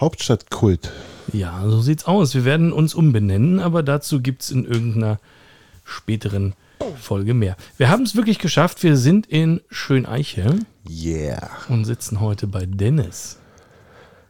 [0.00, 0.90] Hauptstadtkult.
[1.32, 2.34] Ja, so sieht's aus.
[2.34, 5.18] Wir werden uns umbenennen, aber dazu gibt's in irgendeiner
[5.84, 6.54] späteren
[6.98, 7.56] Folge mehr.
[7.76, 8.82] Wir haben es wirklich geschafft.
[8.82, 10.58] Wir sind in Schöneiche
[10.88, 11.50] Yeah.
[11.68, 13.36] und sitzen heute bei Dennis.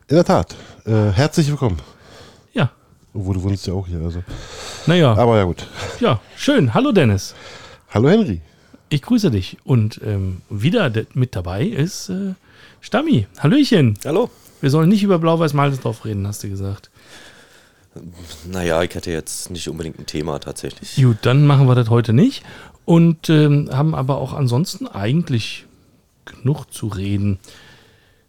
[0.09, 0.57] In der Tat.
[0.85, 1.79] Äh, herzlich willkommen.
[2.53, 2.71] Ja,
[3.15, 4.01] Obwohl du wohnst ja auch hier.
[4.01, 4.25] Also.
[4.87, 5.69] naja, Aber ja gut.
[6.01, 6.75] ja, schön.
[6.75, 7.35] Hallo Dennis.
[7.91, 8.41] Hallo Henry.
[8.89, 9.59] Ich grüße dich.
[9.63, 12.35] Und ähm, wieder de- mit dabei ist äh,
[12.81, 13.29] Stammi.
[13.39, 13.97] Hallöchen.
[14.05, 14.31] Hallo.
[14.61, 16.91] Wir sollen nicht über Blau-Weiß-Malzendorf reden, hast du gesagt.
[18.51, 20.97] Naja, ich hätte jetzt nicht unbedingt ein Thema tatsächlich.
[20.97, 22.45] Gut, dann machen wir das heute nicht.
[22.85, 25.67] Und ähm, haben aber auch ansonsten eigentlich
[26.25, 27.39] genug zu reden.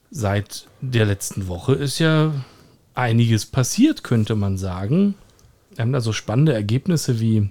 [0.10, 2.34] Seit der letzten Woche ist ja
[2.94, 5.16] einiges passiert, könnte man sagen.
[5.76, 7.50] Wir haben da so spannende Ergebnisse wie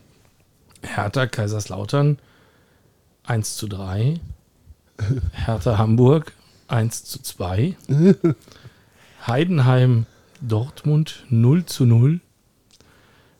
[0.82, 2.18] Hertha Kaiserslautern
[3.24, 4.20] 1 zu 3,
[5.32, 6.32] Hertha Hamburg
[6.68, 7.76] 1 zu 2,
[9.26, 10.06] Heidenheim
[10.40, 12.20] Dortmund 0 zu 0,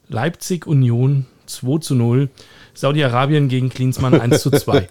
[0.08, 2.28] Leipzig Union 2 zu 0,
[2.74, 4.86] Saudi-Arabien gegen Klinsmann 1 zu 2.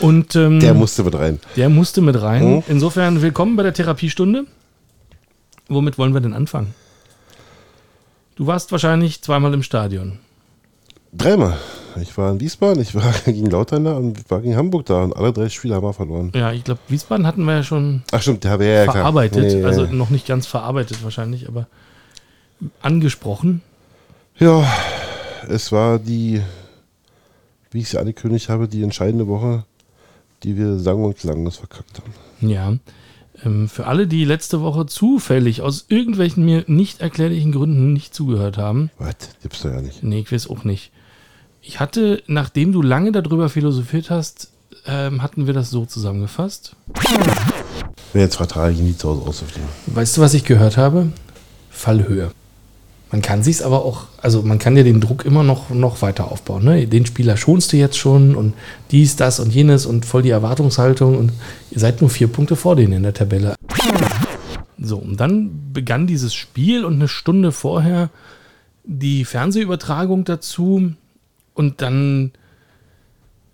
[0.00, 1.40] Und ähm, Der musste mit rein.
[1.56, 2.42] der musste mit rein.
[2.42, 2.64] Oh.
[2.68, 4.44] Insofern willkommen bei der Therapiestunde.
[5.68, 6.74] Womit wollen wir denn anfangen?
[8.36, 10.18] Du warst wahrscheinlich zweimal im Stadion.
[11.12, 11.56] Dreimal.
[12.00, 15.02] Ich war in Wiesbaden, ich war gegen Lautern da und ich war gegen Hamburg da
[15.02, 16.32] und alle drei Spiele haben wir verloren.
[16.34, 19.54] Ja, ich glaube, Wiesbaden hatten wir ja schon Ach stimmt, der ja, verarbeitet.
[19.54, 19.94] Nee, also nee.
[19.94, 21.66] noch nicht ganz verarbeitet wahrscheinlich, aber
[22.80, 23.62] angesprochen.
[24.38, 24.66] Ja,
[25.48, 26.42] es war die,
[27.70, 29.64] wie ich sie angekündigt habe, die entscheidende Woche,
[30.42, 32.48] die wir sang- und klanglos verkackt haben.
[32.48, 32.74] Ja.
[33.44, 38.58] Ähm, für alle, die letzte Woche zufällig aus irgendwelchen mir nicht erklärlichen Gründen nicht zugehört
[38.58, 39.14] haben, Was?
[39.42, 40.02] Gibt's doch ja nicht.
[40.02, 40.90] Nee, ich weiß auch nicht.
[41.68, 44.52] Ich hatte, nachdem du lange darüber philosophiert hast,
[44.86, 46.76] ähm, hatten wir das so zusammengefasst.
[48.12, 49.68] Wenn jetzt vertrage ich nie zu Hause auszufliegen.
[49.86, 51.08] Weißt du, was ich gehört habe?
[51.68, 52.30] Fallhöhe.
[53.10, 56.30] Man kann sich's aber auch, also man kann ja den Druck immer noch, noch weiter
[56.30, 56.64] aufbauen.
[56.64, 56.86] Ne?
[56.86, 58.54] Den Spieler schonst du jetzt schon und
[58.92, 61.32] dies, das und jenes und voll die Erwartungshaltung und
[61.72, 63.56] ihr seid nur vier Punkte vor denen in der Tabelle.
[64.78, 68.10] So, und dann begann dieses Spiel und eine Stunde vorher
[68.84, 70.92] die Fernsehübertragung dazu
[71.56, 72.32] und dann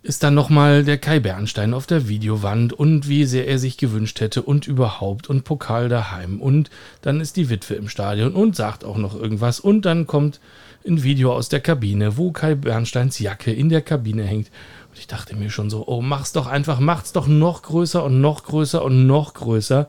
[0.03, 4.21] ist dann nochmal der Kai Bernstein auf der Videowand und wie sehr er sich gewünscht
[4.21, 6.41] hätte und überhaupt und Pokal daheim.
[6.41, 6.71] Und
[7.03, 9.61] dann ist die Witwe im Stadion und sagt auch noch irgendwas.
[9.61, 10.41] Und dann kommt
[10.85, 14.51] ein Video aus der Kabine, wo Kai Bernsteins Jacke in der Kabine hängt.
[14.89, 18.21] Und ich dachte mir schon so, oh mach's doch einfach, macht's doch noch größer und
[18.21, 19.89] noch größer und noch größer.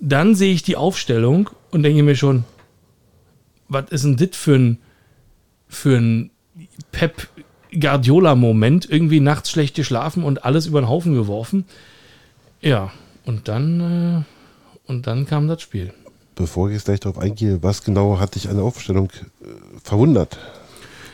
[0.00, 2.44] Dann sehe ich die Aufstellung und denke mir schon,
[3.68, 4.78] was ist denn das für ein
[5.68, 6.30] für ein
[6.92, 7.28] Pep
[7.72, 11.64] Guardiola-Moment, irgendwie nachts schlecht geschlafen und alles über den Haufen geworfen.
[12.60, 12.90] Ja,
[13.24, 15.92] und dann, äh, und dann kam das Spiel.
[16.34, 19.10] Bevor ich jetzt gleich darauf eingehe, was genau hat dich an der Aufstellung
[19.42, 19.46] äh,
[19.82, 20.38] verwundert?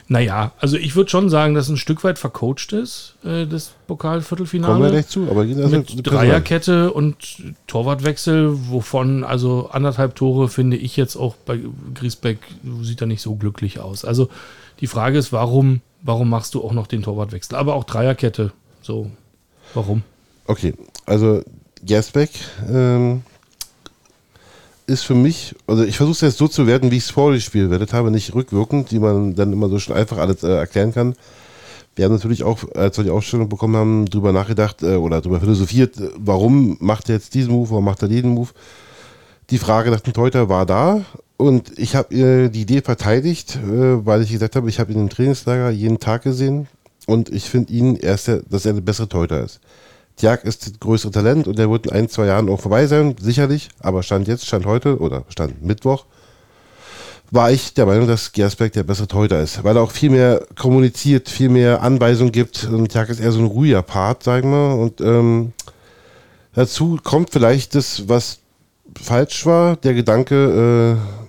[0.08, 3.74] Naja, also ich würde schon sagen, dass ein Stück weit vercoacht ist, äh, das Kommen
[3.78, 4.90] wir Pokalviertelfinale.
[4.90, 7.16] gleich zu, aber Mit Dreierkette und
[7.66, 11.58] Torwartwechsel, wovon also anderthalb Tore finde ich jetzt auch bei
[11.94, 12.38] Griesbeck
[12.82, 14.04] sieht er nicht so glücklich aus.
[14.04, 14.28] Also
[14.80, 17.56] die Frage ist, warum, warum machst du auch noch den Torwartwechsel?
[17.56, 19.10] Aber auch Dreierkette, so,
[19.74, 20.02] warum?
[20.46, 20.74] Okay,
[21.06, 21.42] also
[21.82, 22.30] Gersbeck
[22.68, 23.22] ähm,
[24.86, 27.32] ist für mich, also ich versuche es jetzt so zu werten, wie ich es vor
[27.32, 30.48] dem Spiel gewertet habe, nicht rückwirkend, die man dann immer so schon einfach alles äh,
[30.48, 31.16] erklären kann.
[31.96, 35.40] Wir haben natürlich auch, als wir die Aufstellung bekommen haben, drüber nachgedacht äh, oder drüber
[35.40, 38.50] philosophiert, äh, warum macht er jetzt diesen Move, warum macht er diesen Move.
[39.50, 41.04] Die Frage nach dem Teuter war da
[41.36, 45.00] und ich habe äh, die Idee verteidigt, äh, weil ich gesagt habe, ich habe ihn
[45.00, 46.66] im Trainingslager jeden Tag gesehen
[47.06, 49.60] und ich finde ihn, er der, dass er der bessere Teuter ist.
[50.16, 53.14] Tjag ist das größere Talent und der wird in ein, zwei Jahren auch vorbei sein,
[53.20, 53.68] sicherlich.
[53.80, 56.06] Aber Stand jetzt, Stand heute oder Stand Mittwoch,
[57.30, 59.62] war ich der Meinung, dass Gersbeck der bessere Teuter ist.
[59.62, 62.64] Weil er auch viel mehr kommuniziert, viel mehr Anweisungen gibt.
[62.64, 64.76] Und Tjag ist eher so ein ruhiger Part, sagen wir.
[64.76, 65.52] Und ähm,
[66.54, 68.38] dazu kommt vielleicht das, was
[68.98, 71.25] falsch war, der Gedanke, äh,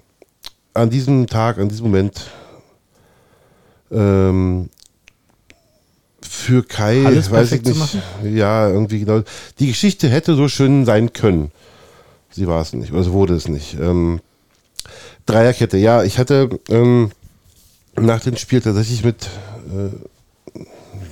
[0.77, 2.27] an diesem Tag, an diesem Moment
[3.91, 4.69] ähm,
[6.21, 7.97] für Kai, Alles weiß ich nicht.
[8.23, 9.21] Ja, irgendwie genau.
[9.59, 11.51] Die Geschichte hätte so schön sein können.
[12.29, 13.75] Sie war es nicht, also wurde es nicht.
[13.79, 14.19] Ähm,
[15.25, 17.11] Dreierkette, ja, ich hatte ähm,
[17.95, 19.27] nach dem Spiel tatsächlich mit,
[19.73, 20.59] äh,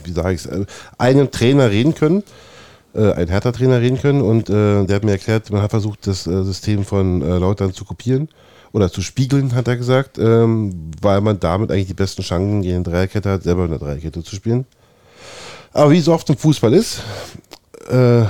[0.04, 0.66] wie sage ich es, äh,
[0.98, 2.24] einem Trainer reden können,
[2.94, 6.28] äh, ein Hertha-Trainer reden können und äh, der hat mir erklärt, man hat versucht, das
[6.28, 8.30] äh, System von Lautern zu kopieren
[8.76, 12.76] oder zu spiegeln, hat er gesagt, ähm, weil man damit eigentlich die besten Chancen gegen
[12.76, 14.66] eine Dreierkette hat, selber in der Dreierkette zu spielen.
[15.72, 17.02] Aber wie so oft im Fußball ist,
[17.88, 18.26] äh,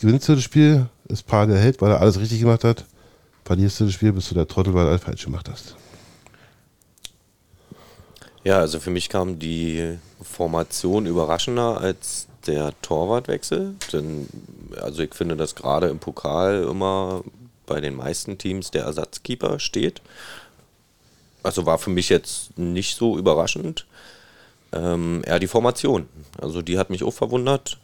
[0.00, 2.84] gewinnst du das Spiel, ist Paar der Held, weil er alles richtig gemacht hat.
[3.44, 5.76] Verlierst du das Spiel, bist du der Trottel, weil du alles falsch gemacht hast.
[8.42, 13.76] Ja, also für mich kam die Formation überraschender als der Torwartwechsel.
[13.92, 14.26] Denn,
[14.82, 17.22] also ich finde, dass gerade im Pokal immer
[17.66, 20.02] bei den meisten Teams der Ersatzkeeper steht.
[21.42, 23.86] Also war für mich jetzt nicht so überraschend.
[24.72, 26.08] Ähm, eher die Formation.
[26.40, 27.78] Also die hat mich auch verwundert.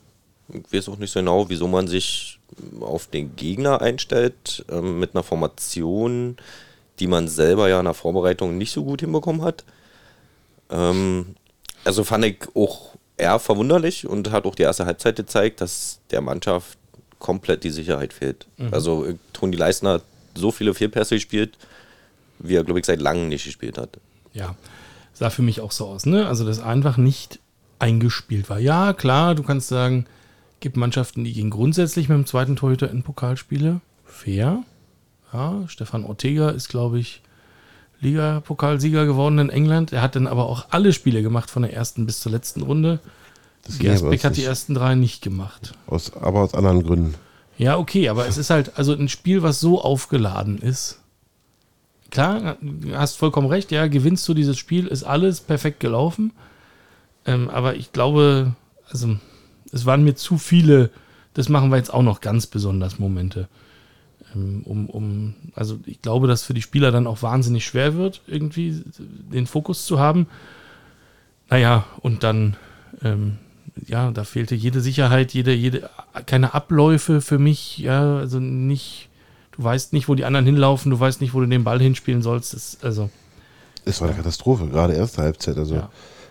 [0.48, 2.40] Ich weiß auch nicht so genau, wieso man sich
[2.80, 6.36] auf den Gegner einstellt ähm, mit einer Formation,
[6.98, 9.64] die man selber ja in der Vorbereitung nicht so gut hinbekommen hat.
[10.70, 11.36] Ähm,
[11.84, 16.20] also fand ich auch eher verwunderlich und hat auch die erste Halbzeit gezeigt, dass der
[16.20, 16.78] Mannschaft
[17.20, 18.48] komplett die Sicherheit fehlt.
[18.56, 18.74] Mhm.
[18.74, 21.56] Also äh, Toni Leisner hat so viele Fehlpässe gespielt,
[22.40, 24.00] wie er, glaube ich, seit langem nicht gespielt hat.
[24.32, 24.56] Ja,
[25.12, 26.26] sah für mich auch so aus, ne?
[26.26, 27.38] Also, das einfach nicht
[27.78, 28.58] eingespielt war.
[28.58, 30.06] Ja, klar, du kannst sagen,
[30.60, 33.80] gibt Mannschaften, die gehen grundsätzlich mit dem zweiten Torhüter in Pokalspiele.
[34.04, 34.62] Fair.
[35.32, 37.22] Ja, Stefan Ortega ist, glaube ich,
[38.00, 39.92] Liga-Pokalsieger geworden in England.
[39.92, 42.98] Er hat dann aber auch alle Spiele gemacht, von der ersten bis zur letzten Runde.
[43.78, 45.74] Gersbeck hat die ersten drei nicht gemacht.
[45.86, 47.14] Aus, aber aus anderen Gründen.
[47.58, 51.00] Ja, okay, aber es ist halt, also ein Spiel, was so aufgeladen ist.
[52.10, 52.56] Klar,
[52.92, 56.32] hast vollkommen recht, ja, gewinnst du dieses Spiel, ist alles perfekt gelaufen.
[57.26, 58.54] Ähm, aber ich glaube,
[58.90, 59.16] also
[59.72, 60.90] es waren mir zu viele,
[61.34, 63.48] das machen wir jetzt auch noch ganz besonders Momente.
[64.34, 68.22] Ähm, um, um, also ich glaube, dass für die Spieler dann auch wahnsinnig schwer wird,
[68.26, 70.26] irgendwie den Fokus zu haben.
[71.48, 72.56] Naja, und dann,
[73.02, 73.38] ähm,
[73.86, 75.88] ja, da fehlte jede Sicherheit, jede, jede,
[76.26, 79.08] keine Abläufe für mich, ja, also nicht,
[79.52, 82.22] du weißt nicht, wo die anderen hinlaufen, du weißt nicht, wo du den Ball hinspielen
[82.22, 82.54] sollst.
[82.54, 83.10] Das, also.
[83.84, 85.56] Es war eine Katastrophe, gerade erste Halbzeit.
[85.56, 85.90] Also ja.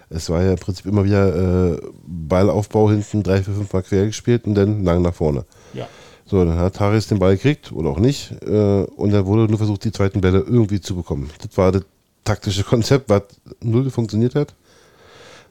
[0.09, 4.05] es war ja im Prinzip immer wieder äh, Ballaufbau hinten, drei, vier, fünf Mal quer
[4.05, 5.45] gespielt und dann lang nach vorne.
[5.73, 5.87] Ja.
[6.25, 8.31] So, dann hat Taris den Ball gekriegt oder auch nicht.
[8.43, 11.29] Äh, und dann wurde nur versucht, die zweiten Bälle irgendwie zu bekommen.
[11.41, 11.83] Das war das
[12.23, 13.23] taktische Konzept, was
[13.61, 14.53] null funktioniert hat.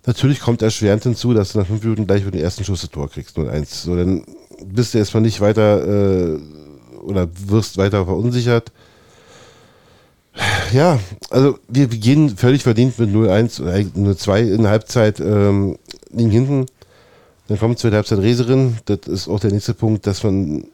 [0.06, 2.90] Natürlich kommt erschwerend hinzu, dass du nach fünf Minuten gleich mit dem ersten Schuss das
[2.90, 3.36] Tor kriegst.
[3.36, 3.66] 0-1.
[3.66, 4.24] So, dann
[4.64, 6.38] bist du erstmal nicht weiter äh,
[7.02, 8.72] oder wirst weiter verunsichert.
[10.72, 11.00] Ja,
[11.30, 15.78] also wir gehen völlig verdient mit 0-1 oder 0-2 in der Halbzeit ähm,
[16.10, 16.66] liegen hinten.
[17.48, 18.76] Dann kommt zur Halbzeit Reserin.
[18.84, 20.64] Das ist auch der nächste Punkt, dass man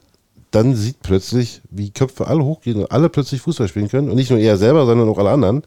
[0.51, 4.09] dann sieht plötzlich, wie Köpfe alle hochgehen und alle plötzlich Fußball spielen können.
[4.09, 5.63] Und nicht nur er selber, sondern auch alle anderen.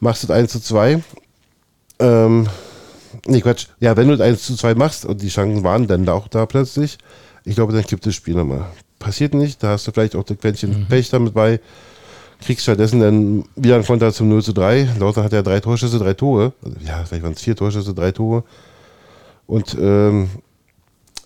[0.00, 1.02] Machst du 1 zu 2.
[1.98, 2.46] Ähm,
[3.26, 3.66] nee, Quatsch.
[3.80, 6.46] Ja, wenn du 1 zu 2 machst und die Chancen waren dann da auch da
[6.46, 6.98] plötzlich,
[7.44, 8.66] ich glaube, dann kippt das Spiel nochmal.
[8.98, 10.86] Passiert nicht, da hast du vielleicht auch das Quäntchen mhm.
[10.86, 11.60] Pech damit bei.
[12.40, 14.90] Kriegst stattdessen dann wieder ein Konter zum 0 zu 3.
[15.00, 16.52] Lauter hat ja drei Torschüsse, drei Tore.
[16.62, 18.44] Also, ja, vielleicht waren es vier Torschüsse, drei Tore.
[19.46, 20.28] Und ähm,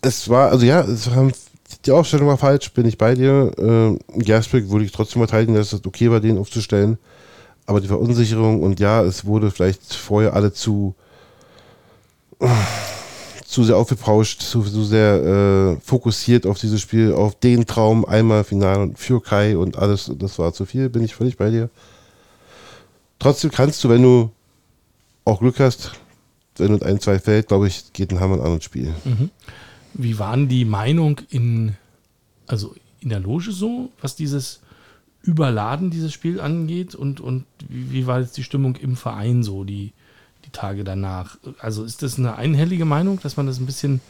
[0.00, 1.32] es war, also ja, es haben,
[1.84, 3.52] die Aufstellung war falsch, bin ich bei dir.
[3.58, 6.98] Ähm, Gersbeck würde ich trotzdem verteidigen, dass es okay war, den aufzustellen.
[7.66, 10.94] Aber die Verunsicherung und ja, es wurde vielleicht vorher alle zu,
[13.44, 18.44] zu sehr aufgepauscht, zu, zu sehr äh, fokussiert auf dieses Spiel, auf den Traum, einmal
[18.44, 21.70] Final für Kai und alles, das war zu viel, bin ich völlig bei dir.
[23.18, 24.30] Trotzdem kannst du, wenn du
[25.24, 25.92] auch Glück hast,
[26.56, 28.92] wenn und ein, zwei fällt, glaube ich, geht ein Hammer ein anderes Spiel.
[29.04, 29.30] Mhm.
[29.94, 31.76] Wie waren die Meinung in,
[32.46, 34.61] also in der Loge so, was dieses
[35.22, 39.64] Überladen dieses Spiel angeht und, und wie, wie war jetzt die Stimmung im Verein so,
[39.64, 39.92] die,
[40.44, 41.38] die Tage danach?
[41.58, 44.00] Also ist das eine einhellige Meinung, dass man das ein bisschen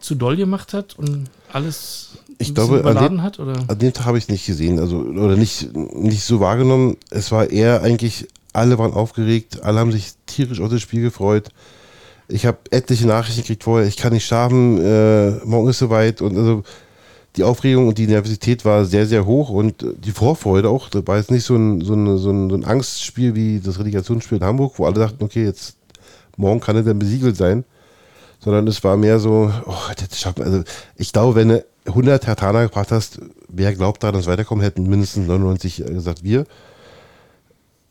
[0.00, 3.38] zu doll gemacht hat und alles ich glaube, überladen an den, hat?
[3.38, 3.64] Oder?
[3.68, 6.96] An dem Tag habe ich es nicht gesehen, also oder nicht, nicht so wahrgenommen.
[7.10, 11.50] Es war eher eigentlich alle waren aufgeregt, alle haben sich tierisch auf das Spiel gefreut.
[12.28, 16.22] Ich habe etliche Nachrichten gekriegt vorher, ich kann nicht schlafen, äh, morgen ist soweit.
[16.22, 16.64] Und also
[17.36, 20.88] die Aufregung und die Nervosität war sehr, sehr hoch und die Vorfreude auch.
[20.88, 24.44] Da war jetzt nicht so ein, so, ein, so, ein, Angstspiel wie das Relegationsspiel in
[24.44, 25.76] Hamburg, wo alle dachten, okay, jetzt
[26.36, 27.64] morgen kann er dann besiegelt sein.
[28.38, 30.62] Sondern es war mehr so, oh, das schaffen Also
[30.96, 35.26] ich glaube, wenn du 100 Hertaner gebracht hast, wer glaubt daran, dass weiterkommen, hätten mindestens
[35.26, 36.46] 99 gesagt, wir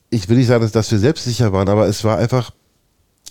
[0.09, 2.51] ich will nicht sagen, dass, dass wir selbstsicher waren, aber es war einfach,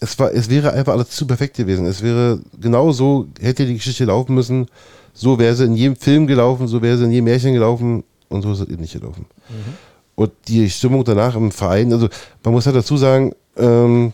[0.01, 1.87] es war, es wäre einfach alles zu perfekt gewesen.
[1.87, 4.67] Es wäre genau so, hätte die Geschichte laufen müssen,
[5.15, 8.43] so wäre sie in jedem Film gelaufen, so wäre sie in jedem Märchen gelaufen und
[8.43, 9.27] so ist es eben nicht gelaufen.
[9.49, 9.75] Mhm.
[10.17, 12.09] Und die Stimmung danach im Verein, also
[12.43, 14.13] man muss halt dazu sagen, ähm,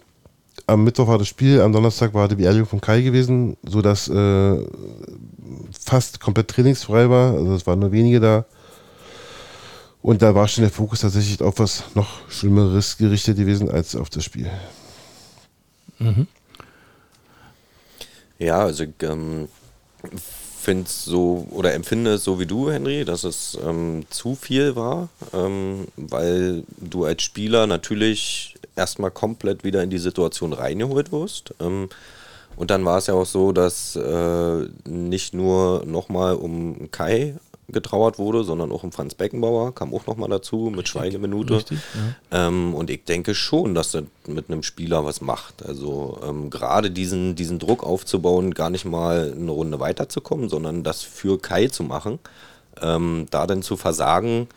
[0.66, 4.57] am Mittwoch war das Spiel, am Donnerstag war die Beerdigung von Kai gewesen, sodass äh,
[5.78, 7.35] fast komplett trainingsfrei war.
[7.35, 8.45] Also es waren nur wenige da.
[10.02, 14.09] Und da war schon der Fokus tatsächlich auf was noch Schlimmeres gerichtet gewesen als auf
[14.09, 14.50] das Spiel.
[15.99, 16.26] Mhm.
[18.38, 19.49] Ja, also ähm,
[20.60, 24.76] finde es so oder empfinde es so wie du, Henry, dass es ähm, zu viel
[24.76, 31.54] war, ähm, weil du als Spieler natürlich erstmal komplett wieder in die Situation reingeholt wirst.
[31.60, 31.88] Ähm,
[32.56, 37.34] und dann war es ja auch so, dass äh, nicht nur nochmal um Kai
[37.72, 41.56] getrauert wurde, sondern auch um Franz Beckenbauer, kam auch nochmal dazu mit Schweigeminute.
[41.56, 41.78] Richtig,
[42.32, 42.48] ja.
[42.48, 45.64] Ähm, und ich denke schon, dass das mit einem Spieler was macht.
[45.64, 51.02] Also ähm, gerade diesen, diesen Druck aufzubauen, gar nicht mal eine Runde weiterzukommen, sondern das
[51.02, 52.18] für Kai zu machen,
[52.80, 54.48] ähm, da dann zu versagen,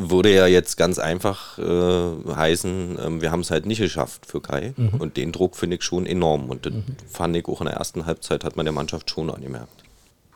[0.00, 4.40] würde ja jetzt ganz einfach äh, heißen, ähm, wir haben es halt nicht geschafft für
[4.40, 4.72] Kai.
[4.98, 6.50] Und den Druck finde ich schon enorm.
[6.50, 6.72] Und das
[7.08, 9.87] fand ich auch in der ersten Halbzeit, hat man der Mannschaft schon angemerkt.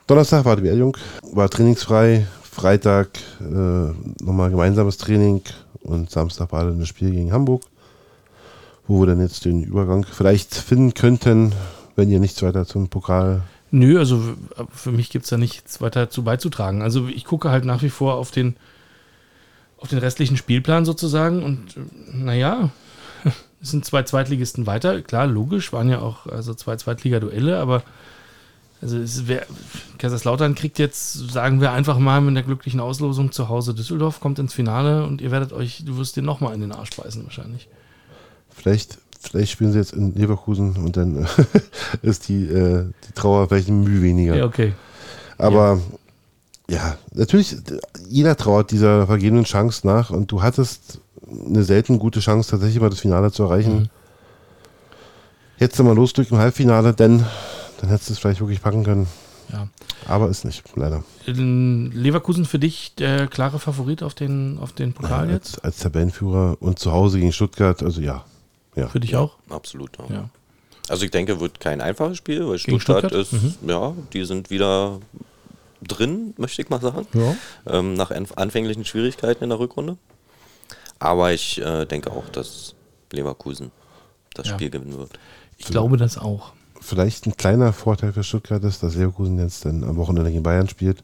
[0.07, 0.97] Donnerstag war die Beerdigung,
[1.33, 2.27] war trainingsfrei.
[2.53, 3.09] Freitag
[3.41, 3.45] äh,
[4.23, 5.41] nochmal gemeinsames Training
[5.81, 7.63] und Samstag war dann das Spiel gegen Hamburg,
[8.87, 11.55] wo wir dann jetzt den Übergang vielleicht finden könnten,
[11.97, 13.43] wenn ihr nichts weiter zum Pokal.
[13.71, 14.23] Nö, also
[14.71, 16.83] für mich gibt es da nichts weiter zu beizutragen.
[16.83, 18.57] Also ich gucke halt nach wie vor auf den,
[19.79, 21.81] auf den restlichen Spielplan sozusagen und äh,
[22.13, 22.69] naja,
[23.63, 25.01] es sind zwei Zweitligisten weiter.
[25.01, 27.83] Klar, logisch, waren ja auch also zwei Zweitliga-Duelle, aber
[28.83, 29.47] also es wär,
[29.99, 34.41] Kaiserslautern kriegt jetzt, sagen wir einfach mal, mit der glücklichen Auslosung zu Hause Düsseldorf, kommt
[34.41, 37.69] ins Finale und ihr werdet euch, du wirst dir nochmal in den Arsch beißen wahrscheinlich.
[38.51, 41.29] Vielleicht, vielleicht spielen sie jetzt in Leverkusen und dann
[42.03, 44.35] ist die, äh, die Trauer vielleicht ein Mühe weniger.
[44.35, 44.73] Ja, okay.
[45.39, 45.81] Aber
[46.69, 46.97] ja.
[47.13, 47.57] natürlich,
[48.09, 52.91] jeder trauert dieser vergebenen Chance nach und du hattest eine selten gute Chance, tatsächlich mal
[52.91, 53.75] das Finale zu erreichen.
[53.83, 53.89] Mhm.
[55.59, 57.25] Hättest du mal losdrücken im Halbfinale, denn
[57.83, 59.07] dann hättest du es vielleicht wirklich packen können.
[59.53, 59.69] Ja.
[60.07, 61.03] Aber ist nicht, leider.
[61.27, 65.57] Leverkusen für dich der klare Favorit auf den, auf den Pokal jetzt?
[65.57, 68.25] Als, als Tabellenführer und zu Hause gegen Stuttgart, also ja.
[68.77, 68.89] ja.
[68.89, 69.37] Für dich auch?
[69.51, 69.91] Absolut.
[69.99, 70.15] Ja.
[70.15, 70.29] Ja.
[70.89, 73.13] Also ich denke, wird kein einfaches Spiel, weil Stuttgart, Stuttgart?
[73.13, 73.35] ist,
[73.67, 75.01] ja, die sind wieder
[75.83, 77.07] drin, möchte ich mal sagen.
[77.13, 77.35] Ja.
[77.67, 79.97] Ähm, nach anf- anfänglichen Schwierigkeiten in der Rückrunde.
[81.01, 82.75] Aber ich äh, denke auch, dass
[83.11, 83.73] Leverkusen
[84.35, 84.55] das Ja.
[84.55, 85.11] Spiel gewinnen wird.
[85.59, 86.53] Ich glaube das auch.
[86.83, 90.69] Vielleicht ein kleiner Vorteil für Stuttgart ist, dass Leverkusen jetzt dann am Wochenende gegen Bayern
[90.69, 91.03] spielt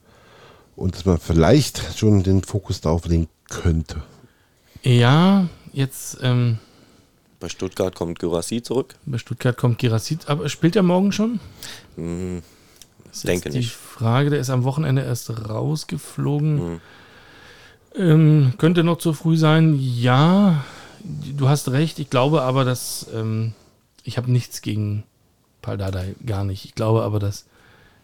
[0.76, 4.02] und dass man vielleicht schon den Fokus darauf legen könnte.
[4.82, 6.58] Ja, jetzt ähm,
[7.40, 8.96] Bei Stuttgart kommt Gyrassi zurück.
[9.06, 11.40] bei Stuttgart kommt Girassit, aber spielt er morgen schon?
[11.96, 13.72] Das ist Denke die nicht.
[13.72, 16.58] Frage, der ist am Wochenende erst rausgeflogen.
[16.60, 16.80] hm.
[17.96, 19.76] Ähm, könnte noch zu früh sein.
[19.80, 20.64] Ja,
[21.02, 21.98] du hast recht.
[21.98, 23.54] Ich glaube aber, dass ähm,
[24.04, 25.02] ich habe nichts gegen
[25.62, 26.64] Paldadei, gar nicht.
[26.64, 27.46] Ich glaube aber, dass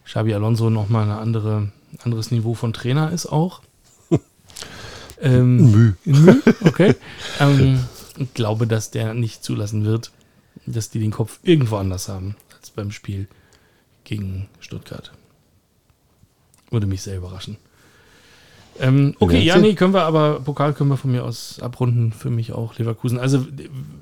[0.05, 1.71] Xabi Alonso nochmal eine andere,
[2.03, 3.61] anderes Niveau von Trainer ist auch.
[5.21, 5.93] ähm, Müh.
[6.05, 6.95] Müh, okay.
[7.39, 7.79] ähm,
[8.17, 10.11] ich glaube, dass der nicht zulassen wird,
[10.65, 13.27] dass die den Kopf irgendwo anders haben als beim Spiel
[14.03, 15.11] gegen Stuttgart.
[16.69, 17.57] Würde mich sehr überraschen.
[18.79, 22.29] Ähm, okay, ja, nee, können wir aber, Pokal können wir von mir aus abrunden, für
[22.29, 23.19] mich auch Leverkusen.
[23.19, 23.45] Also,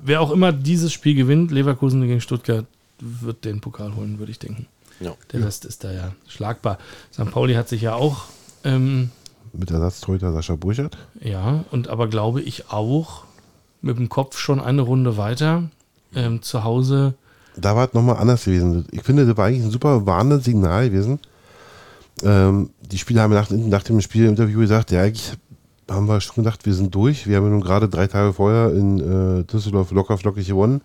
[0.04, 2.66] wer auch immer dieses Spiel gewinnt, Leverkusen gegen Stuttgart,
[3.00, 4.66] wird den Pokal holen, würde ich denken.
[5.00, 5.12] Ja.
[5.32, 6.78] Der Rest ist da ja schlagbar.
[7.12, 7.30] St.
[7.30, 8.24] Pauli hat sich ja auch,
[8.64, 9.10] ähm,
[9.52, 10.96] Mit Ersatztorhüter Sascha Burchardt.
[11.20, 13.24] ja, und aber glaube ich auch
[13.82, 15.64] mit dem Kopf schon eine Runde weiter.
[16.14, 17.14] Ähm, zu Hause,
[17.56, 18.86] Da war es nochmal anders gewesen.
[18.92, 21.18] Ich finde, das war eigentlich ein super warnendes Signal gewesen.
[22.22, 25.32] Ähm, die Spieler haben nach, nach dem Spiel im Interview gesagt, ja, eigentlich
[25.90, 27.26] haben wir schon gedacht, wir sind durch.
[27.26, 29.00] Wir haben ja nun gerade drei Tage vorher in
[29.40, 30.80] äh, Düsseldorf locker flockig gewonnen.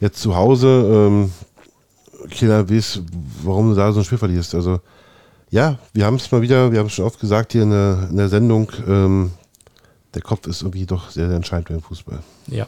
[0.00, 1.32] Jetzt zu Hause, ähm,
[2.30, 3.02] keiner weiß,
[3.42, 4.54] warum du da so ein Spiel verlierst.
[4.54, 4.80] Also,
[5.50, 8.08] ja, wir haben es mal wieder, wir haben es schon oft gesagt hier in der,
[8.10, 9.32] in der Sendung, ähm,
[10.14, 12.20] der Kopf ist irgendwie doch sehr, sehr entscheidend beim Fußball.
[12.46, 12.66] ja.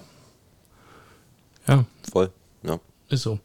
[1.69, 2.31] Ja, Voll.
[2.65, 2.81] Ja.
[3.11, 3.39] ist so.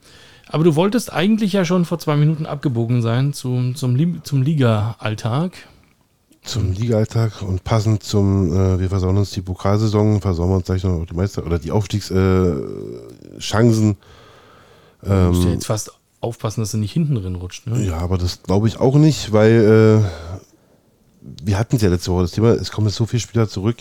[0.47, 5.51] Aber du wolltest eigentlich ja schon vor zwei Minuten abgebogen sein zum, zum, zum Liga-Alltag.
[6.45, 10.83] Zum Liga-Alltag und passend zum, äh, wir versauen uns die Pokalsaison, versauen wir uns gleich
[10.83, 13.35] noch die Meister oder die Aufstiegschancen.
[13.35, 13.97] Äh, Chancen.
[15.01, 17.67] Du musst ja ähm, jetzt fast aufpassen, dass du nicht hinten drin rutscht.
[17.67, 17.83] Ne?
[17.83, 22.23] ja, aber das glaube ich auch nicht, weil äh, wir hatten es ja letzte Woche
[22.23, 23.77] das Thema, es kommen jetzt so viele Spieler zurück.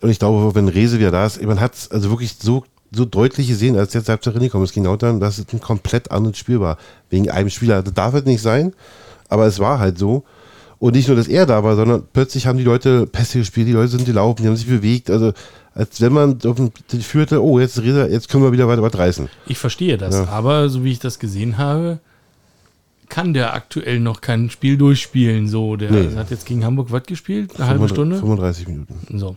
[0.00, 3.04] Und ich glaube, wenn Rese wieder da ist, man hat es also wirklich so, so
[3.04, 6.60] deutlich gesehen, als jetzt Halbzeit reingekommen ist gegen Lautern, dass es ein komplett anderes Spiel
[6.60, 6.78] war.
[7.10, 7.82] Wegen einem Spieler.
[7.82, 8.74] Das darf es nicht sein,
[9.28, 10.24] aber es war halt so.
[10.78, 13.72] Und nicht nur, dass er da war, sondern plötzlich haben die Leute Pässe gespielt, die
[13.72, 15.10] Leute sind gelaufen, die haben sich bewegt.
[15.10, 15.32] Also
[15.74, 16.56] als wenn man auf
[16.90, 19.28] die führte, oh, jetzt, jetzt können wir wieder weiter was reißen.
[19.46, 20.28] Ich verstehe das, ja.
[20.28, 21.98] aber so wie ich das gesehen habe,
[23.08, 25.48] kann der aktuell noch kein Spiel durchspielen.
[25.48, 26.16] So, der nee.
[26.16, 27.52] hat jetzt gegen Hamburg was gespielt?
[27.56, 28.16] Eine 35, halbe Stunde?
[28.16, 29.18] 35 Minuten.
[29.18, 29.36] So.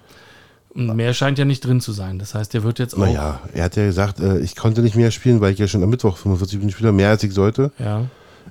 [0.74, 2.18] Und mehr scheint ja nicht drin zu sein.
[2.18, 3.00] Das heißt, der wird jetzt auch.
[3.00, 5.84] Naja, er hat ja gesagt, äh, ich konnte nicht mehr spielen, weil ich ja schon
[5.84, 7.72] am Mittwoch 45 Minuten spiele, mehr als ich sollte.
[7.78, 8.06] Ja.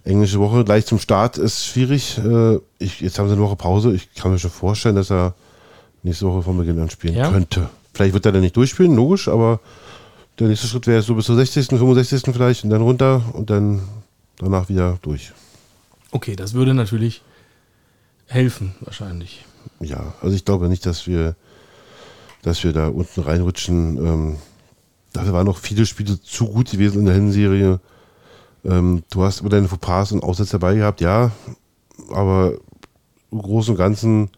[0.05, 2.19] Englische Woche gleich zum Start ist schwierig.
[2.19, 3.93] Äh, ich, jetzt haben sie eine Woche Pause.
[3.93, 5.35] Ich kann mir schon vorstellen, dass er
[6.03, 7.31] nächste Woche von Beginn an spielen ja.
[7.31, 7.69] könnte.
[7.93, 9.61] Vielleicht wird er dann nicht durchspielen, logisch, aber
[10.39, 12.33] der nächste Schritt wäre so bis zur 60., 65.
[12.33, 13.83] vielleicht und dann runter und dann
[14.39, 15.33] danach wieder durch.
[16.13, 17.23] Okay, das würde natürlich
[18.27, 19.45] helfen, wahrscheinlich.
[19.81, 21.37] Ja, also ich glaube nicht, dass wir,
[22.43, 23.97] dass wir da unten reinrutschen.
[23.99, 24.37] Ähm,
[25.13, 27.81] dafür waren noch viele Spiele zu gut gewesen in der Hinserie.
[28.65, 31.31] Ähm, du hast immer deine Fauxpas und Aussätze dabei gehabt, ja,
[32.11, 32.55] aber
[33.31, 34.31] im Großen und Ganzen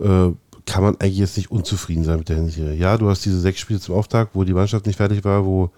[0.00, 0.30] äh,
[0.66, 2.74] kann man eigentlich jetzt nicht unzufrieden sein mit der Hinserie.
[2.74, 5.70] Ja, du hast diese sechs Spiele zum Auftakt, wo die Mannschaft nicht fertig war, wo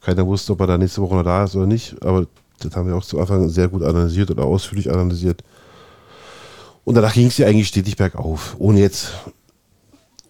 [0.00, 2.26] keiner wusste, ob er da nächste Woche noch da ist oder nicht, aber
[2.60, 5.42] das haben wir auch zu Anfang sehr gut analysiert oder ausführlich analysiert.
[6.84, 9.12] Und danach ging es ja eigentlich stetig bergauf, ohne jetzt,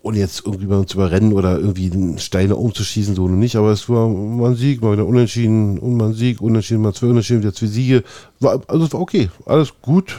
[0.04, 3.56] ohne jetzt irgendwie zu überrennen oder irgendwie Steine umzuschießen, so und nicht.
[3.56, 6.92] Aber es war mal ein Sieg, mal wieder unentschieden, und mal ein Sieg, unentschieden, mal
[6.92, 8.04] zwei unentschieden, wieder zwei Siege.
[8.38, 10.18] War, also es war okay, alles gut.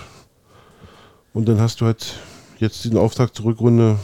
[1.33, 2.15] Und dann hast du halt
[2.57, 3.97] jetzt diesen Auftrag zur Rückrunde.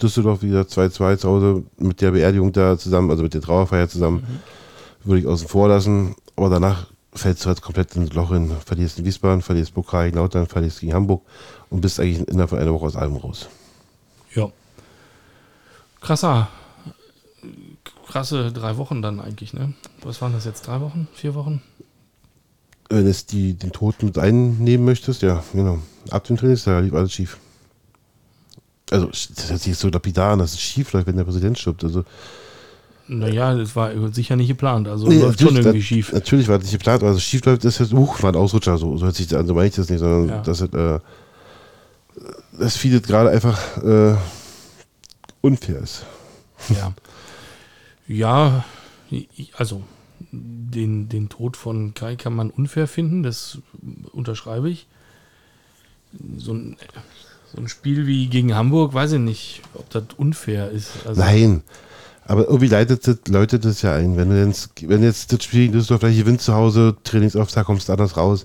[0.00, 4.26] Düsseldorf wieder 2-2 zu Hause mit der Beerdigung da zusammen, also mit der Trauerfeier zusammen.
[4.26, 5.08] Mhm.
[5.08, 6.16] Würde ich außen vor lassen.
[6.36, 8.50] Aber danach fällst du halt komplett ins Loch hin.
[8.66, 11.22] Verlierst in Wiesbaden, verlierst Pokal Lautern, verlierst gegen Hamburg
[11.70, 13.48] und bist eigentlich innerhalb von einer Woche aus allem raus.
[16.02, 16.48] Krasser.
[18.06, 19.72] Krasse drei Wochen dann eigentlich, ne?
[20.02, 20.66] Was waren das jetzt?
[20.66, 21.08] Drei Wochen?
[21.14, 21.62] Vier Wochen?
[22.90, 25.78] Wenn du die, den Tod mit einnehmen möchtest, ja, genau.
[26.10, 27.38] Ab dem Trainingstag lief alles schief.
[28.90, 31.84] Also, das hört sich so lapidar an, dass es schief läuft, wenn der Präsident stirbt.
[31.84, 32.04] Also,
[33.08, 34.88] naja, das war sicher nicht geplant.
[34.88, 36.12] Also nee, läuft schon irgendwie schief.
[36.12, 38.96] Natürlich war das nicht geplant, also schief läuft, ist jetzt, uh, war ein Ausrutscher, so,
[38.96, 40.42] so hört sich das an, so meine ich das nicht, sondern ja.
[40.42, 40.98] dass äh,
[42.58, 44.14] dass vieles gerade einfach äh,
[45.42, 46.06] unfair ist.
[46.70, 46.94] Ja.
[48.08, 48.64] Ja,
[49.56, 49.82] also
[50.30, 53.58] den, den Tod von Kai kann man unfair finden, das
[54.12, 54.86] unterschreibe ich.
[56.36, 56.76] So ein,
[57.52, 61.06] so ein Spiel wie gegen Hamburg, weiß ich nicht, ob das unfair ist.
[61.06, 61.62] Also Nein,
[62.24, 64.16] aber irgendwie leitet das, läutet das ja ein.
[64.16, 67.90] Wenn du jetzt, wenn jetzt das Spiel in Düsseldorf vielleicht gewinnst zu Hause, Trainingsauftrag kommst
[67.90, 68.44] anders raus,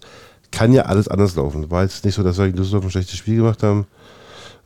[0.52, 1.70] kann ja alles anders laufen.
[1.70, 3.86] War jetzt nicht so, dass wir in Düsseldorf ein schlechtes Spiel gemacht haben.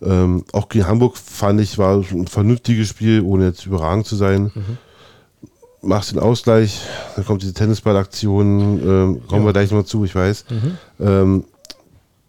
[0.01, 4.51] Ähm, auch gegen Hamburg fand ich, war ein vernünftiges Spiel, ohne jetzt überragend zu sein.
[4.53, 4.77] Mhm.
[5.83, 6.81] Machst den Ausgleich,
[7.15, 9.47] dann kommt diese Tennisballaktion, ähm, kommen ja.
[9.47, 10.45] wir gleich mal zu, ich weiß.
[10.49, 10.77] Mhm.
[10.99, 11.43] Ähm,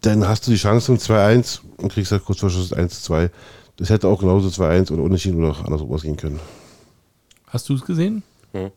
[0.01, 3.29] dann hast du die Chance um 2-1 und kriegst halt kurz vor Schluss 1-2.
[3.77, 6.39] Das hätte auch genauso 2-1 oder unentschieden oder auch andersrum ausgehen können.
[7.47, 8.23] Hast du es gesehen?
[8.51, 8.71] Hm.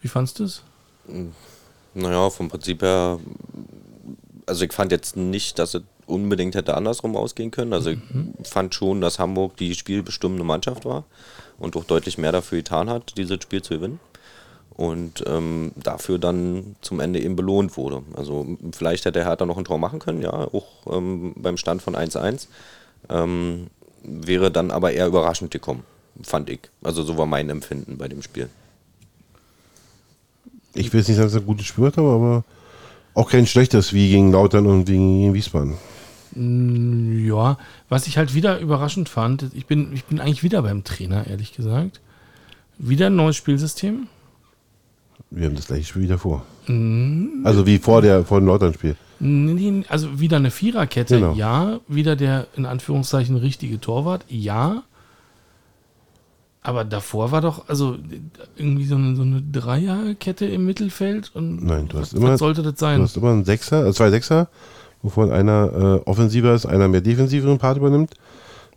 [0.00, 0.62] Wie fandest du es?
[1.94, 3.18] Naja, vom Prinzip her,
[4.46, 7.72] also ich fand jetzt nicht, dass es unbedingt hätte andersrum ausgehen können.
[7.72, 8.34] Also mhm.
[8.42, 11.04] ich fand schon, dass Hamburg die spielbestimmende Mannschaft war
[11.58, 14.00] und auch deutlich mehr dafür getan hat, dieses Spiel zu gewinnen.
[14.70, 18.02] Und ähm, dafür dann zum Ende eben belohnt wurde.
[18.16, 21.94] Also vielleicht hätte Hertha noch ein Tor machen können, ja, auch ähm, beim Stand von
[21.94, 22.46] 1-1.
[23.10, 23.66] Ähm,
[24.02, 25.84] wäre dann aber eher überraschend gekommen
[26.22, 26.60] fand ich.
[26.82, 28.48] Also so war mein Empfinden bei dem Spiel.
[30.74, 32.44] Ich will jetzt nicht sagen, dass er ein gutes Spiel hat, aber
[33.14, 35.74] auch kein schlechtes wie gegen Lautern und gegen Wiesbaden.
[36.34, 40.84] Mm, ja, was ich halt wieder überraschend fand, ich bin, ich bin eigentlich wieder beim
[40.84, 42.00] Trainer, ehrlich gesagt.
[42.78, 44.06] Wieder ein neues Spielsystem.
[45.30, 46.44] Wir haben das gleiche Spiel wieder vor.
[46.66, 47.42] Mhm.
[47.44, 48.96] Also wie vor, der, vor dem Lautern-Spiel.
[49.88, 51.34] Also wieder eine Viererkette, genau.
[51.34, 51.80] ja.
[51.88, 54.82] Wieder der in Anführungszeichen richtige Torwart, ja.
[56.62, 57.96] Aber davor war doch, also
[58.56, 61.30] irgendwie so eine, so eine Dreierkette im Mittelfeld.
[61.34, 62.30] Und Nein, du hast was, immer.
[62.30, 62.98] Was sollte das sein?
[62.98, 64.48] Du hast immer einen Sechser, äh, zwei Sechser,
[65.02, 68.14] wovon einer äh, offensiver ist, einer mehr defensiveren Part übernimmt.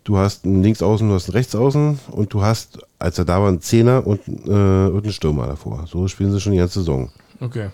[0.03, 3.47] Du hast einen Linksaußen, du hast einen Rechtsaußen und du hast, als er da war,
[3.47, 4.51] einen Zehner und, äh,
[4.89, 5.85] und einen Stürmer davor.
[5.87, 7.09] So spielen sie schon die ganze Saison.
[7.39, 7.69] Okay.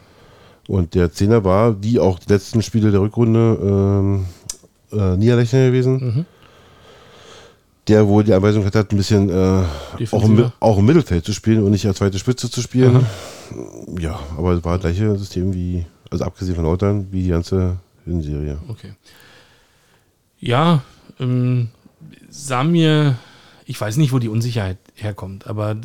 [0.68, 4.26] Und der Zehner war, wie auch die letzten Spiele der Rückrunde, ähm,
[4.92, 5.94] äh, Niederlechner gewesen.
[5.94, 6.26] Mhm
[7.90, 9.64] der wohl die Anweisung hat, ein bisschen äh,
[10.12, 12.94] auch, im, auch, im, Mittelfeld zu spielen und nicht als zweite Spitze zu spielen.
[12.94, 14.00] Mhm.
[14.00, 17.78] Ja, aber es war das gleiche System wie, also abgesehen von Lautern, wie die ganze
[18.10, 18.60] Hinserie.
[18.68, 18.94] Okay.
[20.40, 20.84] Ja,
[21.20, 21.70] ähm,
[22.30, 23.18] sah mir,
[23.66, 25.76] ich weiß nicht, wo die Unsicherheit herkommt, aber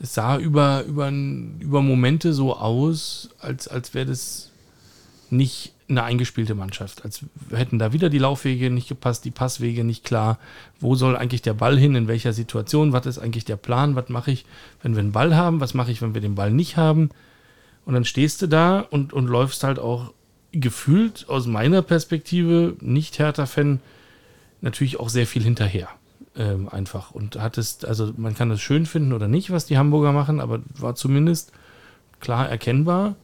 [0.00, 4.50] es sah über, über, über Momente so aus, als, als wäre das
[5.30, 7.04] nicht eine eingespielte Mannschaft.
[7.04, 10.38] Als hätten da wieder die Laufwege nicht gepasst, die Passwege nicht klar.
[10.80, 12.92] Wo soll eigentlich der Ball hin, in welcher Situation?
[12.92, 13.96] Was ist eigentlich der Plan?
[13.96, 14.44] Was mache ich,
[14.82, 15.60] wenn wir einen Ball haben?
[15.60, 17.10] Was mache ich, wenn wir den Ball nicht haben?
[17.86, 20.12] Und dann stehst du da und, und läufst halt auch
[20.60, 23.80] gefühlt aus meiner Perspektive, nicht Hertha-Fan,
[24.60, 25.88] natürlich auch sehr viel hinterher.
[26.36, 27.10] Ähm, einfach.
[27.10, 30.60] Und hattest, also man kann das schön finden oder nicht, was die Hamburger machen, aber
[30.76, 31.52] war zumindest
[32.20, 33.16] klar erkennbar,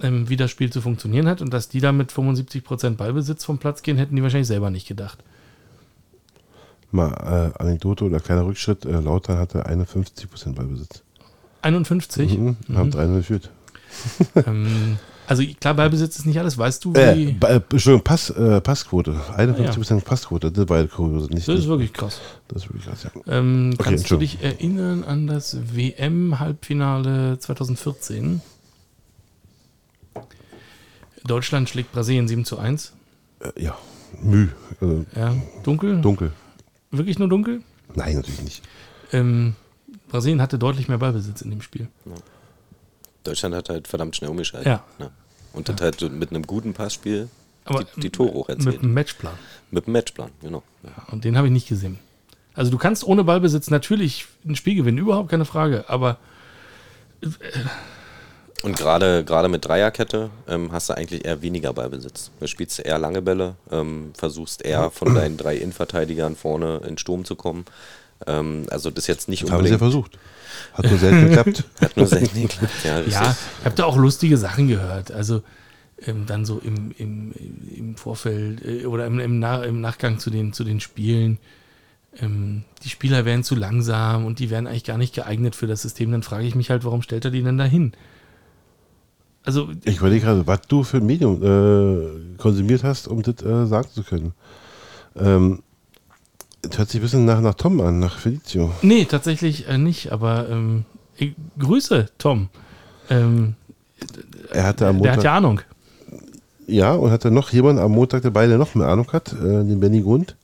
[0.00, 3.58] ähm, wie das Spiel zu funktionieren hat und dass die da mit 75% Ballbesitz vom
[3.58, 5.18] Platz gehen, hätten die wahrscheinlich selber nicht gedacht.
[6.90, 11.02] Mal äh, Anekdote oder kleiner Rückschritt, äh, Lautern hatte 51% Ballbesitz.
[11.62, 12.38] 51?
[12.38, 13.50] Mhm, haben 3 geführt.
[14.34, 16.56] Ähm, also klar, Ballbesitz ist nicht alles.
[16.58, 17.32] Weißt du, Äh, wie...
[17.32, 19.12] ba- äh, Entschuldigung, Pass, äh, Passquote.
[19.36, 21.28] 51% Passquote, das war kurios.
[21.30, 22.20] Nicht, das ist wirklich krass.
[22.48, 23.10] das ist wirklich krass, ja.
[23.26, 28.40] Ähm, Okay, kannst du dich erinnern an das WM-Halbfinale 2014?
[31.26, 32.92] Deutschland schlägt Brasilien 7 zu 1.
[33.40, 33.76] Äh, ja,
[34.22, 34.48] Müh.
[34.80, 36.00] Also, Ja, dunkel?
[36.00, 36.32] dunkel.
[36.90, 37.62] Wirklich nur dunkel?
[37.94, 38.62] Nein, natürlich nicht.
[39.12, 39.54] Ähm,
[40.08, 41.88] Brasilien hatte deutlich mehr Ballbesitz in dem Spiel.
[43.24, 44.66] Deutschland hat halt verdammt schnell umgeschaltet.
[44.66, 44.84] Ja.
[44.98, 45.10] Ne?
[45.52, 47.28] Und hat halt mit einem guten Passspiel
[47.64, 49.34] Aber die, die Tore auch Mit einem Matchplan.
[49.70, 50.62] Mit dem Matchplan, genau.
[50.82, 50.90] Ja.
[51.12, 51.98] Und den habe ich nicht gesehen.
[52.54, 55.84] Also du kannst ohne Ballbesitz natürlich ein Spiel gewinnen, überhaupt keine Frage.
[55.88, 56.18] Aber
[58.62, 62.30] Und gerade gerade mit Dreierkette ähm, hast du eigentlich eher weniger Ballbesitz.
[62.40, 67.24] Du spielst eher lange Bälle, ähm, versuchst eher von deinen drei Innenverteidigern vorne in Sturm
[67.24, 67.64] zu kommen.
[68.26, 69.92] Ähm, also das jetzt nicht Das haben sie ja unbedingt.
[69.92, 70.18] versucht.
[70.74, 71.64] Hat nur selten geklappt.
[71.80, 72.72] Hat nur selten geklappt.
[72.84, 73.14] Ja, richtig.
[73.14, 75.10] ja, ich habe da auch lustige Sachen gehört.
[75.12, 75.42] Also
[76.06, 77.32] ähm, dann so im, im,
[77.76, 81.38] im Vorfeld äh, oder im, im, Nach im Nachgang zu den, zu den Spielen.
[82.20, 85.82] Ähm, die Spieler wären zu langsam und die wären eigentlich gar nicht geeignet für das
[85.82, 86.12] System.
[86.12, 87.92] Dann frage ich mich halt, warum stellt er die denn da hin?
[89.44, 93.66] Also Ich überlege gerade, was du für ein Medium äh, konsumiert hast, um das äh,
[93.66, 94.32] sagen zu können.
[95.16, 95.62] Ähm,
[96.68, 98.70] das hört sich ein bisschen nach, nach Tom an, nach Felicio.
[98.82, 100.84] Nee, tatsächlich äh, nicht, aber ähm,
[101.16, 102.48] ich, Grüße, Tom.
[103.10, 103.54] Ähm,
[104.50, 105.16] Er hatte am der Montag.
[105.16, 105.60] hat ja Ahnung.
[106.66, 109.80] Ja, und hatte noch jemand am Montag dabei, der noch mehr Ahnung hat, äh, den
[109.80, 110.36] Benny Grund.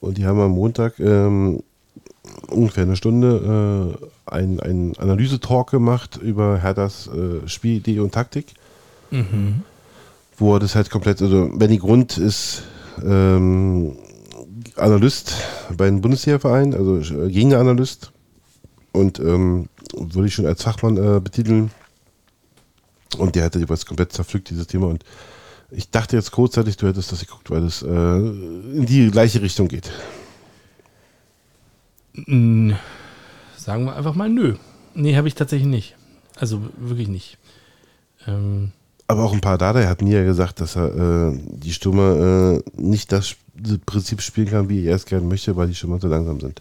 [0.00, 1.62] Und die haben am Montag ähm,
[2.48, 8.54] ungefähr eine Stunde äh, ein, ein Analyse-Talk gemacht über Herthas äh, Spielidee und Taktik.
[10.36, 12.64] Wo er das halt komplett, also Benny Grund ist
[13.04, 13.96] ähm,
[14.76, 15.34] Analyst
[15.76, 18.12] bei einem Bundesliga-Verein, also äh, Gegneranalyst.
[18.92, 21.70] Und ähm, würde ich schon als Fachmann äh, betiteln.
[23.18, 24.88] Und der hatte jeweils komplett zerpflückt, dieses Thema.
[24.88, 25.04] Und
[25.70, 29.68] ich dachte jetzt kurzzeitig, du hättest das geguckt, weil es äh, in die gleiche Richtung
[29.68, 29.90] geht.
[33.56, 34.56] Sagen wir einfach mal nö.
[34.94, 35.96] Nee, habe ich tatsächlich nicht.
[36.38, 37.38] Also wirklich nicht.
[38.26, 38.72] Ähm,
[39.06, 42.62] Aber auch ein paar Dada hat mir ja gesagt, dass er äh, die Stürmer äh,
[42.76, 46.08] nicht das Sp- Prinzip spielen kann, wie er es gerne möchte, weil die Stürmer zu
[46.08, 46.60] langsam sind.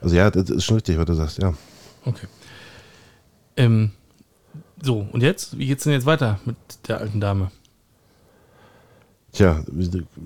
[0.00, 1.54] Also ja, das ist schon richtig, was du sagst, ja.
[2.04, 2.26] okay.
[3.56, 3.90] Ähm,
[4.82, 5.58] so, und jetzt?
[5.58, 7.50] Wie geht's denn jetzt weiter mit der alten Dame?
[9.32, 9.62] Tja,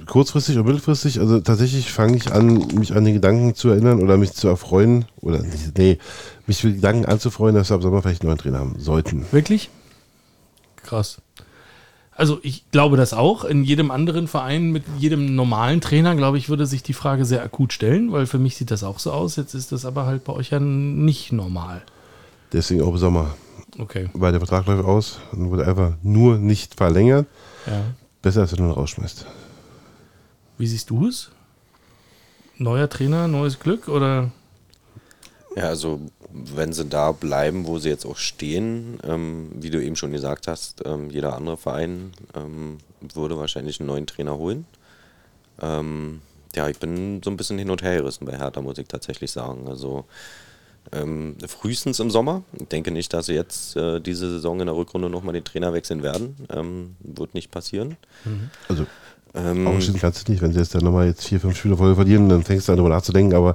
[0.06, 4.16] kurzfristig und mittelfristig, also tatsächlich fange ich an, mich an den Gedanken zu erinnern oder
[4.16, 5.98] mich zu erfreuen, oder nicht- nee,
[6.46, 9.26] mich mit Gedanken anzufreuen, dass wir ab Sommer vielleicht einen neuen Trainer haben sollten.
[9.32, 9.70] Wirklich?
[10.76, 11.20] Krass.
[12.14, 13.44] Also ich glaube das auch.
[13.44, 17.42] In jedem anderen Verein mit jedem normalen Trainer, glaube ich, würde sich die Frage sehr
[17.42, 19.36] akut stellen, weil für mich sieht das auch so aus.
[19.36, 21.82] Jetzt ist das aber halt bei euch ja nicht normal.
[22.52, 23.34] Deswegen auch im Sommer,
[23.78, 24.10] Okay.
[24.12, 27.26] weil der Vertrag läuft aus und wurde einfach nur nicht verlängert.
[27.66, 27.80] Ja.
[28.20, 29.24] Besser, als wenn du ihn rausschmeißt.
[30.58, 31.30] Wie siehst du es?
[32.58, 34.30] Neuer Trainer, neues Glück oder?
[35.56, 36.00] Ja, also
[36.32, 40.48] wenn sie da bleiben, wo sie jetzt auch stehen, ähm, wie du eben schon gesagt
[40.48, 42.78] hast, ähm, jeder andere Verein ähm,
[43.14, 44.66] würde wahrscheinlich einen neuen Trainer holen.
[45.60, 46.20] Ähm,
[46.54, 49.30] ja, ich bin so ein bisschen hin und her gerissen bei Hertha, muss ich tatsächlich
[49.30, 49.68] sagen.
[49.68, 50.04] Also
[50.92, 52.42] ähm, frühestens im Sommer.
[52.58, 55.72] Ich denke nicht, dass sie jetzt äh, diese Saison in der Rückrunde nochmal den Trainer
[55.72, 56.36] wechseln werden.
[57.00, 57.96] Wird nicht passieren.
[58.68, 58.86] Also,
[59.34, 61.94] Ähm, ausschließen kannst du nicht, wenn sie jetzt dann nochmal jetzt vier, fünf Spiele voll
[61.94, 63.54] verlieren, dann fängst du an, darüber nachzudenken, aber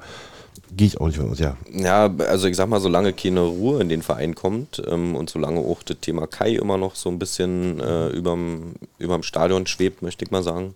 [0.75, 1.57] gehe ich auch nicht von aus, ja.
[1.71, 5.59] Ja, also ich sag mal, solange keine Ruhe in den Verein kommt ähm, und solange
[5.59, 10.25] auch das Thema Kai immer noch so ein bisschen äh, überm, überm Stadion schwebt, möchte
[10.25, 10.73] ich mal sagen,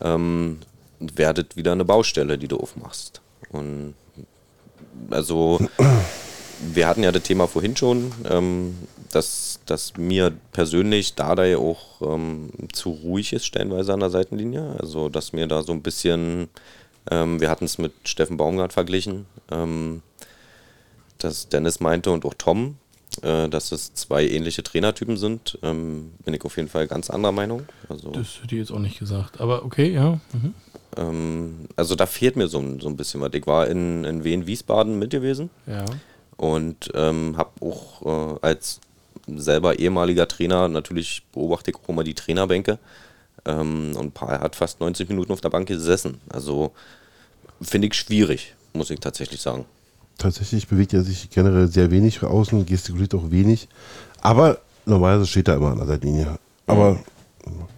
[0.00, 0.58] ähm,
[1.00, 3.20] werdet wieder eine Baustelle, die du aufmachst.
[3.50, 3.94] Und
[5.10, 5.60] also
[6.74, 8.74] wir hatten ja das Thema vorhin schon, ähm,
[9.12, 14.76] dass, dass mir persönlich Dardai auch ähm, zu ruhig ist, stellenweise an der Seitenlinie.
[14.78, 16.48] Also, dass mir da so ein bisschen,
[17.10, 20.02] ähm, wir hatten es mit Steffen Baumgart verglichen, ähm,
[21.18, 22.76] dass Dennis meinte und auch Tom,
[23.22, 27.32] äh, dass es zwei ähnliche Trainertypen sind, ähm, bin ich auf jeden Fall ganz anderer
[27.32, 27.62] Meinung.
[27.88, 29.40] Also, Das hätte ich jetzt auch nicht gesagt.
[29.40, 30.20] Aber okay, ja.
[30.32, 30.54] Mhm.
[30.96, 33.30] ähm, also da fehlt mir so, ein- so ein bisschen was.
[33.34, 35.84] Ich war in, in Wien, Wiesbaden mit gewesen Ja.
[36.36, 38.80] und ähm, habe auch äh, als
[39.26, 42.78] selber ehemaliger Trainer natürlich beobachte ich auch immer die Trainerbänke.
[43.44, 46.20] Ähm, und Paul hat fast 90 Minuten auf der Bank gesessen.
[46.28, 46.72] Also
[47.60, 49.64] finde ich schwierig, muss ich tatsächlich sagen.
[50.18, 53.68] Tatsächlich bewegt er sich generell sehr wenig für außen, gestikuliert auch wenig.
[54.20, 56.38] Aber normalerweise steht er immer an der Seitenlinie.
[56.66, 56.98] Aber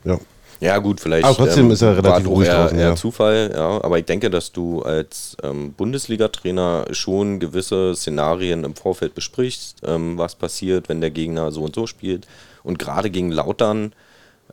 [0.05, 0.19] ja,
[0.61, 2.97] Ja, gut, vielleicht Aber trotzdem ist er relativ ruhig eher, draußen, eher ja.
[2.97, 3.83] Zufall, ja.
[3.83, 10.19] Aber ich denke, dass du als ähm, Bundesliga-Trainer schon gewisse Szenarien im Vorfeld besprichst, ähm,
[10.19, 12.27] was passiert, wenn der Gegner so und so spielt.
[12.63, 13.93] Und gerade gegen Lautern,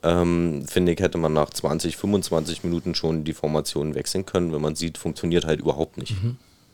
[0.04, 4.62] ähm, finde ich, hätte man nach 20, 25 Minuten schon die Formation wechseln können, wenn
[4.62, 6.14] man sieht, funktioniert halt überhaupt nicht.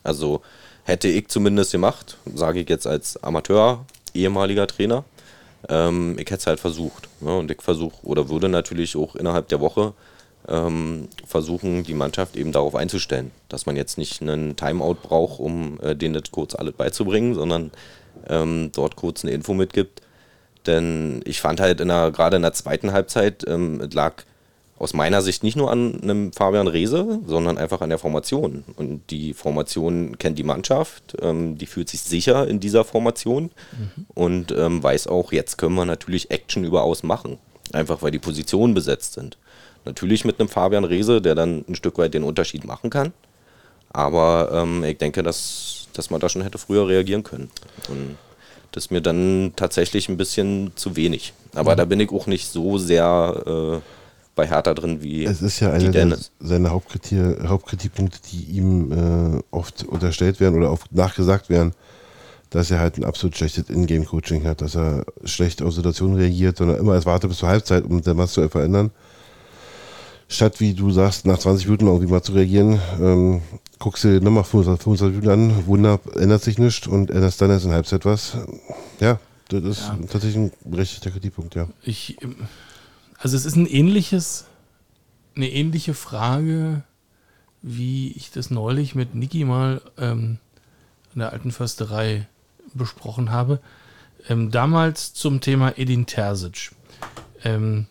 [0.04, 0.42] Also
[0.84, 5.04] hätte ich zumindest gemacht, sage ich jetzt als Amateur, ehemaliger Trainer.
[5.70, 7.08] Ähm, ich hätte es halt versucht.
[7.22, 7.38] Ne?
[7.38, 9.94] Und ich versuche oder würde natürlich auch innerhalb der Woche
[10.48, 15.80] ähm, versuchen, die Mannschaft eben darauf einzustellen, dass man jetzt nicht einen Timeout braucht, um
[15.82, 17.72] äh, denen das kurz alles beizubringen, sondern
[18.28, 20.02] ähm, dort kurz eine Info mitgibt.
[20.65, 24.23] Denn ich fand halt in der, gerade in der zweiten Halbzeit, ähm, es lag
[24.80, 28.63] aus meiner Sicht nicht nur an einem Fabian Reese, sondern einfach an der Formation.
[28.76, 33.52] Und die Formation kennt die Mannschaft, ähm, die fühlt sich sicher in dieser Formation
[34.13, 37.38] und ähm, weiß auch, jetzt können wir natürlich Action überaus machen.
[37.71, 39.38] Einfach weil die Positionen besetzt sind.
[39.86, 43.13] Natürlich mit einem Fabian Reese, der dann ein Stück weit den Unterschied machen kann.
[43.93, 47.52] Aber ähm, ich denke, dass, dass man da schon hätte früher reagieren können.
[47.88, 48.17] Und
[48.74, 51.34] das ist mir dann tatsächlich ein bisschen zu wenig.
[51.54, 53.82] Aber da bin ich auch nicht so sehr äh,
[54.36, 59.42] bei Hertha drin wie es ist ja einer der, seiner Hauptkritik, Hauptkritikpunkte, die ihm äh,
[59.52, 61.74] oft unterstellt werden oder oft nachgesagt werden,
[62.50, 66.80] dass er halt ein absolut schlechtes Ingame-Coaching hat, dass er schlecht auf Situationen reagiert, sondern
[66.80, 68.90] immer erst wartet bis zur Halbzeit, um dann was zu verändern.
[70.34, 73.41] Statt, wie du sagst, nach 20 Minuten irgendwie mal zu reagieren, ähm,
[73.80, 77.65] guckst du nochmal 25, 25 Minuten an, Wunder, ändert sich nichts und änderst dann erst
[77.65, 78.38] in Halbzeit was.
[79.00, 79.19] Ja,
[79.50, 79.96] das ist Ja.
[80.10, 81.67] tatsächlich ein berechtigter Kritikpunkt, ja.
[81.84, 82.17] Ich,
[83.19, 84.46] also es ist ein ähnliches,
[85.36, 86.84] eine ähnliche Frage,
[87.62, 90.39] wie ich das neulich mit Niki mal ähm,
[91.13, 92.28] in der alten Försterei
[92.74, 93.60] besprochen habe.
[94.30, 96.72] Ähm, damals zum Thema Edin Terzic.
[97.43, 97.86] Ähm,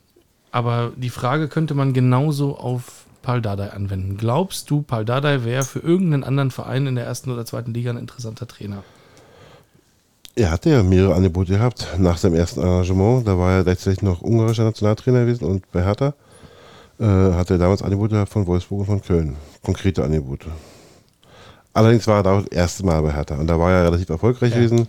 [0.53, 4.17] aber die Frage könnte man genauso auf Paul Dardai anwenden.
[4.17, 7.91] Glaubst du, Paul Dardai wäre für irgendeinen anderen Verein in der ersten oder zweiten Liga
[7.91, 8.83] ein interessanter Trainer?
[10.35, 13.27] Er hatte ja mehrere Angebote gehabt nach seinem ersten Engagement.
[13.29, 16.15] Da war er gleichzeitig noch ungarischer Nationaltrainer gewesen und bei Hertha
[16.99, 19.37] äh, hatte er damals Angebote von Wolfsburg und von Köln.
[19.63, 20.49] Konkrete Angebote.
[21.75, 24.09] Allerdings war er da auch das erste Mal bei Hertha und da war er relativ
[24.09, 24.57] erfolgreich Ja.
[24.57, 24.89] gewesen.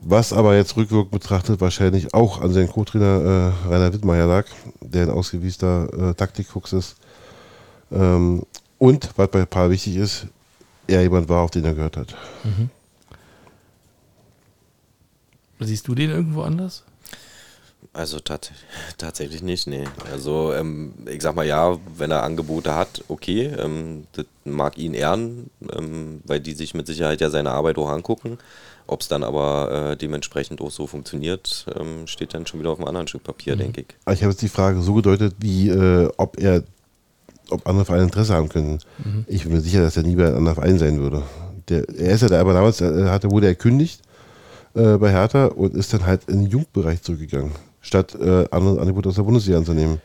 [0.00, 4.46] Was aber jetzt rückwirkend betrachtet wahrscheinlich auch an seinen Co-Trainer äh, Rainer Wittmeier lag,
[4.80, 6.96] der ein ausgewiesener äh, Taktikfuchs ist.
[7.90, 8.44] Ähm,
[8.78, 10.26] und, was bei Paul wichtig ist,
[10.86, 12.14] er jemand war, auf den er gehört hat.
[15.60, 16.84] Siehst du den irgendwo anders?
[17.92, 18.50] Also tats
[18.96, 19.84] tatsächlich nicht, nee.
[20.12, 24.94] Also ähm, ich sag mal ja, wenn er Angebote hat, okay, ähm, das mag ihn
[24.94, 28.38] ehren, ähm, weil die sich mit Sicherheit ja seine Arbeit auch angucken.
[28.90, 32.78] Ob es dann aber äh, dementsprechend auch so funktioniert, ähm, steht dann schon wieder auf
[32.78, 33.86] einem anderen Stück Papier, denke ich.
[34.12, 36.62] Ich habe jetzt die Frage so gedeutet, wie äh, ob er,
[37.50, 38.78] ob andere Vereine Interesse haben können.
[39.26, 41.22] Ich bin mir sicher, dass er nie bei einem anderen Verein sein würde.
[41.68, 44.00] Der, er ist ja da, aber damals äh, hatte, wurde er kündigt
[44.74, 49.10] äh, bei Hertha und ist dann halt in den Jugendbereich zurückgegangen, statt äh, andere Angebote
[49.10, 50.00] aus der Bundesliga anzunehmen.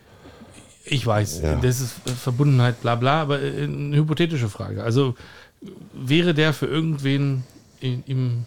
[0.83, 1.55] Ich weiß, Ja.
[1.55, 4.83] das ist Verbundenheit, bla bla, aber äh, eine hypothetische Frage.
[4.83, 5.15] Also
[5.93, 7.45] wäre der für irgendwen
[7.79, 8.43] im,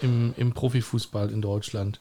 [0.00, 2.00] im, im Profifußball in Deutschland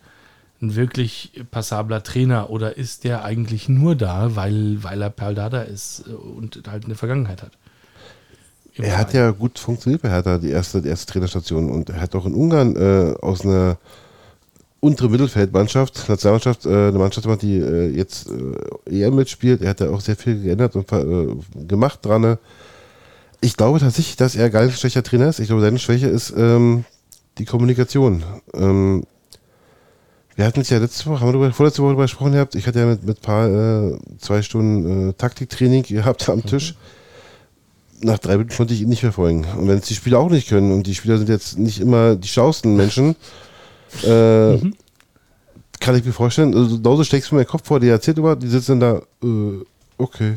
[0.62, 6.06] ein wirklich passabler Trainer oder ist der eigentlich nur da, weil, weil er Perdada ist
[6.08, 7.52] äh, und halt eine Vergangenheit hat?
[8.74, 9.26] Im Er hat Verein.
[9.26, 11.70] ja gut funktioniert bei Hertha, die erste, die erste Trainerstation.
[11.72, 13.78] Und er hat auch in Ungarn äh, aus einer
[14.82, 18.30] unteren Mittelfeldmannschaft, Nationalmannschaft, äh, eine Mannschaft gemacht, die äh, jetzt
[18.88, 19.62] äh, EM mitspielt.
[19.62, 20.88] Er hat da auch sehr viel geändert und
[21.68, 22.38] gemacht dran.
[23.42, 25.40] Ich glaube tatsächlich, dass er gar nicht ein schlechter Trainer ist.
[25.40, 26.86] Ich glaube, seine Schwäche ist ähm,
[27.38, 28.24] die Kommunikation.
[28.54, 29.04] Ähm,
[30.36, 32.56] wir hatten es ja letzte Woche, haben wir darüber, vorletzte Woche darüber gesprochen gehabt.
[32.56, 36.76] Ich hatte ja mit, mit ein paar äh, zwei Stunden äh, Taktiktraining gehabt am Tisch
[38.02, 39.46] nach drei Minuten konnte ich ihn nicht verfolgen.
[39.58, 42.16] Und wenn es die Spieler auch nicht können und die Spieler sind jetzt nicht immer
[42.16, 43.16] die schlausten Menschen,
[44.04, 44.58] äh,
[45.80, 48.36] kann ich mir vorstellen, also genauso steckst du mir den Kopf vor, die erzählt immer,
[48.36, 49.64] die sitzen da, äh,
[49.98, 50.36] okay.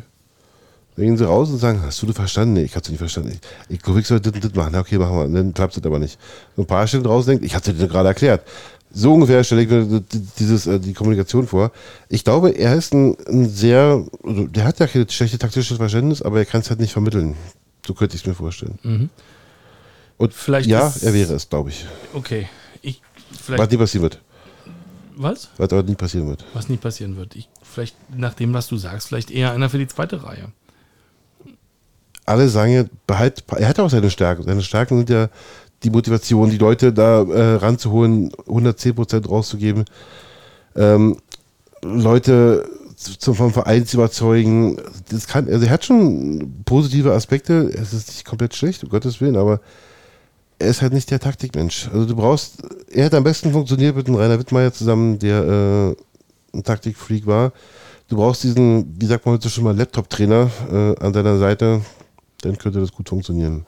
[0.99, 2.55] Dann gehen sie raus und sagen, hast du das verstanden?
[2.55, 3.31] Nee, ich hab's nicht verstanden.
[3.69, 4.75] Ich, ich glaube, ich soll das und das machen.
[4.75, 5.25] Okay, machen wir.
[5.27, 6.19] Und dann klappt es aber nicht.
[6.57, 8.43] So ein paar Stunden draußen denkt, ich hatte dir gerade erklärt.
[8.91, 10.03] So ungefähr stelle ich mir
[10.41, 11.71] dieses, äh, die Kommunikation vor.
[12.09, 16.21] Ich glaube, er ist ein, ein sehr, also der hat ja kein schlechtes taktisches Verständnis,
[16.21, 17.37] aber er kann es halt nicht vermitteln.
[17.87, 19.09] So könnte ich es mir vorstellen.
[20.17, 21.87] Und Vielleicht ja, er wäre es, glaube ich.
[22.13, 22.49] Okay.
[22.83, 24.21] Ich, Was vielleicht, nie passieren wird.
[25.17, 25.51] was?
[25.59, 26.45] Was aber nie passieren wird.
[26.55, 27.37] Was nie passieren wird.
[27.37, 30.51] Ich, vielleicht, nach dem, was du sagst, vielleicht eher einer für die zweite Reihe.
[32.29, 34.45] Alle sagen ja, behalt, er hat auch seine Stärken.
[34.45, 35.29] Seine Stärken sind ja
[35.83, 39.85] die Motivation, die Leute da äh, ranzuholen, 110% rauszugeben,
[40.77, 41.17] ähm,
[41.83, 44.77] Leute zum, vom Verein zu überzeugen.
[45.11, 49.21] Das kann, also er hat schon positive Aspekte, es ist nicht komplett schlecht, um Gottes
[49.21, 49.61] Willen, aber
[50.59, 51.89] er ist halt nicht der Taktikmensch.
[51.93, 56.57] Also du brauchst, er hat am besten funktioniert mit dem Rainer Wittmeier zusammen, der äh,
[56.57, 57.53] ein Taktikfreak war.
[58.09, 61.83] Du brauchst diesen, wie sagt man heute schon mal, Laptop-Trainer äh, an deiner Seite,
[62.43, 63.67] dann könnte das gut funktionieren.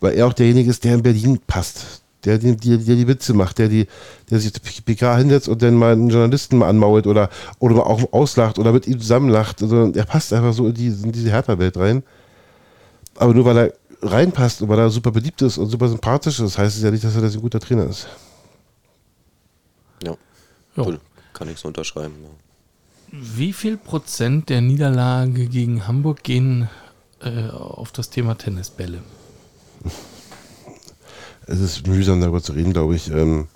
[0.00, 2.02] Weil er auch derjenige ist, der in Berlin passt.
[2.24, 3.86] Der, die- die, der die Witze macht, der, die,
[4.30, 4.52] der sich
[4.84, 8.72] PK hinsetzt und dann mal einen Journalisten mal anmault oder, oder mal auch auslacht oder
[8.72, 9.62] mit ihm zusammenlacht.
[9.62, 12.02] Also er passt einfach so in, die, in diese Hertha-Welt rein.
[13.16, 13.72] Aber nur weil er
[14.02, 17.04] reinpasst und weil er super beliebt ist und super sympathisch ist, heißt es ja nicht,
[17.04, 18.06] dass er das ein guter Trainer ist.
[20.02, 20.16] Ja,
[20.76, 20.82] Ja.
[20.84, 21.00] Cool.
[21.32, 22.14] kann ich so unterschreiben.
[22.22, 23.18] Ja.
[23.36, 26.68] Wie viel Prozent der Niederlage gegen Hamburg gehen
[27.24, 29.02] äh, auf das Thema Tennisbälle?
[31.46, 33.10] es ist mühsam darüber zu reden, glaube ich.
[33.10, 33.48] Ähm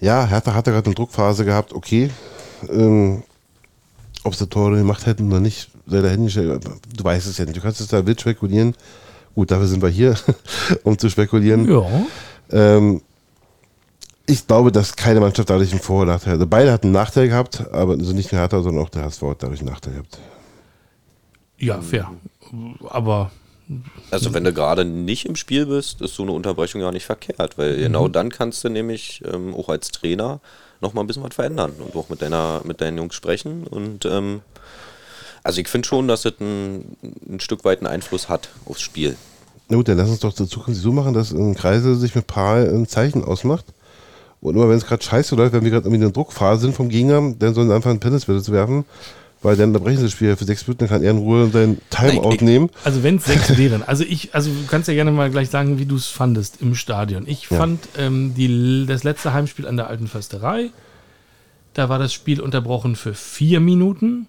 [0.00, 2.10] ja, Hertha hatte gerade eine Druckphase gehabt, okay.
[2.68, 3.22] Ähm,
[4.22, 6.64] Ob sie Tore gemacht hätten oder nicht, sei dahingestellt.
[6.96, 7.56] Du weißt es ja nicht.
[7.56, 8.74] Du kannst es da wild spekulieren.
[9.34, 10.14] Gut, dafür sind wir hier,
[10.84, 11.68] um zu spekulieren.
[11.70, 11.86] Ja.
[12.50, 13.02] Ähm,
[14.26, 16.46] ich glaube, dass keine Mannschaft dadurch einen Vor- oder Nachteil hatte.
[16.46, 19.42] Beide hatten einen Nachteil gehabt, aber also nicht nur Hertha, sondern auch der HSV hat
[19.42, 20.18] dadurch einen Nachteil gehabt.
[21.64, 22.10] Ja, fair.
[22.88, 23.30] Aber
[24.10, 27.56] Also wenn du gerade nicht im Spiel bist, ist so eine Unterbrechung ja nicht verkehrt,
[27.56, 30.40] weil genau dann kannst du nämlich ähm, auch als Trainer
[30.80, 34.04] noch mal ein bisschen was verändern und auch mit deiner mit deinen Jungs sprechen und
[34.04, 34.42] ähm,
[35.42, 36.96] also ich finde schon, dass es ein,
[37.28, 39.16] ein Stück weit einen Einfluss hat aufs Spiel.
[39.68, 42.26] Na gut, dann lass uns doch zur Zukunft so machen, dass ein Kreisel sich mit
[42.26, 43.66] Paar ein Zeichen ausmacht.
[44.40, 46.74] Und immer wenn es gerade scheiße läuft, wenn wir gerade irgendwie in einer Druckphase sind
[46.74, 48.84] vom Gegner, dann sollen sie anfangen, Tennisbälle zu werfen.
[49.44, 51.78] Weil dann unterbrechen sie das Spiel für sechs Minuten, dann kann er in Ruhe sein
[51.90, 52.70] Timeout ich- nehmen.
[52.82, 53.82] Also wenn es sechs wären.
[53.82, 56.74] Also ich, also du kannst ja gerne mal gleich sagen, wie du es fandest im
[56.74, 57.24] Stadion.
[57.28, 57.58] Ich Ja.
[57.58, 60.70] fand ähm, die, das letzte Heimspiel an der alten Försterei,
[61.74, 64.26] da war das Spiel unterbrochen für vier Minuten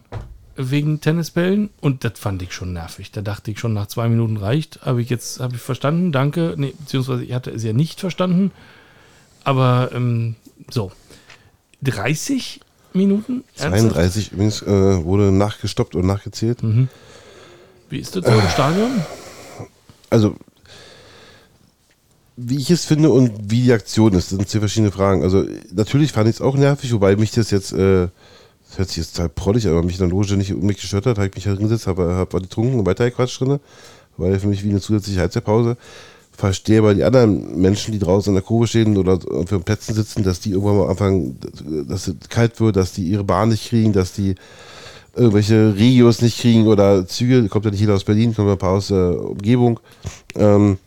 [0.58, 3.12] wegen Tennisbällen und das fand ich schon nervig.
[3.12, 4.80] Da dachte ich schon, nach zwei Minuten reicht.
[4.84, 6.56] Habe ich jetzt, habe ich verstanden, danke.
[6.58, 8.52] Nee, beziehungsweise ich hatte es ja nicht verstanden.
[9.44, 10.36] Aber ähm,
[10.72, 10.92] so.
[11.84, 12.62] 30
[12.96, 13.44] Minuten?
[13.58, 13.94] Ernsthaft?
[13.94, 16.60] 32 übrigens äh, wurde nachgestoppt und nachgezählt.
[17.90, 18.92] Wie ist das so im Stadion?
[20.10, 20.36] also
[22.38, 25.24] wie ich es finde und wie die Aktion ist, das sind zwei verschiedene Fragen.
[25.24, 28.08] Also natürlich fand ich es auch nervig, wobei mich das jetzt, äh,
[28.68, 31.06] das hört sich jetzt total prollig, aber mich in der Loge nicht um mich gestört
[31.06, 33.60] hat, habe ich mich halt hingesetzt, habe hab getrunken und weitergequatscht drin.
[34.18, 35.78] War ja für mich wie eine zusätzliche Halbzeitpause.
[36.38, 39.96] Verstehe aber die anderen Menschen, die draußen in der Kurve stehen oder auf den Plätzen
[39.96, 41.40] sitzen, dass die irgendwann mal anfangen,
[41.88, 44.36] dass es kalt wird, dass die ihre Bahn nicht kriegen, dass die
[45.16, 48.60] irgendwelche Regios nicht kriegen oder Züge, kommt ja nicht jeder aus Berlin, kommt ja ein
[48.60, 49.80] paar aus der Umgebung.
[50.36, 50.78] Ähm,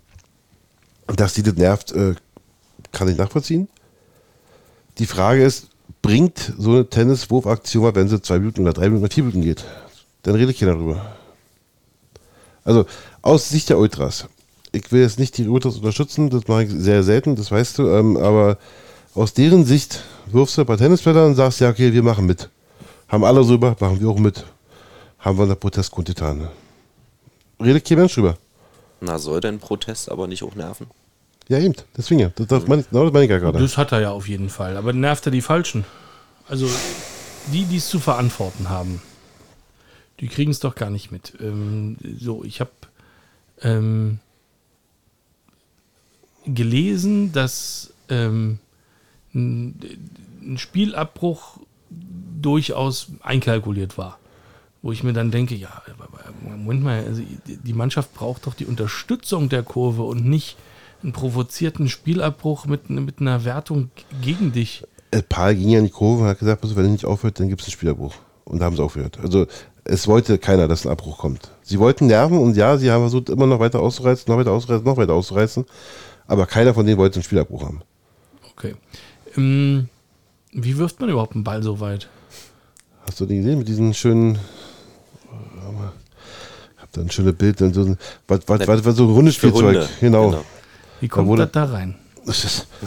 [1.06, 2.14] dass die das nervt, äh,
[2.92, 3.68] kann ich nachvollziehen.
[4.98, 5.68] Die Frage ist,
[6.02, 9.42] bringt so eine Tenniswurfaktion mal, wenn sie zwei Minuten oder drei Minuten oder vier Minuten
[9.42, 9.64] geht?
[10.22, 11.16] Dann redet keiner drüber.
[12.64, 12.84] Also
[13.22, 14.28] aus Sicht der Ultras.
[14.72, 17.88] Ich will jetzt nicht die Ultras unterstützen, das mache ich sehr selten, das weißt du,
[17.88, 18.59] ähm, aber
[19.14, 22.50] aus deren Sicht wirfst du ein paar Tennisblätter und sagst, ja, okay, wir machen mit.
[23.09, 24.44] Haben alle drüber, machen wir auch mit.
[25.18, 26.48] Haben wir einen Protest kundgetan.
[27.61, 28.37] Redet kein Mensch drüber.
[29.00, 30.87] Na, soll denn Protest aber nicht auch nerven?
[31.48, 32.31] Ja, eben, deswegen ja.
[32.37, 33.59] Das, das meine ich, genau das meine ich ja gerade.
[33.59, 34.76] Das hat er ja auf jeden Fall.
[34.76, 35.85] Aber nervt er die Falschen?
[36.46, 36.68] Also
[37.52, 39.00] die, die es zu verantworten haben,
[40.20, 41.33] die kriegen es doch gar nicht mit.
[41.40, 42.70] Ähm, so, ich habe
[43.62, 44.18] ähm,
[46.55, 48.59] gelesen, dass ähm,
[49.34, 49.78] ein,
[50.42, 51.59] ein Spielabbruch
[52.40, 54.18] durchaus einkalkuliert war.
[54.80, 55.82] Wo ich mir dann denke, ja,
[56.42, 60.57] Moment mal, also die Mannschaft braucht doch die Unterstützung der Kurve und nicht
[61.03, 63.90] einen provozierten Spielabbruch mit, mit einer Wertung
[64.22, 64.84] gegen dich.
[65.11, 67.49] Äh, Paul ging ja in die Kurve und hat gesagt, wenn er nicht aufhört, dann
[67.49, 68.14] gibt es einen Spielabbruch.
[68.44, 69.18] Und da haben sie aufgehört.
[69.20, 69.46] Also
[69.84, 71.51] es wollte keiner, dass ein Abbruch kommt.
[71.62, 74.86] Sie wollten nerven und ja, sie haben versucht, immer noch weiter auszureizen, noch weiter auszureizen,
[74.86, 75.64] noch weiter auszureizen.
[76.29, 77.81] Aber keiner von denen wollte einen Spielabbruch haben.
[78.53, 78.74] Okay.
[79.37, 79.89] Ähm,
[80.53, 82.09] wie wirft man überhaupt einen Ball so weit?
[83.07, 84.39] Hast du den gesehen mit diesen schönen.
[86.76, 87.61] Ich hab da ein schönes Bild.
[87.62, 89.62] Und so, ein- was, was, was, was so ein rundes Spielzeug.
[89.64, 90.31] Hunde, Genau.
[90.31, 90.45] genau.
[91.01, 91.95] Wie kommt wurde- das da rein?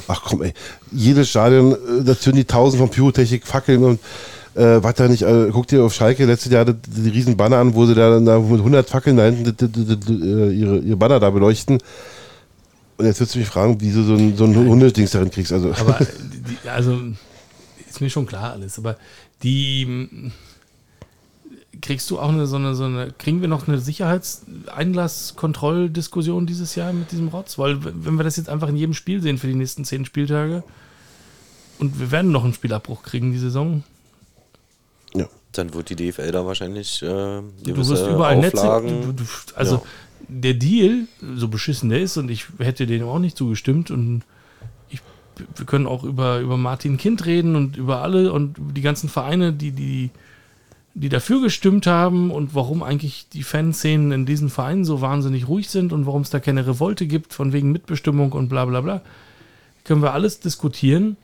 [0.07, 0.53] ach komm, ey.
[0.91, 3.99] Jedes Stadion, äh, da zünden die tausend von Pyrotechnik, Fackeln und
[4.53, 7.57] äh, was da nicht, äh, guck dir auf Schalke letztes Jahr die, die riesen Banner
[7.57, 10.77] an, wo sie da, da mit 100 Fackeln da hinten die, die, die, äh, ihre,
[10.79, 11.79] ihre Banner da beleuchten.
[12.97, 15.51] Und jetzt würdest du mich fragen, wie du so ein, so ein Hundedings darin kriegst.
[15.51, 15.73] Also.
[15.73, 15.99] Aber,
[16.63, 16.99] die, also,
[17.89, 18.97] ist mir schon klar alles, aber
[19.43, 20.31] die
[21.81, 26.93] kriegst du auch eine, so eine, so eine, kriegen wir noch eine Sicherheitseinlasskontrolldiskussion dieses Jahr
[26.93, 27.57] mit diesem Rotz?
[27.57, 30.63] Weil, wenn wir das jetzt einfach in jedem Spiel sehen für die nächsten zehn Spieltage
[31.79, 33.83] und wir werden noch einen Spielabbruch kriegen die Saison.
[35.13, 35.27] Ja.
[35.53, 38.99] Dann wird die DFL da wahrscheinlich äh, du wirst überall Auflagen.
[38.99, 39.07] Netze.
[39.07, 39.25] Du, du,
[39.55, 39.81] also ja.
[40.31, 44.23] Der Deal, so beschissen der ist, und ich hätte dem auch nicht zugestimmt und
[44.89, 45.01] ich,
[45.55, 49.53] wir können auch über, über Martin Kind reden und über alle und die ganzen Vereine,
[49.53, 50.09] die, die
[50.93, 55.69] die dafür gestimmt haben und warum eigentlich die Fanszenen in diesen Vereinen so wahnsinnig ruhig
[55.69, 59.01] sind und warum es da keine Revolte gibt von wegen Mitbestimmung und bla bla bla.
[59.83, 61.17] Können wir alles diskutieren.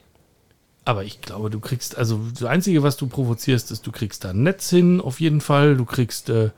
[0.86, 4.30] Aber ich glaube, du kriegst, also das Einzige, was du provozierst, ist, du kriegst da
[4.30, 5.76] ein Netz hin, auf jeden Fall.
[5.76, 6.52] Du kriegst äh,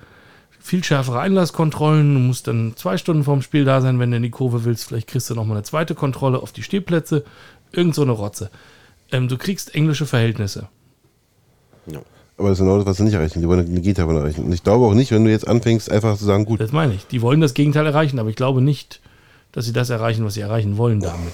[0.60, 2.14] viel schärfere Einlasskontrollen.
[2.14, 4.86] Du musst dann zwei Stunden vorm Spiel da sein, wenn du in die Kurve willst.
[4.86, 7.24] Vielleicht kriegst du nochmal eine zweite Kontrolle auf die Stehplätze.
[7.72, 8.50] Irgend so eine Rotze.
[9.12, 10.68] Ähm, du kriegst englische Verhältnisse.
[11.88, 12.00] Ja.
[12.38, 13.42] Aber das ist genau das, was sie nicht erreichen.
[13.42, 14.46] Die wollen eine Gegenteil erreichen.
[14.46, 16.62] Und ich glaube auch nicht, wenn du jetzt anfängst, einfach zu sagen, gut.
[16.62, 17.06] Das meine ich.
[17.08, 19.02] Die wollen das Gegenteil erreichen, aber ich glaube nicht,
[19.52, 21.34] dass sie das erreichen, was sie erreichen wollen damit.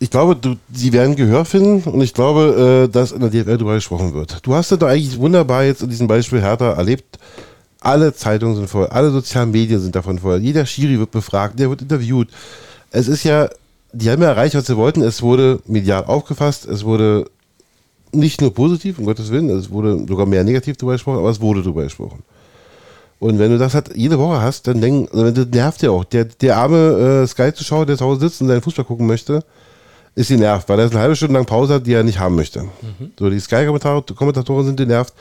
[0.00, 3.56] Ich glaube, du, sie werden Gehör finden und ich glaube, äh, dass in der DFL
[3.56, 4.44] darüber gesprochen wird.
[4.44, 7.18] Du hast das doch eigentlich wunderbar jetzt in diesem Beispiel Hertha erlebt.
[7.84, 10.38] Alle Zeitungen sind voll, alle sozialen Medien sind davon voll.
[10.38, 12.28] Jeder Schiri wird befragt, der wird interviewt.
[12.90, 13.48] Es ist ja,
[13.92, 15.02] die haben ja erreicht, was sie wollten.
[15.02, 17.26] Es wurde medial aufgefasst, es wurde
[18.12, 21.40] nicht nur positiv, um Gottes Willen, es wurde sogar mehr negativ darüber gesprochen, aber es
[21.40, 22.22] wurde darüber gesprochen.
[23.20, 26.04] Und wenn du das halt jede Woche hast, dann denk, das nervt ja auch.
[26.04, 29.44] Der, der arme äh, Sky-Zuschauer, der zu Hause sitzt und seinen Fußball gucken möchte,
[30.14, 32.34] ist die nervt, weil er eine halbe Stunde lang Pause hat, die er nicht haben
[32.34, 32.62] möchte.
[32.62, 33.12] Mhm.
[33.18, 35.12] So, die Sky-Kommentatoren sind genervt.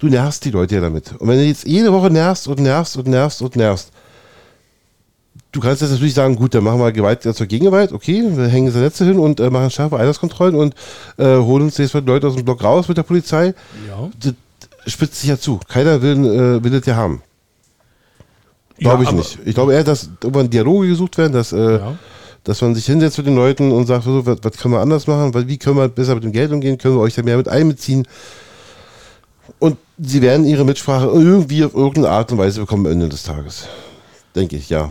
[0.00, 1.12] Du nervst die Leute ja damit.
[1.18, 3.92] Und wenn du jetzt jede Woche nervst und nervst und nervst und nervst,
[5.52, 8.66] Du kannst jetzt natürlich sagen, gut, dann machen wir Gewalt zur Gegengewalt, okay, wir hängen
[8.66, 10.74] diese Netze hin und äh, machen scharfe Einlasskontrollen und
[11.16, 13.54] äh, holen uns jetzt Leute aus dem Block raus mit der Polizei.
[13.88, 14.10] Ja.
[14.20, 14.34] Das
[14.92, 15.58] spitzt sich ja zu.
[15.68, 17.22] Keiner will, äh, will das ja haben.
[18.78, 19.38] Glaube ja, ich nicht.
[19.44, 21.98] Ich glaube eher, dass irgendwann Dialoge gesucht werden, dass, äh, ja.
[22.44, 25.08] dass man sich hinsetzt mit den Leuten und sagt, so, was, was können wir anders
[25.08, 27.48] machen, wie können wir besser mit dem Geld umgehen, können wir euch da mehr mit
[27.48, 28.06] einbeziehen.
[29.58, 33.22] Und sie werden ihre Mitsprache irgendwie auf irgendeine Art und Weise bekommen am Ende des
[33.22, 33.68] Tages.
[34.34, 34.90] Denke ich, ja.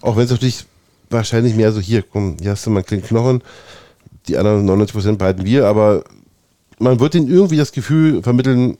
[0.00, 0.64] Auch wenn es natürlich
[1.10, 3.42] wahrscheinlich mehr so, hier, komm, hier hast du mal einen kleinen Knochen,
[4.28, 6.04] die anderen 99% behalten wir, aber
[6.78, 8.76] man wird ihnen irgendwie das Gefühl vermitteln,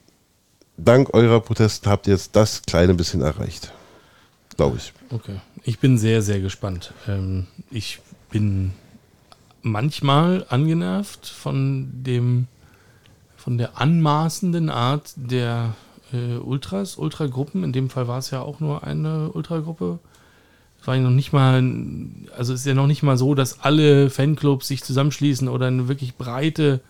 [0.77, 3.73] dank eurer Protesten habt ihr jetzt das kleine bisschen erreicht.
[4.55, 4.93] Glaube ich.
[5.09, 5.39] Okay.
[5.63, 6.93] Ich bin sehr, sehr gespannt.
[7.07, 7.99] Ähm, ich
[8.31, 8.71] bin
[9.61, 12.47] manchmal angenervt von dem,
[13.47, 15.73] von der anmaßenden Art der
[16.11, 17.63] äh, Ultras, Ultragruppen.
[17.63, 19.99] In dem Fall war es ja auch nur eine Ultragruppe
[20.83, 21.63] war ja noch nicht mal,
[22.37, 26.15] also ist ja noch nicht mal so, dass alle Fanclubs sich zusammenschließen oder eine wirklich
[26.15, 26.81] breite,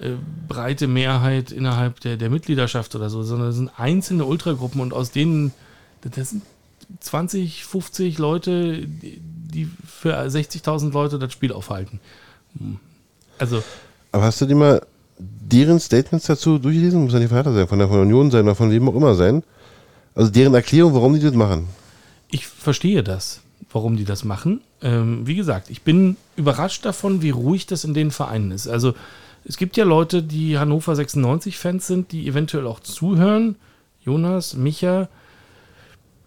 [0.00, 0.10] äh,
[0.46, 5.12] breite Mehrheit innerhalb der, der Mitgliedschaft oder so, sondern es sind einzelne Ultragruppen und aus
[5.12, 5.50] denen,
[6.02, 6.42] das sind
[7.00, 12.00] 20, 50 Leute, die für 60.000 Leute das Spiel aufhalten.
[13.38, 13.62] Also.
[14.12, 14.82] Aber hast du dir mal
[15.20, 17.04] deren Statements dazu durchgelesen?
[17.04, 19.42] Muss ja nicht von sein, von der Union sein oder von wem auch immer sein.
[20.14, 21.68] Also deren Erklärung, warum die das machen
[22.30, 23.42] ich verstehe das,
[23.72, 24.60] warum die das machen.
[24.82, 28.68] Ähm, wie gesagt, ich bin überrascht davon, wie ruhig das in den Vereinen ist.
[28.68, 28.94] Also
[29.44, 33.56] es gibt ja Leute, die Hannover 96-Fans sind, die eventuell auch zuhören.
[34.02, 35.08] Jonas, Micha.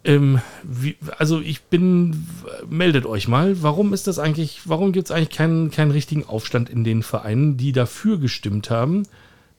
[0.04, 2.26] Ähm, wie, also ich bin,
[2.68, 6.68] meldet euch mal, warum ist das eigentlich, warum gibt es eigentlich keinen, keinen richtigen Aufstand
[6.68, 9.04] in den Vereinen, die dafür gestimmt haben,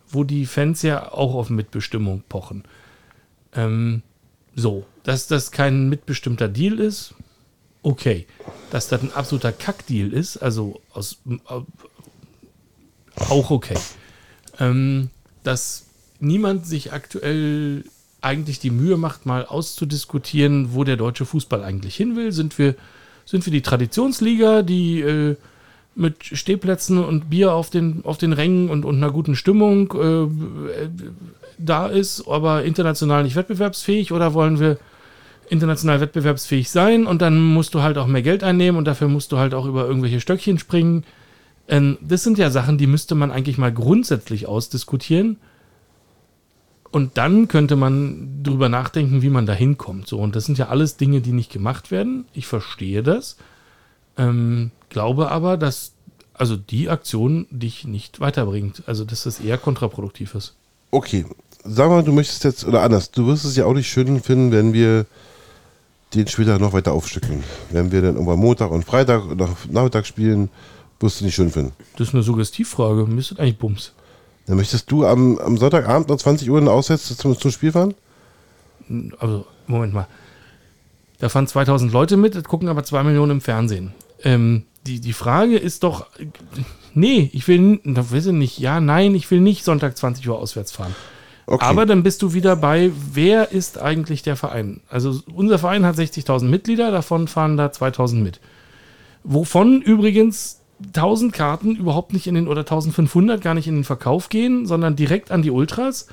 [0.07, 2.63] wo die Fans ja auch auf Mitbestimmung pochen?
[3.53, 4.03] Ähm,
[4.55, 7.15] so, dass das kein mitbestimmter Deal ist,
[7.81, 8.27] okay.
[8.69, 11.61] Dass das ein absoluter Kackdeal ist, also aus, äh,
[13.15, 13.77] auch okay.
[14.59, 15.09] Ähm,
[15.43, 15.87] dass
[16.19, 17.83] niemand sich aktuell
[18.25, 22.31] eigentlich die Mühe macht, mal auszudiskutieren, wo der deutsche Fußball eigentlich hin will.
[22.31, 22.75] Sind wir,
[23.23, 25.35] sind wir die Traditionsliga, die äh,
[25.95, 30.89] mit Stehplätzen und Bier auf den, auf den Rängen und, und einer guten Stimmung äh,
[31.57, 34.11] da ist, aber international nicht wettbewerbsfähig?
[34.11, 34.77] Oder wollen wir
[35.49, 39.31] international wettbewerbsfähig sein und dann musst du halt auch mehr Geld einnehmen und dafür musst
[39.31, 41.03] du halt auch über irgendwelche Stöckchen springen?
[41.67, 45.37] Ähm, das sind ja Sachen, die müsste man eigentlich mal grundsätzlich ausdiskutieren.
[46.95, 50.07] Und dann könnte man drüber nachdenken, wie man da hinkommt.
[50.07, 52.23] So, und das sind ja alles Dinge, die nicht gemacht werden.
[52.31, 53.35] Ich verstehe das.
[54.17, 55.91] Ähm, glaube aber, dass
[56.33, 58.83] also die Aktion dich nicht weiterbringt.
[58.85, 60.53] Also dass das eher kontraproduktiv ist.
[60.91, 61.25] Okay,
[61.65, 64.53] sag mal, du möchtest jetzt, oder anders, du wirst es ja auch nicht schön finden,
[64.53, 65.05] wenn wir
[66.13, 67.43] den Spieltag noch weiter aufstückeln.
[67.71, 70.47] Wenn wir dann irgendwann Montag und Freitag oder Nachmittag spielen,
[71.01, 71.73] wirst du nicht schön finden.
[71.97, 73.05] Das ist eine Suggestivfrage.
[73.05, 73.91] Mir ist das eigentlich Bums.
[74.47, 77.95] Dann möchtest du am, am Sonntagabend um 20 Uhr Auswärts zum, zum Spiel fahren?
[79.19, 80.07] Also, Moment mal.
[81.19, 83.93] Da fahren 2000 Leute mit, das gucken aber 2 Millionen im Fernsehen.
[84.23, 86.07] Ähm, die, die Frage ist doch,
[86.93, 90.37] nee, ich will, da weiß ich nicht, ja, nein, ich will nicht Sonntag 20 Uhr
[90.37, 90.95] auswärts fahren.
[91.47, 91.65] Okay.
[91.65, 94.81] Aber dann bist du wieder bei, wer ist eigentlich der Verein?
[94.89, 98.39] Also unser Verein hat 60.000 Mitglieder, davon fahren da 2.000 mit.
[99.23, 104.29] Wovon übrigens 1000 Karten überhaupt nicht in den, oder 1500 gar nicht in den Verkauf
[104.29, 106.07] gehen, sondern direkt an die Ultras.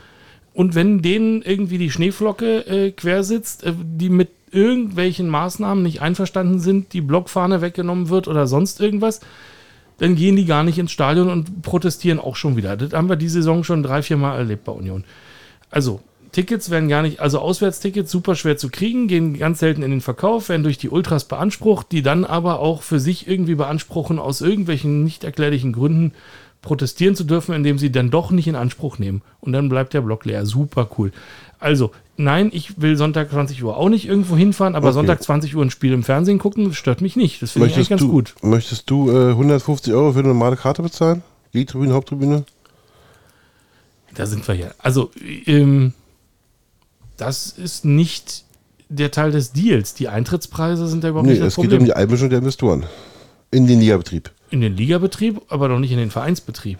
[0.54, 3.42] Und wenn denen irgendwie die Schneeflocke äh, quer äh,
[3.82, 9.20] die mit irgendwelchen Maßnahmen nicht einverstanden sind, die Blockfahne weggenommen wird oder sonst irgendwas,
[9.98, 12.76] dann gehen die gar nicht ins Stadion und protestieren auch schon wieder.
[12.76, 15.04] Das haben wir die Saison schon drei, vier Mal erlebt bei Union.
[15.70, 16.00] Also,
[16.32, 20.00] Tickets werden gar nicht, also Auswärtstickets super schwer zu kriegen, gehen ganz selten in den
[20.00, 24.40] Verkauf, werden durch die Ultras beansprucht, die dann aber auch für sich irgendwie beanspruchen, aus
[24.40, 26.12] irgendwelchen nicht erklärlichen Gründen
[26.62, 29.20] protestieren zu dürfen, indem sie dann doch nicht in Anspruch nehmen.
[29.40, 30.46] Und dann bleibt der Block leer.
[30.46, 31.12] Super cool.
[31.58, 34.94] Also, nein, ich will Sonntag 20 Uhr auch nicht irgendwo hinfahren, aber Okay.
[34.94, 37.42] Sonntag 20 Uhr ein Spiel im Fernsehen gucken, das stört mich nicht.
[37.42, 38.34] Das finde ich eigentlich ganz du, gut.
[38.42, 41.22] möchtest du äh, 150 Euro für eine normale Karte bezahlen?
[41.52, 42.44] Gegentribüne, Haupttribüne?
[44.14, 44.68] Da sind wir ja.
[44.78, 45.10] Also,
[45.46, 45.92] ähm,
[47.16, 48.44] das ist nicht
[48.88, 49.94] der Teil des Deals.
[49.94, 51.80] Die Eintrittspreise sind da überhaupt Nee, nicht das es geht Problem.
[51.80, 52.84] um die Einmischung der Investoren
[53.50, 54.30] in den Ligabetrieb.
[54.50, 56.78] in den Ligabetrieb, aber doch nicht in den Vereinsbetrieb.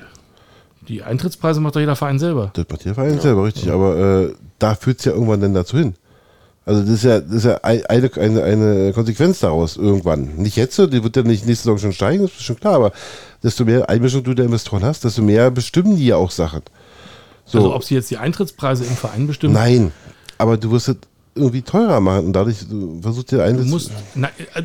[0.89, 2.51] Die Eintrittspreise macht doch jeder Verein selber.
[2.55, 3.71] Das macht der Verein selber, richtig.
[3.71, 5.95] Aber äh, da führt es ja irgendwann dann dazu hin.
[6.65, 10.37] Also das ist ja, das ist ja ein- eine, eine, eine Konsequenz daraus irgendwann.
[10.37, 12.93] Nicht jetzt, die wird ja nicht nächste Saison schon steigen, das ist schon klar, aber
[13.43, 16.63] desto mehr Einmischung du der Investoren hast, desto mehr bestimmen die ja auch Sachen.
[17.47, 19.93] So, Also ob sie jetzt die Eintrittspreise im Verein bestimmen, nein,
[20.43, 20.97] aber du wirst es
[21.35, 24.65] irgendwie teurer machen und dadurch du versuchst dir du musst, na, äh,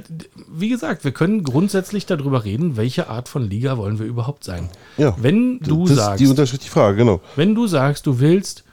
[0.51, 4.67] wie gesagt, wir können grundsätzlich darüber reden, welche Art von Liga wollen wir überhaupt sein.
[4.97, 7.21] ja, Wenn du das ist sagst, die Unterschied die Frage, genau.
[7.37, 8.65] wenn du sagst, du willst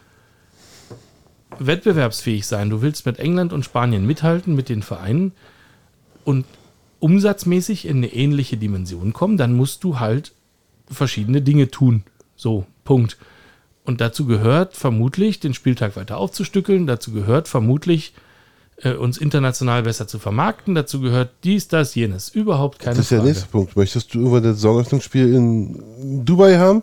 [1.58, 5.32] wettbewerbsfähig sein, du willst mit England und Spanien mithalten, mit den Vereinen
[6.24, 6.46] und
[6.98, 10.32] umsatzmäßig in eine ähnliche Dimension kommen, dann musst du halt
[10.90, 12.02] verschiedene Dinge tun.
[12.34, 13.18] So, Punkt.
[13.84, 18.14] Und dazu gehört vermutlich, den Spieltag weiter aufzustückeln, dazu gehört vermutlich,
[18.78, 22.28] äh, uns international besser zu vermarkten, dazu gehört dies, das, jenes.
[22.30, 23.30] Überhaupt keine Das ist der Frage.
[23.30, 23.76] nächste Punkt.
[23.76, 26.82] Möchtest du irgendwann das Saisonöffnungsspiel in Dubai haben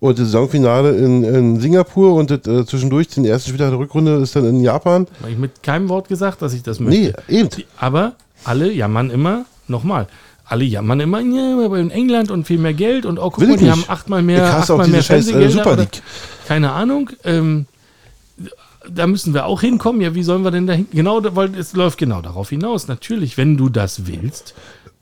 [0.00, 4.16] und das Saisonfinale in, in Singapur und das, äh, zwischendurch den ersten Spieltag der Rückrunde
[4.16, 5.06] ist dann in Japan?
[5.20, 7.14] Habe ich mit keinem Wort gesagt, dass ich das möchte.
[7.28, 7.50] Nee, eben.
[7.76, 8.14] Aber
[8.44, 10.08] alle jammern immer, nochmal,
[10.50, 13.56] alle jammern immer, ja, aber in England und viel mehr Geld und oh, guck mal,
[13.56, 13.72] die nicht.
[13.72, 16.02] haben achtmal mehr, Ich hasse auch achtmal mehr äh, Fernsehgelder League.
[16.46, 17.10] Keine Ahnung.
[17.24, 17.66] Ähm,
[18.88, 20.00] da müssen wir auch hinkommen.
[20.00, 20.88] Ja, wie sollen wir denn da hin?
[20.92, 22.88] Genau, weil es läuft genau darauf hinaus.
[22.88, 24.54] Natürlich, wenn du das willst,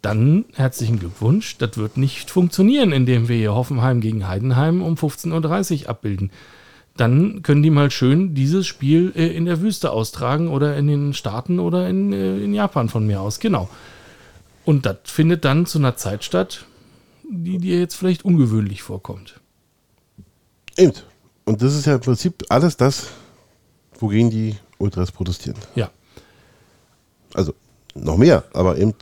[0.03, 1.57] dann herzlichen Glückwunsch.
[1.57, 6.31] Das wird nicht funktionieren, indem wir hier Hoffenheim gegen Heidenheim um 15.30 Uhr abbilden.
[6.97, 11.15] Dann können die mal schön dieses Spiel äh, in der Wüste austragen oder in den
[11.15, 13.39] Staaten oder in, äh, in Japan von mir aus.
[13.41, 13.71] Genau.
[14.69, 16.67] Und das findet dann zu einer Zeit statt,
[17.23, 19.41] die dir jetzt vielleicht ungewöhnlich vorkommt.
[20.77, 20.93] Eben.
[21.47, 23.07] Und das ist ja im Prinzip alles das,
[23.99, 25.57] wogegen die Ultras protestieren.
[25.75, 25.91] Ja.
[27.33, 27.55] Also
[27.95, 28.93] noch mehr, aber eben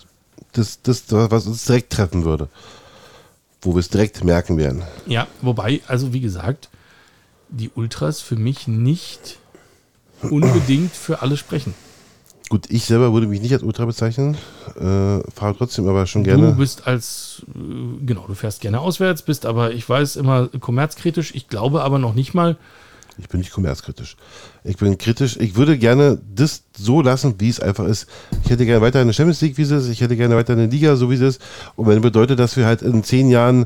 [0.53, 2.49] das, das, was uns direkt treffen würde.
[3.61, 4.85] Wo wir es direkt merken werden.
[5.07, 6.69] Ja, wobei, also wie gesagt,
[7.49, 9.41] die Ultras für mich nicht
[10.23, 11.75] unbedingt für alle sprechen.
[12.49, 14.37] Gut, ich selber würde mich nicht als Ultra bezeichnen,
[14.77, 14.81] äh,
[15.35, 16.53] fahre trotzdem aber schon Du gerne.
[16.53, 21.35] bist als, äh, genau, du fährst gerne auswärts, bist aber, ich weiß, immer kommerzkritisch.
[21.35, 22.57] Ich glaube aber noch nicht mal,
[23.19, 24.17] Ich bin nicht kommerzkritisch.
[24.63, 25.39] Ich bin kritisch.
[25.39, 28.07] Ich würde gerne das so lassen, wie es einfach ist.
[28.45, 29.89] Ich hätte gerne weiter eine Champions League, wie es ist.
[29.89, 31.41] Ich hätte gerne weiter eine Liga, so wie es ist.
[31.77, 33.65] Und wenn das bedeutet, dass wir halt in zehn Jahren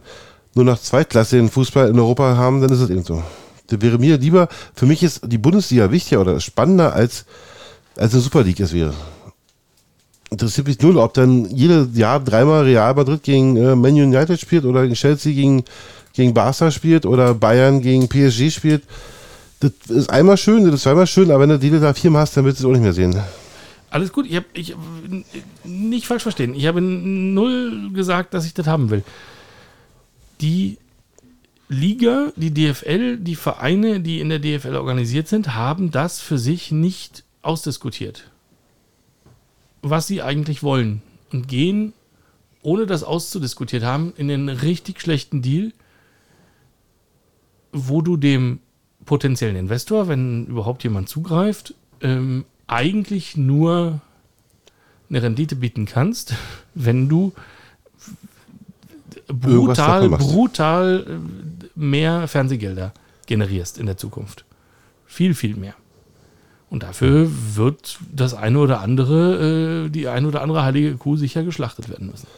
[0.55, 3.25] nur noch Zweitklasse in Fußball in Europa haben, dann ist es eben so.
[3.67, 7.25] Das wäre mir lieber, für mich ist die Bundesliga wichtiger oder spannender als,
[8.01, 8.95] als eine Super League es wäre.
[10.31, 14.65] Interessiert mich null, ob dann jedes Jahr dreimal Real Madrid gegen äh, Man United spielt
[14.65, 15.65] oder Chelsea gegen,
[16.15, 18.85] gegen Barca spielt oder Bayern gegen PSG spielt.
[19.59, 22.37] Das ist einmal schön, das ist zweimal schön, aber wenn du die da viermal hast,
[22.37, 23.21] dann willst du es auch nicht mehr sehen.
[23.91, 24.75] alles gut, ich habe ich,
[25.65, 26.55] nicht falsch verstehen.
[26.55, 29.03] Ich habe null gesagt, dass ich das haben will.
[30.41, 30.79] Die
[31.69, 36.73] Liga, die DFL, die Vereine, die in der DFL organisiert sind, haben das für sich
[36.73, 38.31] nicht ausdiskutiert.
[39.83, 41.03] Was sie eigentlich wollen.
[41.33, 41.93] Und gehen
[42.63, 45.73] ohne das auszudiskutiert haben, in einen richtig schlechten Deal,
[47.73, 48.61] wo du dem
[49.05, 54.01] potenziellen Investor, wenn überhaupt jemand zugreift, ähm, eigentlich nur
[55.09, 56.35] eine Rendite bieten kannst,
[56.75, 57.33] wenn du
[59.27, 62.93] brutal, brutal äh, mehr Fernsehgelder
[63.27, 64.45] generierst in der Zukunft.
[65.07, 65.75] Viel, viel mehr.
[66.71, 71.43] Und dafür wird das eine oder andere, äh, die eine oder andere heilige Kuh sicher
[71.43, 72.29] geschlachtet werden müssen.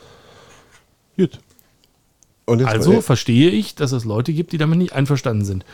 [1.17, 1.39] Gut.
[2.47, 5.65] Also mal- verstehe ich, dass es Leute gibt, die damit nicht einverstanden sind.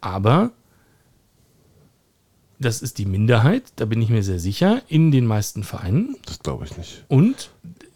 [0.00, 0.52] Aber
[2.58, 6.16] das ist die Minderheit, da bin ich mir sehr sicher, in den meisten Vereinen.
[6.24, 7.04] das glaube ich nicht.
[7.08, 7.50] Und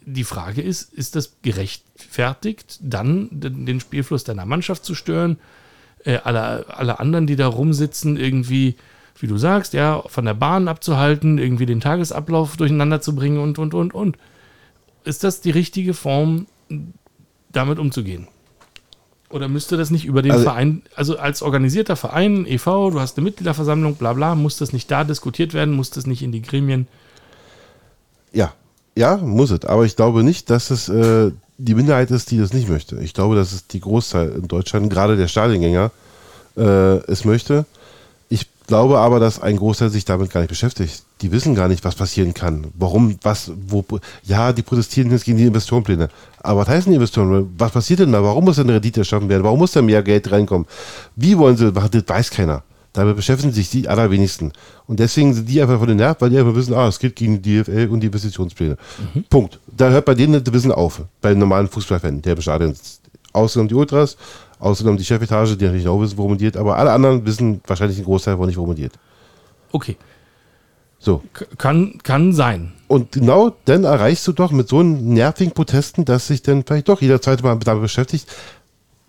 [0.05, 5.37] die Frage ist, ist das gerechtfertigt, dann den Spielfluss deiner Mannschaft zu stören?
[6.03, 8.75] Äh, alle, alle anderen, die da rumsitzen, irgendwie,
[9.21, 13.59] wie du sagst, ja, von der Bahn abzuhalten, irgendwie den Tagesablauf durcheinander zu bringen und,
[13.59, 14.17] und, und, und.
[15.03, 16.47] Ist das die richtige Form,
[17.51, 18.27] damit umzugehen?
[19.29, 23.17] Oder müsste das nicht über den Also- Verein, also als organisierter Verein, e.V., du hast
[23.17, 26.41] eine Mitgliederversammlung, bla bla, muss das nicht da diskutiert werden, muss das nicht in die
[26.41, 26.87] Gremien?
[28.33, 28.53] Ja,
[28.97, 29.65] ja, muss es.
[29.65, 32.97] Aber ich glaube nicht, dass es äh, die Minderheit ist, die das nicht möchte.
[32.97, 35.91] Ich glaube, dass es die Großteil in Deutschland, gerade der Stadiongänger,
[36.57, 36.61] äh,
[37.11, 37.65] es möchte.
[38.71, 41.03] Ich glaube aber, dass ein Großteil sich damit gar nicht beschäftigt.
[41.19, 42.67] Die wissen gar nicht, was passieren kann.
[42.73, 43.83] Warum, was, wo.
[44.23, 46.07] Ja, die protestieren jetzt gegen die Investorenpläne.
[46.39, 47.53] Aber was heißen die Investoren?
[47.57, 48.23] Was passiert denn da?
[48.23, 49.43] Warum muss denn eine Rendite erschaffen werden?
[49.43, 50.65] Warum muss da mehr Geld reinkommen?
[51.17, 52.63] Wie wollen sie, das weiß keiner.
[52.93, 54.53] Damit beschäftigen sich die allerwenigsten.
[54.87, 57.17] Und deswegen sind die einfach von den Nerven, weil die einfach wissen, ah, es geht
[57.17, 58.77] gegen die DFL und die Investitionspläne.
[59.29, 59.59] Punkt.
[59.67, 61.01] Da hört bei denen das Wissen auf.
[61.19, 63.01] Bei einem normalen Fußballfan, der im Stadion sitzt.
[63.33, 64.15] Ausgenommen die Ultras,
[64.61, 66.55] ausgenommen die Chefetage, die natürlich auch wissen, worum es geht.
[66.55, 68.93] Aber alle anderen wissen wahrscheinlich einen Großteil, wo nicht, worum es geht.
[69.73, 69.97] Okay,
[70.99, 71.21] So.
[71.33, 72.73] K- kann, kann sein.
[72.87, 76.89] Und genau dann erreichst du doch mit so einen nervigen Protesten, dass sich dann vielleicht
[76.89, 78.27] doch jeder zweite Mal damit beschäftigt.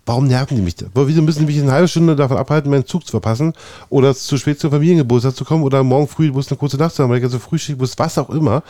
[0.05, 0.87] Warum nerven die mich da?
[0.95, 3.53] Wieso müssen die mich eine halbe Stunde davon abhalten, meinen Zug zu verpassen
[3.89, 6.93] oder zu spät zum Familiengeburtstag zu kommen oder morgen früh musst du eine kurze Nacht
[6.95, 8.63] zu haben, weil ich also Frühstück muss, was auch immer.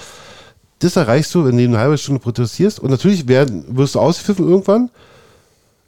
[0.80, 2.80] Das erreichst du, wenn du eine halbe Stunde protestierst.
[2.80, 4.90] Und natürlich werden, wirst du ausgepfiffen irgendwann.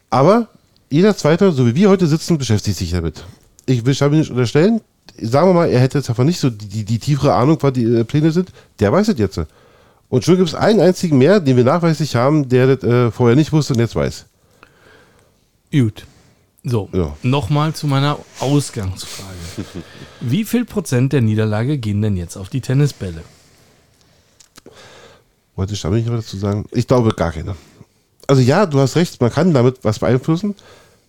[0.10, 0.48] Aber
[0.90, 3.24] jeder Zweite, so wie wir heute sitzen, beschäftigt sich damit.
[3.66, 4.82] Ich will Schabi nicht unterstellen.
[5.22, 7.74] Sagen wir mal, er hätte jetzt davon nicht so die, die, die tiefere Ahnung, was
[7.74, 8.52] die äh, Pläne sind.
[8.80, 9.40] Der weiß es jetzt.
[10.10, 13.36] Und schon gibt es einen einzigen mehr, den wir nachweislich haben, der das äh, vorher
[13.36, 14.26] nicht wusste und jetzt weiß.
[15.72, 16.06] Gut.
[16.64, 17.16] So, Ja.
[17.22, 19.30] nochmal zu meiner Ausgangsfrage.
[20.22, 23.22] Wie viel Prozent der Niederlage gehen denn jetzt auf die Tennisbälle?
[25.56, 26.66] Wollte Schabi nicht noch dazu sagen?
[26.72, 27.56] Ich glaube gar keine.
[28.28, 30.56] Also ja, du hast recht, man kann damit was beeinflussen.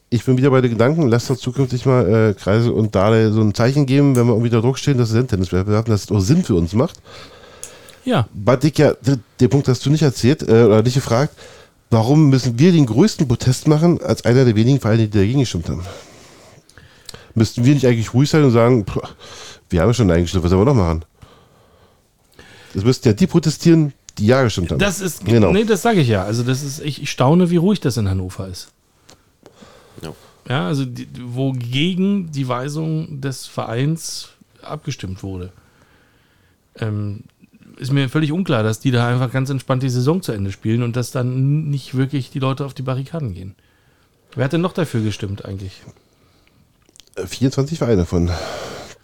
[0.08, 3.40] Ich bin wieder bei den Gedanken, lass doch zukünftig mal äh, Kreise und Dale so
[3.40, 6.20] ein Zeichen geben, wenn wir irgendwie unter Druck stehen, dass es Tenniswettbewerb, dass es auch
[6.20, 7.00] Sinn für uns macht.
[8.04, 8.28] Ja,
[8.62, 11.34] Dick ja, der, der Punkt hast du nicht erzählt äh, oder nicht gefragt,
[11.90, 15.68] warum müssen wir den größten Protest machen, als einer der wenigen Vereine, die dagegen gestimmt
[15.68, 15.82] haben?
[17.34, 18.98] Müssten wir nicht eigentlich ruhig sein und sagen, pff,
[19.70, 21.04] wir haben schon eingestimmt, was sollen wir noch machen?
[22.74, 24.78] Das müssten ja die protestieren, die ja gestimmt haben.
[24.78, 25.52] das ist, Genau.
[25.52, 26.24] nee, das sage ich ja.
[26.24, 28.68] Also das ist, ich, ich staune, wie ruhig das in Hannover ist.
[30.02, 30.12] Ja.
[30.48, 34.28] Ja, also die, wogegen die Weisung des Vereins
[34.62, 35.52] abgestimmt wurde.
[36.76, 37.24] Ähm,
[37.78, 40.82] ist mir völlig unklar, dass die da einfach ganz entspannt die Saison zu Ende spielen
[40.82, 43.54] und dass dann nicht wirklich die Leute auf die Barrikaden gehen.
[44.34, 45.82] Wer hat denn noch dafür gestimmt eigentlich?
[47.24, 48.30] 24 Vereine von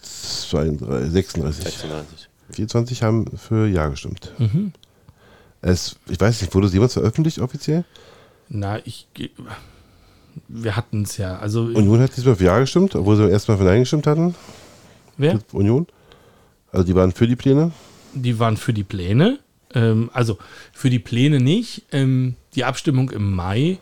[0.03, 1.65] 32, 36.
[1.65, 2.29] 36.
[2.53, 4.33] 24 haben für Ja gestimmt.
[5.63, 7.85] Es, ich weiß nicht, wurde es jemals veröffentlicht offiziell?
[8.49, 9.07] Na, ich.
[10.49, 11.39] Wir hatten es ja.
[11.39, 14.35] Also, Union hat diesmal für Ja gestimmt, obwohl sie erstmal für Nein gestimmt hatten.
[15.17, 15.39] wer?
[15.53, 15.87] Union.
[16.73, 17.71] Also die waren für die Pläne.
[18.15, 19.39] Die waren für die Pläne.
[19.75, 20.39] Ähm, also,
[20.73, 21.83] für die Pläne nicht.
[21.93, 23.79] Ähm, die Abstimmung im Mai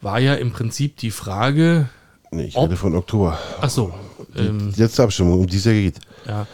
[0.00, 1.88] war ja im Prinzip die Frage.
[2.30, 3.38] Nee, ich Ob- rede von Oktober.
[3.60, 3.92] Ach so.
[4.36, 5.98] Ähm, Die letzte Abstimmung, um die es ja geht.
[6.26, 6.46] ja.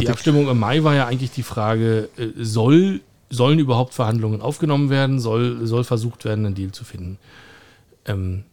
[0.00, 3.00] Die Abstimmung im Mai war ja eigentlich die Frage, äh, soll,
[3.30, 5.20] sollen überhaupt Verhandlungen aufgenommen werden?
[5.20, 7.18] Soll, soll versucht werden, einen Deal zu finden?
[8.04, 8.44] Ähm,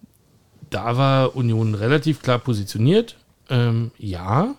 [0.70, 3.18] da war Union relativ klar positioniert.
[3.50, 4.56] Ähm, ja.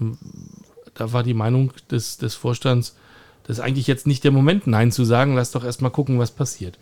[0.00, 0.18] Ähm,
[0.94, 2.96] da war die Meinung des, des Vorstands,
[3.44, 5.34] das ist eigentlich jetzt nicht der Moment, Nein zu sagen.
[5.34, 6.78] Lass doch erstmal gucken, was passiert.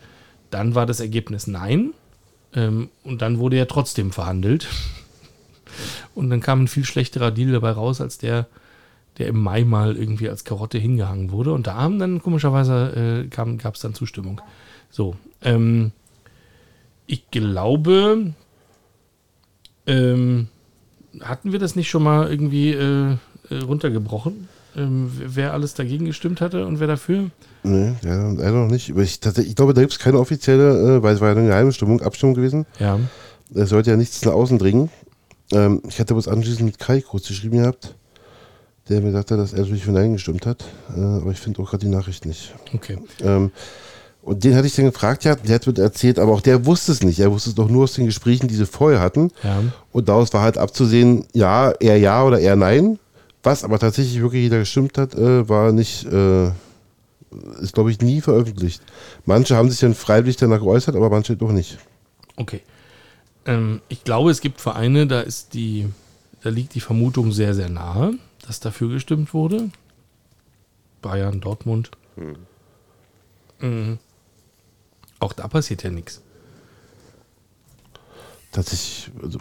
[0.50, 1.92] Dann war das Ergebnis Nein.
[2.54, 4.68] Ähm, und dann wurde ja trotzdem verhandelt.
[6.14, 8.46] Und dann kam ein viel schlechterer Deal dabei raus, als der,
[9.18, 11.52] der im Mai mal irgendwie als Karotte hingehangen wurde.
[11.52, 14.40] Und da haben dann komischerweise äh, gab es dann Zustimmung.
[14.90, 15.92] So, ähm,
[17.06, 18.34] ich glaube,
[19.86, 20.48] ähm,
[21.20, 23.16] hatten wir das nicht schon mal irgendwie äh,
[23.50, 24.48] äh, runtergebrochen?
[24.76, 27.30] ähm, wer alles dagegen gestimmt hatte und wer dafür?
[27.62, 28.90] Nee, ja, leider noch nicht.
[28.90, 31.72] Ich, ich glaube, da gibt es keine offizielle, äh, weil es war ja eine geheime
[31.72, 32.66] Stimmung, Abstimmung gewesen.
[32.78, 33.00] Ja.
[33.54, 34.90] Es sollte ja nichts nach außen dringen.
[35.52, 37.94] Ähm, ich hatte was anschließend mit Kai kurz geschrieben gehabt,
[38.88, 40.64] der mir sagte, dass er natürlich für Nein gestimmt hat.
[40.96, 42.54] Äh, aber ich finde auch gerade die Nachricht nicht.
[42.72, 42.98] Okay.
[43.22, 43.50] Ähm,
[44.22, 46.90] und den hatte ich dann gefragt, ja, der hat mir erzählt, aber auch der wusste
[46.90, 47.20] es nicht.
[47.20, 49.30] Er wusste es doch nur aus den Gesprächen, die sie vorher hatten.
[49.44, 49.62] Ja.
[49.92, 52.98] Und daraus war halt abzusehen, ja, eher ja oder eher nein.
[53.44, 56.48] Was aber tatsächlich wirklich jeder gestimmt hat, äh, war nicht, äh,
[57.60, 58.82] ist glaube ich nie veröffentlicht.
[59.24, 61.78] Manche haben sich dann freiwillig danach geäußert, aber manche doch nicht.
[62.34, 62.62] Okay.
[63.44, 65.86] Ähm, ich glaube, es gibt Vereine, da ist die,
[66.42, 68.14] da liegt die Vermutung sehr, sehr nahe,
[68.46, 69.70] dass dafür gestimmt wurde.
[71.02, 71.90] Bayern, Dortmund.
[73.60, 73.98] Mhm.
[75.18, 76.22] Auch da passiert ja nichts.
[78.52, 79.38] Tatsächlich, also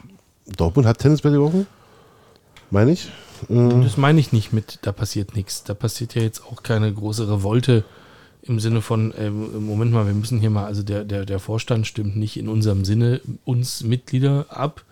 [0.57, 1.67] Dortmund hat Tennisbälle geworfen,
[2.69, 3.09] meine ich.
[3.49, 5.63] Äh, Das meine ich nicht mit, da passiert nichts.
[5.63, 7.83] Da passiert ja jetzt auch keine große Revolte
[8.41, 11.87] im Sinne von, ähm, Moment mal, wir müssen hier mal, also der, der, der Vorstand
[11.87, 14.83] stimmt nicht in unserem Sinne uns Mitglieder ab,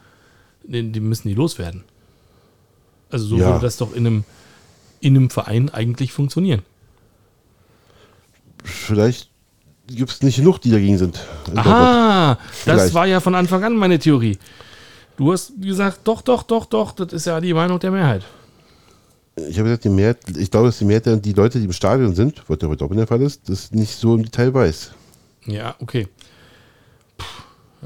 [0.64, 1.84] die, die müssen die loswerden.
[3.14, 3.47] Also so Ja.
[3.47, 4.24] würde das doch in einem,
[4.99, 6.61] in einem Verein eigentlich funktionieren.
[8.64, 9.30] vielleicht
[9.88, 11.18] gibt es nicht genug, die dagegen sind.
[11.47, 11.68] in Dortmund.
[11.78, 14.38] Aha, das war ja von Anfang an meine Theorie.
[15.18, 18.24] Du hast gesagt, doch, doch, doch, doch, das ist ja die Meinung der Mehrheit.
[19.36, 21.74] Ich habe gesagt, die Mehrheit, ich glaube, dass die Mehrheit der- die Leute, die im
[21.74, 24.53] Stadion sind, was ja heute auch in der Fall ist, das nicht so im Detail
[24.53, 24.91] weiß.
[25.45, 26.07] Ja, okay.
[27.18, 27.26] Puh,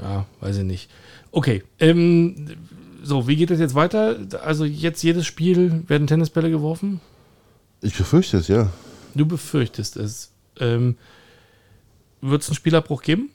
[0.02, 0.90] ja, weiß ich nicht.
[1.32, 2.56] Okay, ähm,
[3.02, 4.16] so, wie geht das jetzt weiter?
[4.42, 7.00] Also jetzt jedes Spiel werden Tennisbälle geworfen?
[7.80, 8.70] Ich befürchte es, ja.
[9.14, 10.32] Du befürchtest es.
[10.58, 10.96] Ähm,
[12.20, 13.30] Wird es einen Spielabbruch geben?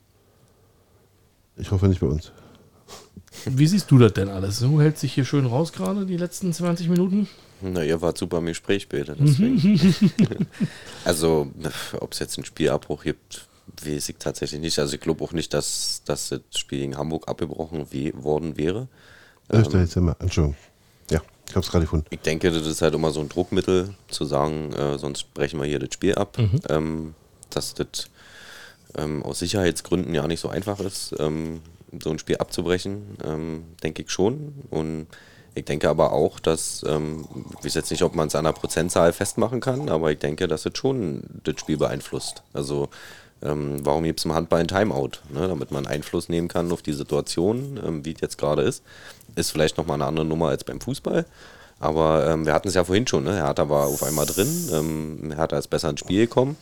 [1.56, 2.32] Ich hoffe nicht bei uns.
[3.46, 4.60] Wie siehst du das denn alles?
[4.60, 7.28] Du hältst dich hier schön raus gerade, die letzten 20 Minuten?
[7.62, 9.80] Na, ihr wart super im Gespräch später, deswegen.
[11.06, 11.52] also,
[12.00, 13.48] ob es jetzt einen Spielabbruch gibt,
[13.84, 14.80] weiß ich tatsächlich nicht.
[14.80, 17.88] Also, ich glaube auch nicht, dass, dass das Spiel gegen Hamburg abgebrochen
[18.22, 18.88] worden wäre.
[19.50, 19.70] 11.
[19.70, 20.58] Dezember, Entschuldigung.
[21.10, 22.06] Ja, ich habe es gerade gefunden.
[22.10, 25.68] Ich denke, das ist halt immer so ein Druckmittel, zu sagen, äh, sonst brechen wir
[25.68, 26.38] hier das Spiel ab.
[26.70, 27.14] Ähm,
[27.50, 28.10] dass das
[28.98, 31.62] ähm, aus Sicherheitsgründen ja nicht so einfach ist, ähm,
[32.02, 34.54] so ein Spiel abzubrechen, ähm, denke ich schon.
[34.70, 35.08] Und
[35.56, 37.26] ich denke aber auch, dass, ähm,
[37.60, 40.48] ich weiß jetzt nicht, ob man es an einer Prozentzahl festmachen kann, aber ich denke,
[40.48, 42.44] dass es schon das Spiel beeinflusst.
[42.54, 42.90] Also
[43.44, 45.12] ähm, warum gibt es im Handball ein Timeout?
[45.30, 45.48] Ne?
[45.48, 48.84] Damit man Einfluss nehmen kann auf die Situation, ähm, wie es jetzt gerade ist.
[49.36, 51.26] Ist vielleicht nochmal eine andere Nummer als beim Fußball.
[51.80, 53.36] Aber ähm, wir hatten es ja vorhin schon, ne?
[53.36, 56.56] Hertha war auf einmal drin, ähm, Hertha ist besser ins Spiel gekommen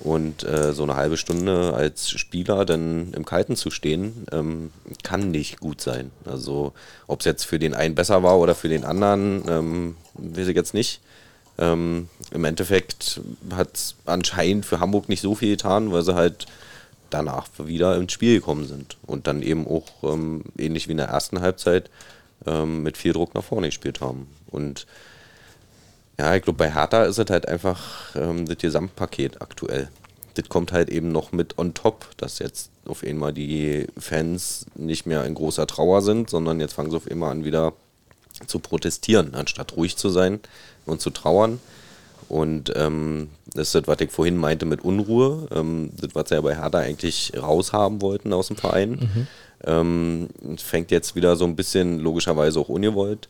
[0.00, 4.72] und äh, so eine halbe Stunde als Spieler dann im Kalten zu stehen, ähm,
[5.04, 6.10] kann nicht gut sein.
[6.24, 6.72] Also
[7.06, 10.56] ob es jetzt für den einen besser war oder für den anderen, ähm, weiß ich
[10.56, 11.00] jetzt nicht.
[11.58, 16.46] Ähm, Im Endeffekt hat es anscheinend für Hamburg nicht so viel getan, weil sie halt
[17.10, 21.08] danach wieder ins Spiel gekommen sind und dann eben auch ähm, ähnlich wie in der
[21.08, 21.90] ersten Halbzeit
[22.46, 24.28] ähm, mit viel Druck nach vorne gespielt haben.
[24.48, 24.86] Und
[26.18, 29.88] ja, ich glaube, bei Hertha ist es halt einfach ähm, das Gesamtpaket aktuell.
[30.34, 35.06] Das kommt halt eben noch mit on top, dass jetzt auf einmal die Fans nicht
[35.06, 37.72] mehr in großer Trauer sind, sondern jetzt fangen sie auf einmal an, wieder
[38.46, 40.40] zu protestieren, anstatt ruhig zu sein
[40.84, 41.60] und zu trauern.
[42.28, 46.34] Und ähm, das ist das, was ich vorhin meinte mit Unruhe, ähm, das, was sie
[46.34, 48.98] ja bei Hertha eigentlich raushaben wollten aus dem Verein.
[49.64, 53.28] Ähm, fängt jetzt wieder so ein bisschen, logischerweise auch ungewollt,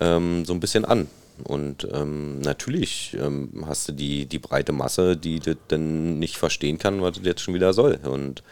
[0.00, 1.08] ähm, so ein bisschen an.
[1.44, 6.78] Und ähm, natürlich ähm, hast du die, die breite Masse, die das dann nicht verstehen
[6.78, 7.98] kann, was das jetzt schon wieder soll.
[8.04, 8.42] Und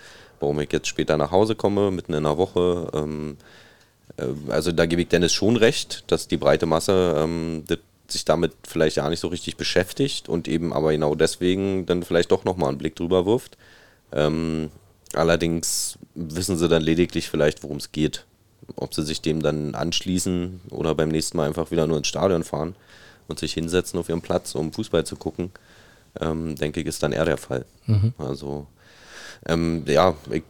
[0.40, 2.90] warum ich jetzt später nach Hause komme, mitten in der Woche,
[4.48, 7.64] also da gebe ich Dennis schon recht, dass die breite Masse ähm,
[8.08, 12.32] sich damit vielleicht ja nicht so richtig beschäftigt und eben aber genau deswegen dann vielleicht
[12.32, 13.56] doch nochmal einen Blick drüber wirft.
[14.12, 14.70] Ähm,
[15.12, 18.26] allerdings wissen sie dann lediglich vielleicht, worum es geht.
[18.76, 22.44] Ob sie sich dem dann anschließen oder beim nächsten Mal einfach wieder nur ins Stadion
[22.44, 22.76] fahren
[23.28, 25.50] und sich hinsetzen auf ihren Platz, um Fußball zu gucken,
[26.20, 27.64] ähm, denke ich, ist dann eher der Fall.
[28.18, 28.66] Also
[29.46, 30.42] ähm, ja, ich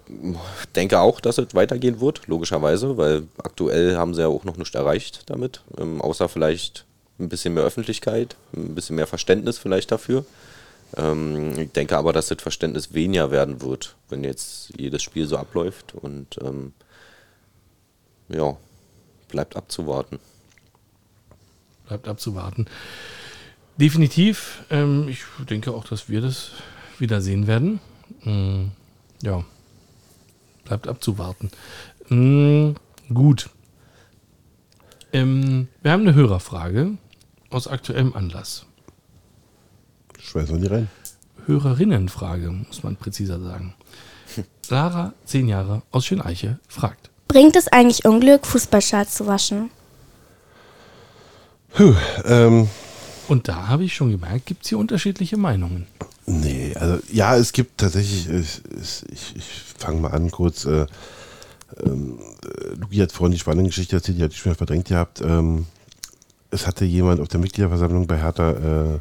[0.75, 4.75] denke auch, dass es weitergehen wird, logischerweise, weil aktuell haben sie ja auch noch nichts
[4.75, 6.85] erreicht damit, ähm, außer vielleicht
[7.19, 10.25] ein bisschen mehr Öffentlichkeit, ein bisschen mehr Verständnis vielleicht dafür.
[10.97, 15.37] Ähm, ich denke aber, dass das Verständnis weniger werden wird, wenn jetzt jedes Spiel so
[15.37, 16.73] abläuft und ähm,
[18.29, 18.57] ja,
[19.29, 20.19] bleibt abzuwarten.
[21.87, 22.67] Bleibt abzuwarten.
[23.77, 24.65] Definitiv.
[24.71, 26.51] Ähm, ich denke auch, dass wir das
[26.99, 27.81] wieder sehen werden.
[28.25, 28.67] Mm,
[29.23, 29.45] ja.
[30.65, 31.51] Bleibt abzuwarten.
[32.09, 32.73] Mm,
[33.13, 33.51] gut.
[35.13, 36.93] Ähm, wir haben eine Hörerfrage
[37.51, 38.67] aus aktuellem Anlass.
[40.21, 40.91] Schmeißen wir die rein.
[41.47, 43.75] Hörerinnenfrage, muss man präziser sagen.
[44.69, 47.11] Lara, zehn Jahre, aus Schöneiche, fragt.
[47.27, 49.71] Bringt es eigentlich Unglück, Fußballschals zu waschen?
[51.73, 51.95] Puh,
[52.25, 52.69] ähm,
[53.31, 55.87] Und da habe ich schon gemerkt, gibt es hier unterschiedliche Meinungen.
[56.27, 58.61] Nee, also ja, es gibt tatsächlich, ich,
[59.09, 59.45] ich, ich
[59.79, 60.65] fange mal an kurz.
[60.65, 60.87] Äh,
[61.85, 65.21] ähm, äh, Luki hat vorhin die spannende Geschichte erzählt, die hatte ich schon verdrängt gehabt.
[65.21, 65.67] Ähm,
[66.51, 68.99] es hatte jemand auf der Mitgliederversammlung bei Hertha, äh,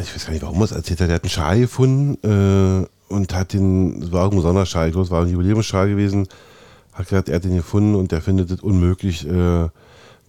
[0.00, 3.12] ich weiß gar nicht, warum er es erzählt hat, der hat einen Schal gefunden äh,
[3.12, 6.28] und hat den, es war irgendein Sonderschal, ich glaube, es war ein Jubiläumsschal gewesen,
[6.94, 9.68] hat gesagt, er hat den gefunden und der findet es unmöglich, äh,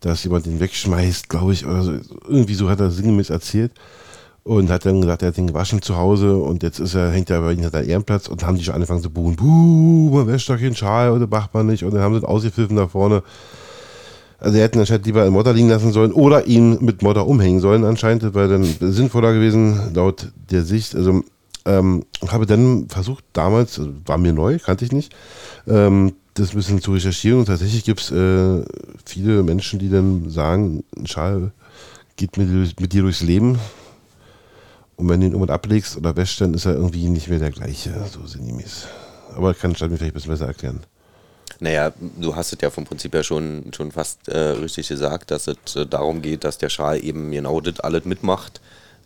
[0.01, 1.93] dass jemand den wegschmeißt, glaube ich, oder so.
[2.27, 3.71] Irgendwie so hat er sinngemäß erzählt
[4.43, 7.29] und hat dann gesagt, er hat den gewaschen zu Hause und jetzt ist er, hängt
[7.29, 9.35] er bei ihnen hat Ehrenplatz und haben die schon angefangen zu buhen.
[9.35, 12.25] Buh, man wäscht doch den Schal oder macht man nicht und dann haben sie ihn
[12.25, 13.23] ausgepfiffen da vorne.
[14.39, 17.59] Also er hätten anscheinend lieber in Modder liegen lassen sollen oder ihn mit Modder umhängen
[17.59, 20.95] sollen anscheinend, das wäre dann sinnvoller gewesen, laut der Sicht.
[20.95, 21.23] Also
[21.65, 25.13] ähm, habe dann versucht, damals, also war mir neu, kannte ich nicht,
[25.67, 28.63] ähm, das ein bisschen zu recherchieren und tatsächlich gibt es äh,
[29.05, 31.51] viele Menschen, die dann sagen, ein Schal
[32.15, 33.59] geht mit, mit dir durchs Leben
[34.95, 37.51] und wenn du ihn irgendwann ablegst oder wäscht, dann ist er irgendwie nicht mehr der
[37.51, 38.87] gleiche, so sinngemäß.
[39.35, 40.81] Aber kann Stadt mir vielleicht ein bisschen besser erklären.
[41.59, 45.47] Naja, du hast es ja vom Prinzip her schon, schon fast äh, richtig gesagt, dass
[45.47, 48.61] es äh, darum geht, dass der Schal eben genau das alles mitmacht,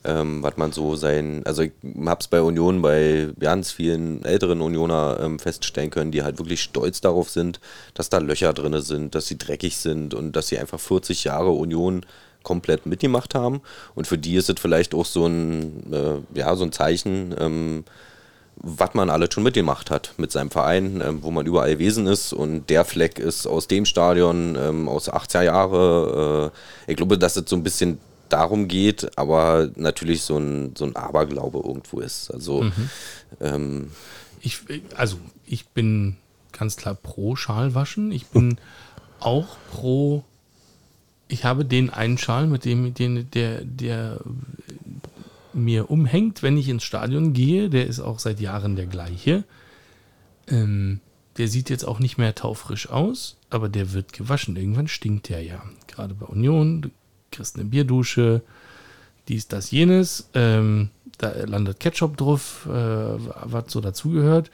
[0.06, 1.72] ähm, was man so sein, also ich
[2.06, 7.02] hab's bei Union, bei ganz vielen älteren Unioner ähm, feststellen können, die halt wirklich stolz
[7.02, 7.60] darauf sind,
[7.94, 11.52] dass da Löcher drin sind, dass sie dreckig sind und dass sie einfach 40 Jahre
[11.52, 12.06] Union
[12.44, 13.62] komplett mitgemacht haben.
[13.96, 17.84] Und für die ist es vielleicht auch so ein, äh, ja, so ein Zeichen, ähm,
[18.58, 22.32] was man alles schon mitgemacht hat mit seinem Verein, ähm, wo man überall gewesen ist.
[22.32, 26.52] Und der Fleck ist aus dem Stadion, ähm, aus 80er Jahre.
[26.88, 28.00] Äh, ich glaube, dass es so ein bisschen
[28.30, 32.32] darum geht, aber natürlich so ein, so ein Aberglaube irgendwo ist.
[32.32, 32.66] Also,
[33.42, 33.92] ähm,
[34.42, 34.60] Ich,
[34.96, 36.18] also, ich bin
[36.52, 38.12] ganz klar pro Schalwaschen.
[38.12, 38.58] Ich bin
[39.20, 40.24] auch pro.
[41.28, 44.20] Ich habe den einen Schal, mit dem den, der, der
[45.54, 47.70] mir umhängt, wenn ich ins Stadion gehe.
[47.70, 49.44] Der ist auch seit Jahren der gleiche.
[50.48, 51.00] Ähm,
[51.38, 54.56] der sieht jetzt auch nicht mehr taufrisch aus, aber der wird gewaschen.
[54.56, 55.64] Irgendwann stinkt der ja.
[55.88, 56.92] Gerade bei Union,
[57.36, 58.42] kriegst eine Bierdusche,
[59.28, 60.30] dies, das, jenes.
[60.34, 64.52] Ähm, da landet Ketchup drauf, äh, was so dazugehört.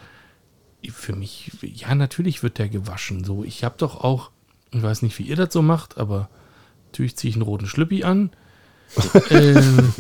[0.92, 3.24] Für mich, ja, natürlich wird der gewaschen.
[3.24, 4.32] So, ich habe doch auch,
[4.72, 6.30] ich weiß nicht, wie ihr das so macht, aber
[6.88, 8.32] natürlich ziehe ich einen roten Schlüppi an.
[9.30, 9.94] ähm,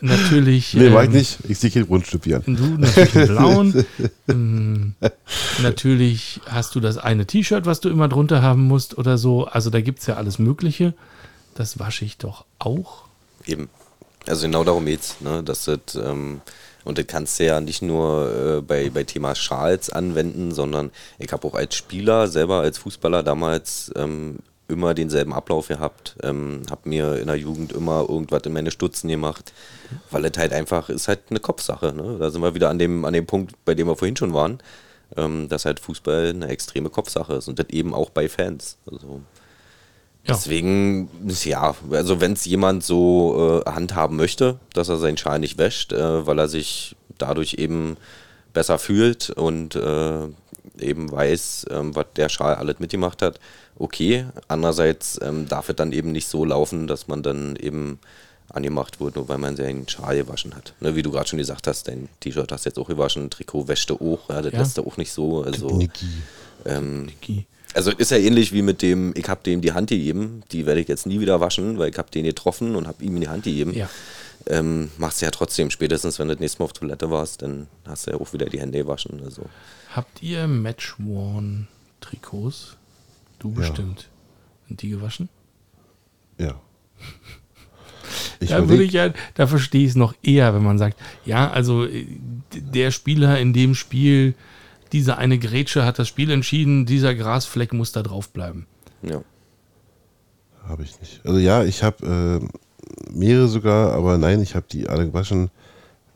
[0.00, 0.72] natürlich.
[0.74, 1.38] Nee, mach ich ähm, nicht.
[1.48, 2.42] Ich sehe kein Rundstück an.
[2.46, 3.84] Du natürlich einen blauen.
[4.28, 4.94] ähm,
[5.62, 9.44] natürlich hast du das eine T-Shirt, was du immer drunter haben musst oder so.
[9.44, 10.94] Also da gibt es ja alles Mögliche.
[11.54, 13.04] Das wasche ich doch auch.
[13.46, 13.68] Eben.
[14.26, 15.42] Also genau darum geht's, ne?
[15.42, 16.40] Dass das, ähm,
[16.84, 21.32] und das kannst du ja nicht nur äh, bei, bei Thema Schals anwenden, sondern ich
[21.32, 24.38] habe auch als Spieler, selber als Fußballer damals ähm,
[24.68, 26.16] immer denselben Ablauf gehabt.
[26.22, 29.52] Ähm, habe mir in der Jugend immer irgendwas in meine Stutzen gemacht,
[30.10, 31.92] weil es halt einfach ist halt eine Kopfsache.
[31.92, 32.16] Ne?
[32.18, 34.58] Da sind wir wieder an dem, an dem Punkt, bei dem wir vorhin schon waren,
[35.16, 38.78] ähm, dass halt Fußball eine extreme Kopfsache ist und das eben auch bei Fans.
[38.90, 39.20] Also
[40.24, 40.34] Ja.
[40.34, 41.10] Deswegen,
[41.44, 45.92] ja, also wenn es jemand so äh, handhaben möchte, dass er seinen Schal nicht wäscht,
[45.92, 47.96] äh, weil er sich dadurch eben
[48.52, 50.28] besser fühlt und äh,
[50.78, 53.40] eben weiß, ähm, was der Schal alles mitgemacht hat,
[53.78, 54.26] okay.
[54.46, 57.98] Andererseits ähm, darf es dann eben nicht so laufen, dass man dann eben
[58.48, 60.74] angemacht wird, nur weil man seinen Schal gewaschen hat.
[60.80, 63.66] Ne, wie du gerade schon gesagt hast, dein T-Shirt hast du jetzt auch gewaschen, Trikot
[63.66, 64.58] wäschte auch, ja, das Ja.
[64.60, 65.42] lässt du auch nicht so.
[65.42, 66.06] Also, Niki.
[66.66, 67.46] ähm, Niki.
[67.74, 70.80] Also ist ja ähnlich wie mit dem, ich habe dem die Hand gegeben, die werde
[70.80, 73.28] ich jetzt nie wieder waschen, weil ich habe den getroffen und habe ihm in die
[73.28, 73.74] Hand gegeben.
[73.74, 73.88] Ja.
[74.46, 77.68] Ähm, machst du ja trotzdem, spätestens wenn du das nächste Mal auf Toilette warst, dann
[77.86, 79.20] hast du ja auch wieder die Hände gewaschen.
[79.24, 79.42] Also.
[79.94, 82.76] Habt ihr Match-Worn-Trikots?
[83.38, 84.08] Du bestimmt.
[84.68, 85.28] Sind die gewaschen?
[86.38, 86.60] Ja.
[88.40, 91.48] Ich da würde ich ja, da verstehe ich es noch eher, wenn man sagt, ja,
[91.50, 92.04] also äh,
[92.52, 94.34] der Spieler in dem Spiel,
[94.92, 98.66] diese eine Grätsche hat das Spiel entschieden, dieser Grasfleck muss da drauf bleiben.
[99.02, 99.22] Ja.
[100.68, 101.20] Habe ich nicht.
[101.24, 105.50] Also ja, ich habe äh, mehrere sogar, aber nein, ich habe die alle gewaschen,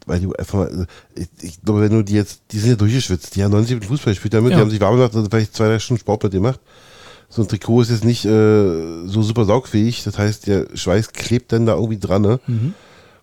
[0.07, 0.85] weil die einfach mal, also
[1.17, 3.89] ich, ich glaube, wenn du die jetzt, die sind ja durchgeschwitzt, die haben 90 Minuten
[3.89, 4.59] Fußball gespielt damit, Ja.
[4.59, 6.61] die haben sich warm gemacht, also vielleicht zwei, drei Stunden Sport mit dir gemacht.
[7.29, 8.29] So ein Trikot ist jetzt nicht äh,
[9.09, 12.39] so super saugfähig, das heißt, der Schweiß klebt dann da irgendwie dran, ne?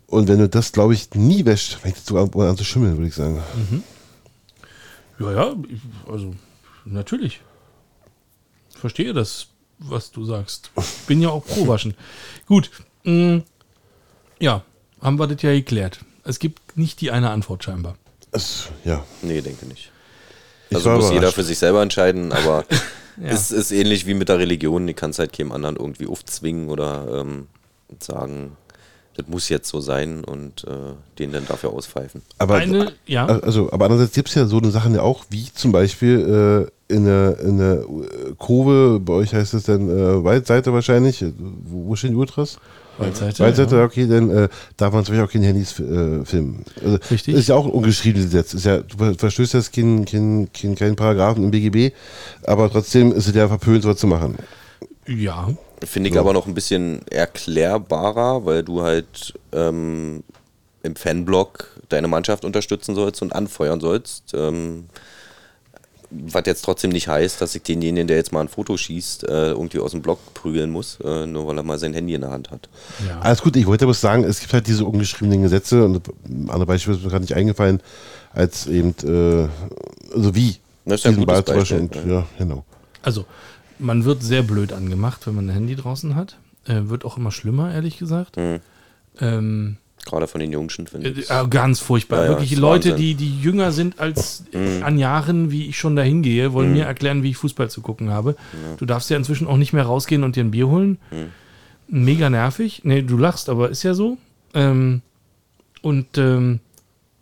[0.07, 3.07] Und wenn du das, glaube ich, nie wäscht, fängt es sogar an zu schimmeln, würde
[3.07, 3.39] ich sagen.
[5.19, 6.33] Ja, ja, ich- also
[6.85, 7.41] natürlich.
[8.75, 9.47] Verstehe das,
[9.79, 10.71] was du sagst.
[10.77, 11.95] Ich bin ja auch pro Waschen.
[12.47, 12.69] Gut.
[13.03, 13.41] mh,
[14.39, 14.63] ja,
[15.01, 15.99] haben wir das ja geklärt.
[16.23, 17.95] Es gibt nicht die eine Antwort scheinbar.
[18.31, 19.03] Es, ja.
[19.21, 19.91] Nee, denke nicht.
[20.69, 22.65] Ich Also muss jeder für sich selber entscheiden, aber
[23.21, 23.27] Ja.
[23.27, 24.87] es ist ähnlich wie mit der Religion.
[24.87, 27.47] Die kannst halt keinem anderen irgendwie aufzwingen oder ähm,
[27.99, 28.57] sagen,
[29.15, 32.21] das muss jetzt so sein und äh, den dann dafür auspfeifen.
[32.37, 33.25] Aber, Eine, ja.
[33.25, 36.93] also, aber andererseits gibt es ja so eine Sachen ja auch, wie zum Beispiel äh,
[36.93, 41.31] in der, in der äh, Kurve, bei euch heißt es dann äh, Waldseite wahrscheinlich, äh,
[41.37, 42.57] wo, wo stehen die Ultras?
[42.97, 43.83] Waldseite, Waldseite, ja.
[43.85, 46.63] okay, dann äh, darf man zum Beispiel auch keine Handys äh, filmen.
[46.83, 47.33] Also, Richtig.
[47.35, 48.53] Ist ja auch ein ungeschriebenes Gesetz.
[48.53, 51.93] Ist ja, du ver- verstößt jetzt keinen kein, kein, keinen Paragraphen im BGB,
[52.45, 54.35] aber trotzdem ist es ja verpönt, sowas zu machen.
[55.07, 55.49] Ja.
[55.85, 56.19] Finde ich So.
[56.19, 60.23] aber noch ein bisschen erklärbarer, weil du halt ähm,
[60.83, 64.33] im Fanblog deine Mannschaft unterstützen sollst und anfeuern sollst.
[64.33, 64.85] Ähm,
[66.15, 69.51] was jetzt trotzdem nicht heißt, dass ich denjenigen, der jetzt mal ein Foto schießt, äh,
[69.51, 72.29] irgendwie aus dem Blog prügeln muss, äh, nur weil er mal sein Handy in der
[72.29, 72.69] Hand hat.
[73.07, 73.19] ja.
[73.19, 76.67] Alles gut, ich wollte aber sagen, es gibt halt diese ungeschriebenen Gesetze und ein anderes
[76.67, 77.81] Beispiel ist mir gerade nicht eingefallen,
[78.31, 79.47] als eben, äh,
[80.15, 81.79] also wie Das ist ja ein gutes Beispiel.
[81.79, 82.63] Und, ja, genau.
[83.01, 83.25] Also,
[83.83, 86.37] man wird sehr blöd angemacht, wenn man ein Handy draußen hat.
[86.65, 88.37] Äh, wird auch immer schlimmer, ehrlich gesagt.
[88.37, 88.59] Mhm.
[89.19, 91.29] Ähm, Gerade von den Jungschen finde äh, ich.
[91.29, 92.17] äh, ganz furchtbar.
[92.19, 93.05] Ja, ja, Wirklich ist Leute, Wahnsinn.
[93.05, 94.83] die, die jünger sind als Mhm.
[94.83, 98.09] an Jahren, wie ich schon dahin gehe, wollen mir erklären, wie ich Fußball zu gucken
[98.09, 98.35] habe.
[98.77, 100.97] Du darfst ja inzwischen auch nicht mehr rausgehen und dir ein Bier holen.
[101.11, 102.05] Mhm.
[102.05, 102.81] Mega nervig.
[102.83, 104.17] Nee, du lachst, aber ist ja so.
[104.53, 105.01] Ähm,
[105.81, 106.59] und ähm,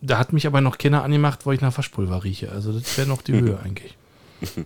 [0.02, 2.52] da hat mich aber noch keiner angemacht, wo ich nach Waschpulver rieche.
[2.52, 3.96] Also das wäre noch die Höhe eigentlich.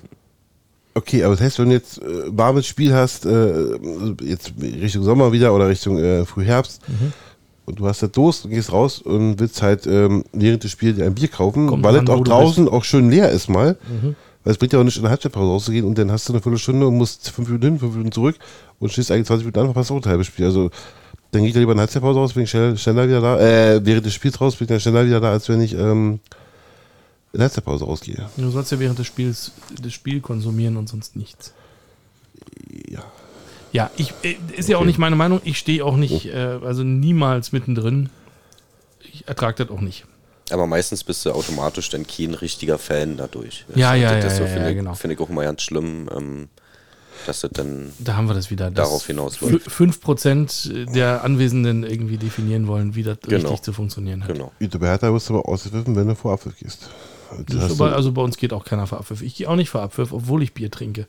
[0.97, 3.75] Okay, aber das heißt, wenn du jetzt äh, warmes Spiel hast, äh,
[4.21, 7.11] jetzt Richtung Sommer wieder oder Richtung äh, Frühherbst, Mhm.
[7.65, 10.95] und du hast da Durst und gehst raus und willst halt ähm, während des Spiels
[10.95, 13.75] dir ein Bier kaufen, Kommt weil es auch draußen auch schön leer ist mal.
[13.89, 14.15] Mhm.
[14.45, 16.41] Weil es bringt ja auch nicht in der Halbzeitpause rauszugehen und dann hast du eine
[16.41, 18.35] Viertelstunde und musst fünf Minuten hin, fünf Minuten zurück
[18.79, 20.45] und stehst eigentlich 20 Minuten an, verpasst auch ein halbes Spiel.
[20.45, 20.69] Also
[21.31, 23.81] dann geht er lieber in der Halbzeitpause raus, bin ich schnell, schneller wieder da, äh,
[23.83, 26.19] während des Spiels raus, bin ich dann schneller wieder da, als wenn ich ähm,
[27.35, 28.29] in der Halbzeitpause rausgehe.
[28.37, 31.53] Du sollst ja während des Spiels das Spiel konsumieren und sonst nichts.
[32.89, 33.03] Ja.
[33.71, 35.41] Ja, ich, äh, ist ja auch nicht meine Meinung.
[35.43, 38.09] Ich stehe auch nicht, äh, also niemals mittendrin.
[39.11, 40.05] Ich ertrage das auch nicht.
[40.51, 43.65] Aber meistens bist du automatisch dann kein richtiger Fan dadurch.
[43.75, 44.93] Ja, Das- ja, das ja, so ja, finde ja, ich, genau.
[44.93, 46.47] finde ich auch immer ganz schlimm, ähm,
[47.25, 48.69] dass das dann Da haben wir das wieder.
[48.71, 49.67] Darauf hinausläuft.
[49.67, 53.49] fü- 5% der Anwesenden irgendwie definieren wollen, wie das Genau.
[53.49, 54.31] richtig zu funktionieren hat.
[54.33, 54.51] genau.
[54.79, 56.87] Bei Hertha wirst du aber ausgepfiffen, wenn du vor Abpfiff gehst.
[57.47, 59.21] Das ist aber, also bei uns geht auch keiner vor Abpfiff.
[59.21, 61.07] Ich gehe auch nicht vor Abpfiff, obwohl ich Bier trinke.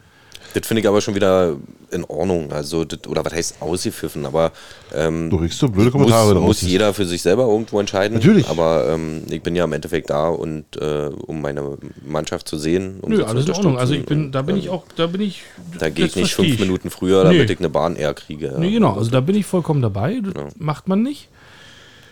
[0.54, 1.56] Das finde ich aber schon wieder
[1.90, 2.52] in Ordnung.
[2.52, 4.24] Also, das, oder was heißt ausgepfiffen?
[4.26, 4.52] Aber
[4.94, 8.14] ähm, Du kriegst so blöde Kommentare muss, muss jeder für sich selber irgendwo entscheiden.
[8.18, 8.48] Natürlich.
[8.48, 12.98] Aber ähm, ich bin ja im Endeffekt da und äh, um meine Mannschaft zu sehen.
[13.00, 13.78] Um Nö, alles in Ordnung.
[13.78, 15.42] Also ich bin, da bin ich auch, da bin ich.
[15.72, 16.60] ähm, Da gehe ich das nicht fünf ich.
[16.60, 17.52] Minuten früher, damit Nee.
[17.52, 18.46] ich eine Bahn eher kriege.
[18.52, 18.58] Ja.
[18.58, 20.20] Nee, genau, also da bin ich vollkommen dabei.
[20.22, 20.48] Das Ja.
[20.58, 21.28] macht man nicht.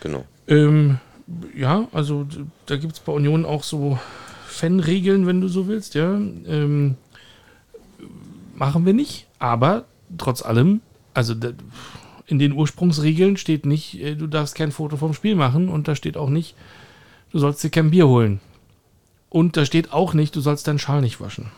[0.01, 0.25] Genau.
[0.47, 0.99] Ähm,
[1.55, 2.25] ja, also
[2.65, 3.97] da gibt es bei Union auch so
[4.47, 6.13] Fanregeln, wenn du so willst, ja.
[6.13, 6.95] Ähm,
[8.55, 9.85] machen wir nicht, aber
[10.17, 10.81] trotz allem,
[11.13, 11.33] also
[12.27, 15.95] in den Ursprungsregeln steht nicht, äh, du darfst kein Foto vom Spiel machen und da
[15.95, 16.55] steht auch nicht,
[17.31, 18.39] du sollst dir kein Bier holen.
[19.29, 21.51] Und da steht auch nicht, du sollst deinen Schal nicht waschen.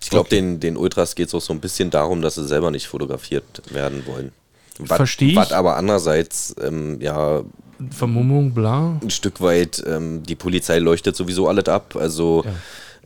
[0.00, 2.70] Ich glaube, den, den Ultras geht es auch so ein bisschen darum, dass sie selber
[2.70, 4.30] nicht fotografiert werden wollen.
[4.78, 5.36] Was- Versteh ich.
[5.36, 7.42] Was aber andererseits ähm, ja
[7.90, 8.98] Vermummung, bla.
[9.02, 11.96] ein Stück weit, ähm, die Polizei leuchtet sowieso alles ab.
[11.96, 12.44] Also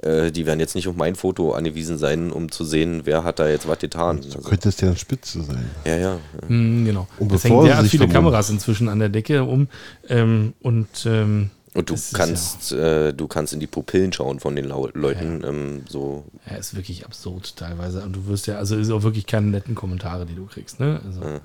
[0.03, 3.39] äh, die werden jetzt nicht auf mein Foto angewiesen sein, um zu sehen, wer hat
[3.39, 4.21] da jetzt was getan.
[4.23, 5.65] So Also, könnte es ja eine Spitze sein.
[5.85, 6.19] ja, ja.
[6.47, 7.09] Hm, genau.
[7.19, 8.13] Und es hängen sich viele vermummen.
[8.13, 9.69] Kameras inzwischen an der Decke um.
[10.09, 14.55] Ähm, und ähm, Und du Das kannst, äh, du kannst in die Pupillen schauen von
[14.57, 15.43] den Lau Leuten.
[15.45, 18.03] Ähm, so, Ja, ist wirklich absurd teilweise.
[18.03, 21.01] Und du wirst ja, also ist auch wirklich keine netten Kommentare, die du kriegst, ne?
[21.07, 21.41] Also, Ja.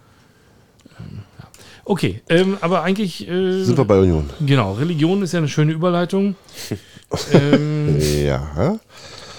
[1.84, 3.28] Okay, ähm, aber eigentlich.
[3.28, 4.30] Äh, Sind wir bei Union?
[4.40, 6.36] Genau, Religion ist ja eine schöne Überleitung.
[7.34, 8.80] ähm, Ja.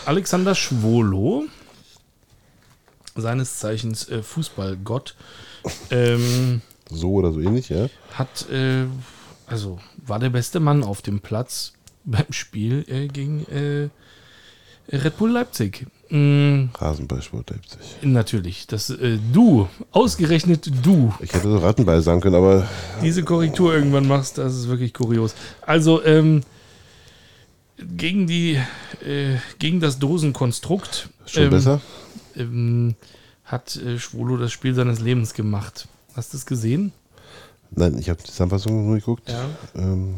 [0.04, 1.44] Alexander Schwolo,
[3.14, 5.14] seines Zeichens äh, Fußballgott,
[5.90, 7.86] ähm, So oder so ähnlich, ja.
[8.14, 8.86] hat, äh,
[9.46, 11.72] also war der beste Mann auf dem Platz
[12.04, 13.88] beim Spiel äh, gegen äh,
[14.88, 15.86] Red Bull Leipzig.
[16.14, 17.80] Mm, Rasenballsport Leipzig.
[18.02, 22.68] natürlich, das äh, du, ausgerechnet du, Ich hätte so Rattenball sagen können, aber
[23.02, 25.34] diese Korrektur irgendwann machst, das ist wirklich kurios.
[25.62, 26.42] Also, ähm,
[27.78, 28.60] gegen die,
[29.02, 31.80] äh, gegen das Dosenkonstrukt schon ähm, besser.
[32.36, 32.94] ähm,
[33.46, 35.88] hat äh, Schwolo das Spiel seines Lebens gemacht.
[36.14, 36.92] Hast du es gesehen?
[37.70, 39.30] Nein, ich habe die Zusammenfassung nur geguckt.
[39.30, 39.46] Ja.
[39.76, 40.16] Ähm,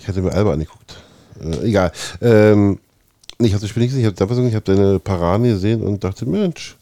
[0.00, 0.96] ich hatte mir Alba angeguckt.
[1.40, 1.92] Äh, egal.
[2.20, 2.80] Ähm,
[3.38, 6.26] ich habe das Spiel nicht gesehen, ich habe ich habe deine Parade gesehen und dachte,
[6.26, 6.76] Mensch,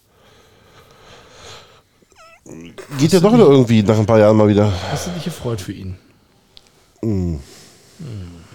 [2.98, 4.72] geht ja doch noch irgendwie nach ein paar Jahren mal wieder.
[4.90, 5.96] Hast du dich gefreut für ihn?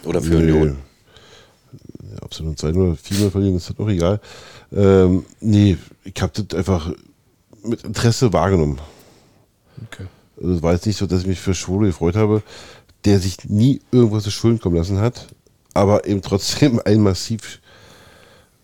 [0.06, 0.78] Oder für Union.
[2.12, 4.20] Ja, ob sie nun 2 oder 4 verlieren, ist halt auch egal.
[4.76, 6.92] Ähm, nee, ich habe das einfach
[7.64, 8.80] mit Interesse wahrgenommen.
[9.86, 10.06] Okay.
[10.42, 12.42] Also es war jetzt nicht so, dass ich mich für Schwule gefreut habe,
[13.06, 15.28] der sich nie irgendwas zu Schulden kommen lassen hat,
[15.74, 17.60] aber eben trotzdem ein massiv,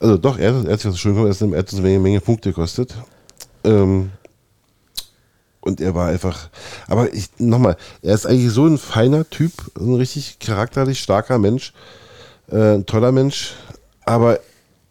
[0.06, 2.94] also doch, er, hat- sich was kommen lassen, er hat uns eine Menge, Punkte gekostet.
[3.64, 4.12] Ähm,
[5.62, 6.50] und er war einfach,
[6.88, 11.74] aber ich, nochmal, er ist eigentlich so ein feiner Typ, ein richtig charakterlich starker Mensch,
[12.52, 13.56] äh, ein toller Mensch,
[14.06, 14.40] aber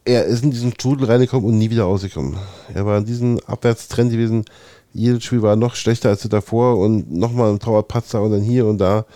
[0.05, 2.37] er ist in diesen Strudel reingekommen und nie wieder rausgekommen.
[2.75, 4.45] Er war in diesem Abwärtstrend gewesen.
[4.93, 8.79] Jedes Spiel war noch schlechter als davor und nochmal ein Torwartpatzer und dann hier und
[8.79, 9.07] da.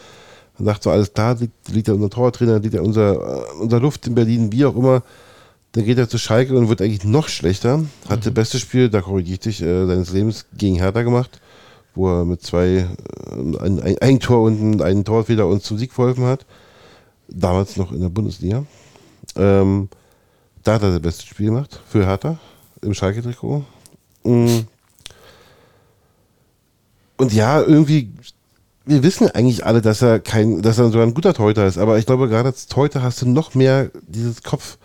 [0.57, 3.81] Dann dachte so, alles klar, liegt, liegt ja unser Torwarttrainer, liegt ja unser, äh, unser
[3.81, 5.03] Luft in Berlin, wie auch immer.
[5.73, 7.85] Dann geht er zu Schalke und wird eigentlich noch schlechter.
[8.09, 11.41] Hat das beste Spiel, da korrigiere ich dich, äh, seines Lebens gegen Hertha gemacht,
[11.95, 12.87] wo er mit zwei, äh,
[13.35, 16.47] ein, ein Eigentor und einen Torwartfehler uns zum Sieg verholfen hat.
[17.29, 18.65] Damals noch in der Bundesliga.
[19.37, 19.89] Ähm,
[20.63, 22.39] da hat er das beste Spiel gemacht für Hertha
[22.83, 23.65] im Schalke-Trikot.
[24.25, 24.61] Mm.
[27.19, 28.13] Und ja, irgendwie,
[28.85, 31.99] wir wissen eigentlich alle, dass er kein, dass er so ein guter Torhüter ist, aber
[31.99, 34.79] ich glaube, gerade als Torhüter hast du noch mehr dieses Kopf,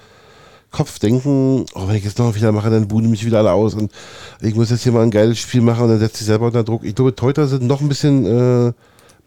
[0.74, 3.92] Kopfdenken, oh, wenn ich jetzt noch Fehler mache, dann buhen mich wieder alle aus und
[4.42, 6.64] ich muss jetzt hier mal ein geiles Spiel machen und dann setzt sich selber unter
[6.64, 6.84] Druck.
[6.84, 8.74] Ich glaube, Torhüter sind noch ein bisschen äh,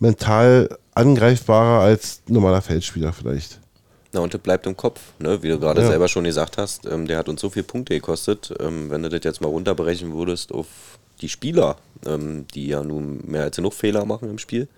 [0.01, 3.61] mental angreifbarer als normaler Feldspieler vielleicht.
[4.12, 5.42] Na, und das bleibt im Kopf, ne?
[5.42, 5.88] wie du gerade Ja.
[5.88, 6.84] selber schon gesagt hast.
[6.86, 8.53] Ähm, der hat uns so viele Punkte gekostet.
[8.61, 10.66] Ähm, wenn du das jetzt mal runterbrechen würdest auf
[11.20, 14.68] die Spieler, ähm, die ja nun mehr als genug Fehler machen im Spiel.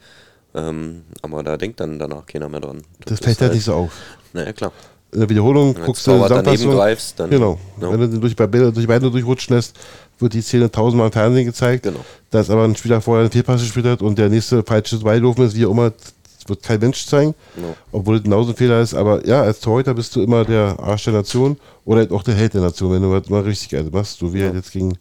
[0.54, 2.82] Ähm, aber da denkt dann danach keiner mehr dran.
[3.04, 3.92] Das ist fällt halt nicht so auf.
[4.32, 4.72] Naja, klar.
[5.12, 7.30] In der Wiederholung Wenn guckst du daneben greifst, dann.
[7.30, 7.58] Genau.
[7.80, 7.90] Ja.
[7.92, 9.74] Wenn du durch, bei Bälle, durch Beine durchrutschen lässt,
[10.18, 11.84] wird die Szene tausendmal im Fernsehen gezeigt.
[11.84, 12.00] Genau.
[12.30, 15.44] Da ist aber ein Spieler vorher einen Fehlpass gespielt hat und der nächste falsche Beilaufen
[15.46, 17.34] ist, wie auch immer, das wird kein Mensch zeigen.
[17.56, 17.74] Genau.
[17.92, 18.94] Obwohl es genauso ein Fehler ist.
[18.94, 22.34] Aber ja, als Torhüter bist du immer der Arsch der Nation oder halt auch der
[22.34, 24.98] Held der Nation, wenn du was mal richtig geil machst, so wie er jetzt gegen,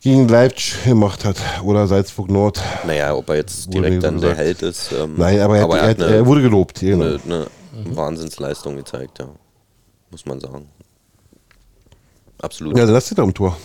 [0.00, 2.60] gegen Leipzig gemacht hat oder Salzburg Nord.
[2.84, 4.34] Naja, ob er jetzt direkt dann der.
[4.34, 4.90] Held ist.
[4.92, 6.80] Ähm, Nein, aber, er, hat, er, hat, er wurde gelobt.
[6.80, 7.04] Genau.
[7.04, 9.28] eine, eine Wahnsinnsleistung gezeigt, ja.
[10.10, 10.68] Muss man sagen.
[12.40, 12.76] Absolut.
[12.76, 13.56] Ja, dann lasst ihr da am Tor.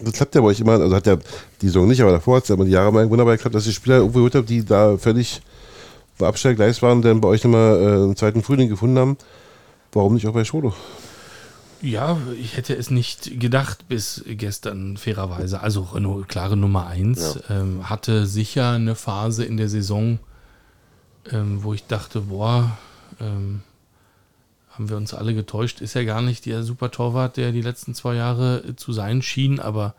[0.00, 1.16] Das klappt ja bei euch immer, also hat ja
[1.62, 3.64] die Saison nicht, aber davor hat es ja immer die Jahre mal wunderbar geklappt, dass
[3.64, 5.40] die Spieler irgendwo geholt haben, die da völlig
[6.18, 9.16] auf Abstellgleis waren und dann bei euch nochmal äh, im zweiten Frühling gefunden haben.
[9.92, 10.74] Warum nicht auch bei Schwodo?
[11.80, 15.60] Ja, ich hätte es nicht gedacht bis gestern, fairerweise.
[15.60, 20.18] Also Renault, klare Nummer 1, ähm, hatte sicher eine Phase in der Saison,
[21.30, 22.76] ähm, wo ich dachte, boah,
[23.20, 23.62] ähm,
[24.70, 27.94] haben wir uns alle getäuscht, ist ja gar nicht der super Torwart, der die letzten
[27.94, 29.94] zwei Jahre äh, zu sein schien, aber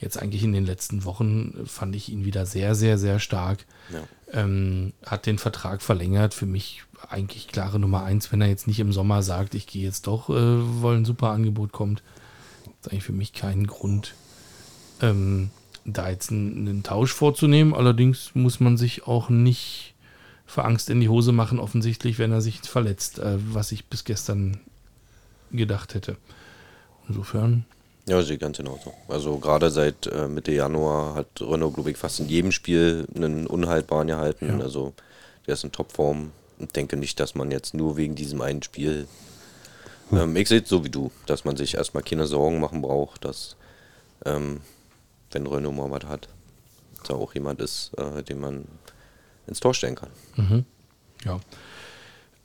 [0.00, 3.64] jetzt eigentlich in den letzten Wochen äh, fand ich ihn wieder sehr, sehr, sehr stark.
[3.92, 4.02] Ja.
[4.32, 8.80] Ähm, hat den Vertrag verlängert, für mich eigentlich klare Nummer eins, wenn er jetzt nicht
[8.80, 10.32] im Sommer sagt, ich gehe jetzt doch, äh,
[10.82, 12.02] weil ein super Angebot kommt,
[12.80, 14.14] ist eigentlich für mich kein Grund,
[15.02, 15.50] ähm,
[15.84, 17.74] da jetzt einen, einen Tausch vorzunehmen.
[17.74, 19.91] Allerdings muss man sich auch nicht
[20.52, 24.04] für Angst in die Hose machen, offensichtlich, wenn er sich verletzt, äh, was ich bis
[24.04, 24.60] gestern
[25.50, 26.18] gedacht hätte.
[27.08, 27.64] Insofern,
[28.06, 28.92] Ja, sehe ganz genauso.
[29.08, 33.46] Also gerade seit äh, Mitte Januar hat Renault, glaube ich, fast in jedem Spiel einen
[33.46, 34.58] unhaltbaren gehalten.
[34.58, 34.58] Ja.
[34.58, 34.92] Also
[35.46, 36.32] der ist in Topform.
[36.58, 39.08] Und denke nicht, dass man jetzt nur wegen diesem einen Spiel.
[40.12, 43.24] Ähm, ich sehe es so wie du, dass man sich erstmal keine Sorgen machen braucht,
[43.24, 43.56] dass
[44.26, 44.60] ähm,
[45.30, 46.28] wenn Renault mal was hat,
[47.08, 48.64] da auch jemand ist, äh, den man
[49.52, 50.10] ins Tor stellen kann.
[51.24, 51.40] ja.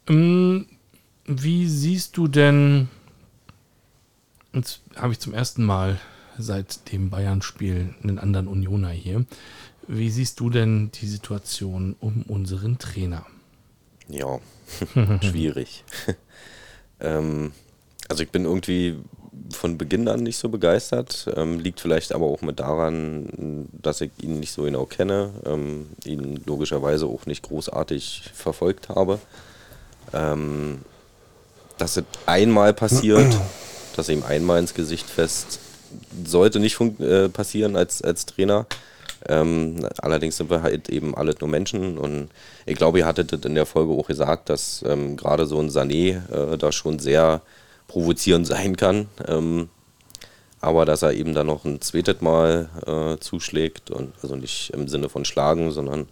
[0.08, 0.68] Ähm,
[1.26, 2.88] wie siehst du denn,
[4.54, 6.00] jetzt habe ich zum ersten Mal
[6.38, 9.26] seit dem Bayern-Spiel einen anderen Unioner hier,
[9.88, 13.26] wie siehst du denn die Situation um unseren Trainer?
[14.08, 14.40] Ja,
[15.22, 15.84] schwierig.
[17.00, 17.52] ähm,
[18.08, 18.98] also ich bin irgendwie
[19.52, 21.28] von Beginn an nicht so begeistert.
[21.36, 25.88] Ähm, liegt vielleicht aber auch mit daran, dass ich ihn nicht so genau kenne, ähm,
[26.06, 29.20] ihn logischerweise auch nicht großartig verfolgt habe.
[30.14, 30.80] Ähm,
[31.78, 33.38] dass es einmal passiert,
[33.96, 35.60] dass er ihm einmal ins Gesicht fest,
[36.26, 38.66] sollte nicht äh, passieren als, als Trainer.
[39.28, 42.30] Ähm, allerdings sind wir halt eben alle nur Menschen und
[42.66, 46.22] ich glaube, ihr hattet in der Folge auch gesagt, dass ähm, gerade so ein Sané
[46.32, 47.42] äh, da schon sehr
[47.88, 49.08] provozierend sein kann.
[49.28, 49.70] Ähm,
[50.60, 54.88] aber dass er eben dann noch ein zweites Mal äh, zuschlägt und also nicht im
[54.88, 56.08] Sinne von schlagen, sondern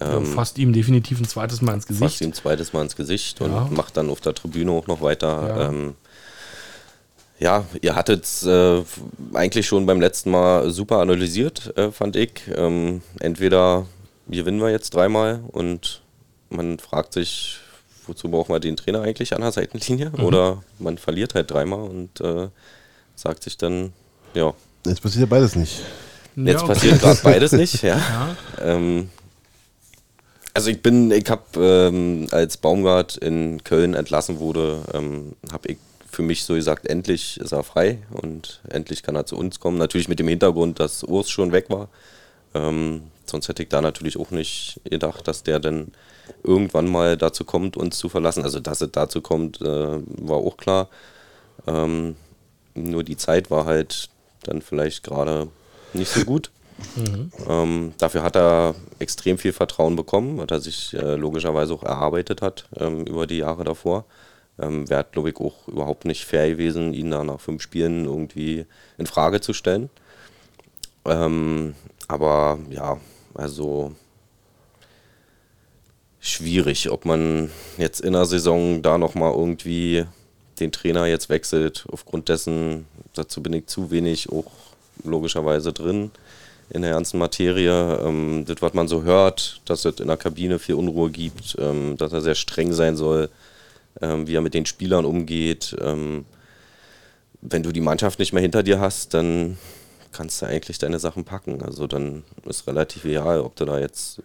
[0.00, 2.20] Ja, fasst ihm definitiv ein zweites Mal ins fasst Gesicht.
[2.20, 3.46] ihm ein zweites Mal ins Gesicht Ja.
[3.46, 5.28] und macht dann auf der Tribüne auch noch weiter.
[5.56, 5.68] Ja.
[5.68, 5.94] Ähm,
[7.38, 8.82] Ja, ihr hattet es äh,
[9.34, 12.30] eigentlich schon beim letzten Mal super analysiert, äh, fand ich.
[12.54, 13.86] Ähm, entweder
[14.28, 16.02] gewinnen wir jetzt dreimal und
[16.50, 17.58] man fragt sich,
[18.06, 20.10] wozu brauchen wir den Trainer eigentlich an der Seitenlinie?
[20.16, 20.24] Mhm.
[20.24, 22.48] Oder man verliert halt dreimal und äh,
[23.14, 23.92] sagt sich dann,
[24.34, 24.54] ja.
[24.86, 25.80] Jetzt passiert ja beides nicht.
[26.36, 26.66] Jetzt ja, okay.
[26.72, 27.96] passiert gerade beides nicht, ja.
[27.96, 28.36] ja.
[28.60, 29.10] Ähm,
[30.54, 35.78] also ich bin, ich habe, ähm, als Baumgart in Köln entlassen wurde, ähm, habe ich
[36.10, 39.78] für mich so gesagt, endlich ist er frei und endlich kann er zu uns kommen.
[39.78, 41.88] Natürlich mit dem Hintergrund, dass Urs schon weg war.
[42.54, 45.92] Ähm, sonst hätte ich da natürlich auch nicht gedacht, dass der dann
[46.42, 48.44] irgendwann mal dazu kommt, uns zu verlassen.
[48.44, 50.88] Also, dass es dazu kommt, äh, war auch klar.
[51.66, 52.16] Ähm,
[52.74, 54.08] nur die Zeit war halt
[54.44, 55.48] dann vielleicht gerade
[55.92, 56.50] nicht so gut.
[56.96, 57.30] Mhm.
[57.48, 62.42] Ähm, dafür hat er extrem viel Vertrauen bekommen, was er sich äh, logischerweise auch erarbeitet
[62.42, 64.04] hat ähm, über die Jahre davor.
[64.58, 68.66] Ähm, Wäre, glaube ich, auch überhaupt nicht fair gewesen, ihn da nach fünf Spielen irgendwie
[68.98, 69.90] in Frage zu stellen.
[71.04, 71.74] Ähm,
[72.08, 72.98] aber ja,
[73.34, 73.92] also
[76.22, 80.06] schwierig, ob man jetzt in der Saison da nochmal irgendwie
[80.60, 81.84] den Trainer jetzt wechselt.
[81.90, 84.50] Aufgrund dessen, dazu bin ich zu wenig auch
[85.04, 86.12] logischerweise drin
[86.70, 87.98] in der ganzen Materie.
[88.04, 91.96] Ähm, das, was man so hört, dass es in der Kabine viel Unruhe gibt, ähm,
[91.96, 93.28] dass er sehr streng sein soll,
[94.00, 95.76] ähm, wie er mit den Spielern umgeht.
[95.80, 96.24] Ähm,
[97.40, 99.58] wenn du die Mannschaft nicht mehr hinter dir hast, dann
[100.12, 101.62] kannst du eigentlich deine Sachen packen.
[101.62, 104.20] Also dann ist relativ egal, ob du da jetzt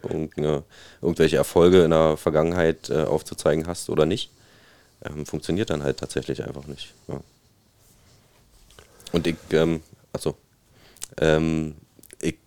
[1.01, 4.29] irgendwelche Erfolge in der Vergangenheit äh, aufzuzeigen hast oder nicht.
[5.03, 6.93] Ähm, funktioniert dann halt tatsächlich einfach nicht.
[7.07, 7.21] Ja.
[9.13, 9.81] Und ich, ähm,
[10.11, 10.35] also,
[11.19, 11.75] ähm,
[12.19, 12.37] ich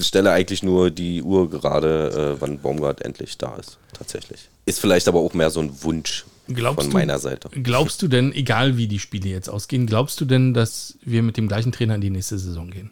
[0.00, 4.48] stelle eigentlich nur die Uhr gerade, äh, wann Baumgart endlich da ist, tatsächlich.
[4.66, 7.48] Ist vielleicht aber auch mehr so ein Wunsch glaubst von meiner du, Seite.
[7.50, 11.36] Glaubst du denn, egal wie die Spiele jetzt ausgehen, glaubst du denn, dass wir mit
[11.36, 12.90] dem gleichen Trainer in die nächste Saison gehen?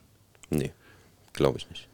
[0.51, 0.73] Nee,
[1.33, 1.89] glaube ich nicht.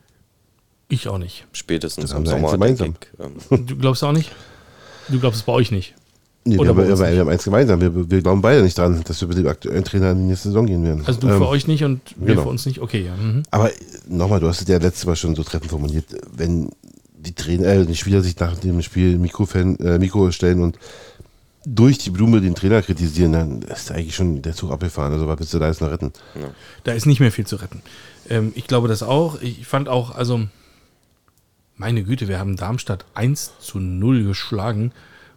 [0.88, 1.46] Ich auch nicht.
[1.52, 2.50] Spätestens im Sommer.
[2.50, 2.94] Gemeinsam.
[3.00, 4.30] Ich, ähm du glaubst auch nicht?
[5.08, 5.94] Du glaubst es bei euch nicht?
[6.44, 7.80] Nee, wir, haben, wir, wir, haben eins gemeinsam.
[7.80, 10.48] Wir, wir, glauben beide nicht dran, dass wir mit dem aktuellen Trainer in die nächste
[10.48, 11.04] Saison gehen werden.
[11.04, 12.42] Also du ähm, für euch nicht und wir genau.
[12.42, 12.80] für uns nicht?
[12.80, 13.14] Okay, ja.
[13.14, 13.42] Mhm.
[13.50, 13.70] Aber
[14.08, 16.06] nochmal, du hast es ja letztes Mal schon so treffend formuliert.
[16.34, 16.70] Wenn
[17.12, 20.78] die Trainer, äh, die Spieler sich nach dem Spiel Mikro, äh, Mikro stellen und
[21.72, 25.12] durch die Blume den Trainer kritisieren, dann ist eigentlich schon der Zug abgefahren.
[25.12, 26.12] Also was willst du da jetzt noch retten?
[26.34, 26.50] Ja.
[26.82, 27.82] Da ist nicht mehr viel zu retten.
[28.28, 29.40] Ähm, ich glaube das auch.
[29.40, 30.48] Ich fand auch, also
[31.76, 34.92] meine Güte, wir haben Darmstadt 1 zu 0 geschlagen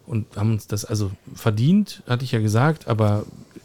[0.06, 3.24] und haben uns das also verdient, hatte ich ja gesagt, aber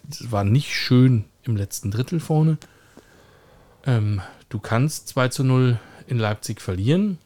[0.10, 2.58] es war nicht schön im letzten Drittel vorne.
[3.86, 7.18] Ähm, du kannst 2 zu 0 in Leipzig verlieren,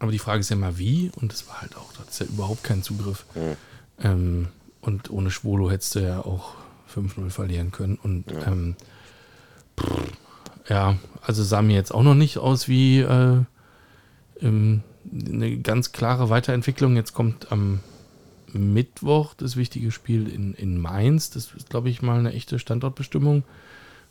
[0.00, 2.26] aber die Frage ist ja mal wie und das war halt auch, da ist ja
[2.26, 3.24] überhaupt keinen Zugriff.
[3.36, 3.56] Mhm.
[4.02, 4.48] Ähm,
[4.80, 6.54] und ohne Schwolo hättest du ja auch
[6.94, 7.98] 5-0 verlieren können.
[8.02, 8.46] Und ja.
[8.46, 8.76] Ähm,
[9.78, 10.12] pff,
[10.68, 13.42] ja, also sah mir jetzt auch noch nicht aus wie äh,
[14.40, 16.96] ähm, eine ganz klare Weiterentwicklung.
[16.96, 17.80] Jetzt kommt am
[18.52, 21.30] Mittwoch das wichtige Spiel in, in Mainz.
[21.30, 23.44] Das ist, glaube ich, mal eine echte Standortbestimmung.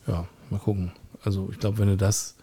[0.07, 0.91] Ja, mal gucken.
[1.23, 2.35] Also ich glaube, wenn du das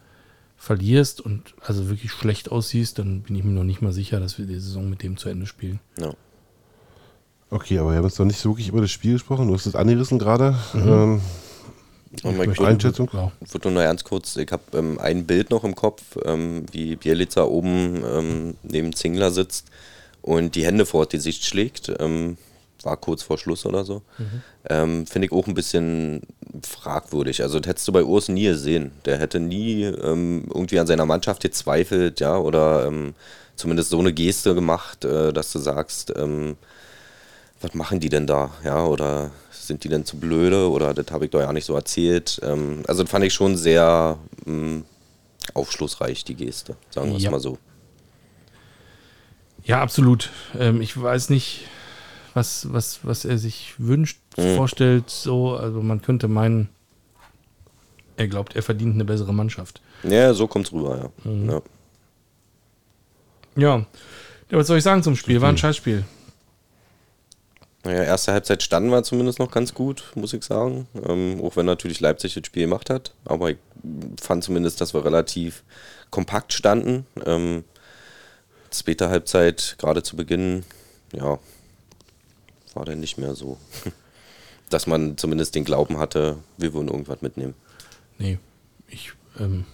[0.56, 4.38] verlierst und also wirklich schlecht aussiehst, dann bin ich mir noch nicht mal sicher, dass
[4.38, 5.80] wir die Saison mit dem zu Ende spielen.
[5.98, 6.14] Ja.
[7.54, 9.46] Okay, aber wir haben jetzt noch nicht so wirklich über das Spiel gesprochen.
[9.46, 10.56] Du hast es angerissen gerade.
[10.72, 10.88] Mhm.
[10.88, 11.20] Ähm,
[12.24, 13.08] und meine Einschätzung?
[13.46, 16.96] Ich würde nur ganz kurz, ich habe ähm, ein Bild noch im Kopf, ähm, wie
[16.96, 19.68] Bielica oben ähm, neben Zingler sitzt
[20.20, 21.92] und die Hände vor die Sicht schlägt.
[22.00, 22.38] Ähm,
[22.82, 24.02] war kurz vor Schluss oder so.
[24.18, 24.42] Mhm.
[24.68, 26.22] Ähm, finde ich auch ein bisschen
[26.68, 27.40] fragwürdig.
[27.40, 28.90] Also das hättest du bei Urs nie gesehen.
[29.04, 32.92] Der hätte nie ähm, irgendwie an seiner Mannschaft gezweifelt, ja, oder
[33.54, 36.12] zumindest so eine Geste gemacht, äh, dass du sagst,
[37.64, 38.50] was machen die denn da?
[38.62, 40.70] Ja, oder sind die denn zu blöde?
[40.70, 42.38] Oder das habe ich doch ja nicht so erzählt.
[42.44, 44.84] Ähm, also das fand ich schon sehr mh, mm,
[45.54, 47.30] aufschlussreich, die Geste, sagen wir es ja.
[47.30, 47.58] mal so.
[49.64, 50.30] Ja, absolut.
[50.58, 51.62] Ähm, ich weiß nicht,
[52.34, 54.56] was, was, was er sich wünscht, mhm.
[54.56, 55.08] vorstellt.
[55.08, 56.68] So, also man könnte meinen,
[58.16, 59.80] er glaubt, er verdient eine bessere Mannschaft.
[60.02, 61.30] Ja, so kommt es rüber, ja.
[61.30, 61.50] Mhm.
[61.50, 61.62] ja.
[63.56, 63.76] Ja.
[64.50, 64.58] ja.
[64.58, 65.40] Was soll ich sagen zum Spiel?
[65.40, 66.04] War ein Scheißspiel.
[67.84, 70.88] Naja, erste Halbzeit standen wir zumindest noch ganz gut, muss ich sagen.
[71.06, 73.12] Ähm, auch wenn natürlich Leipzig das Spiel gemacht hat.
[73.26, 73.58] Aber ich
[74.20, 75.62] fand zumindest, dass wir relativ
[76.10, 77.06] kompakt standen.
[77.26, 77.64] Ähm,
[78.70, 80.64] zweite Halbzeit, gerade zu Beginn,
[81.12, 81.38] ja,
[82.74, 83.58] war dann nicht mehr so.
[84.70, 87.54] Dass man zumindest den Glauben hatte, wir würden irgendwas mitnehmen.
[88.18, 88.38] Nee,
[88.88, 89.66] ich, ähm,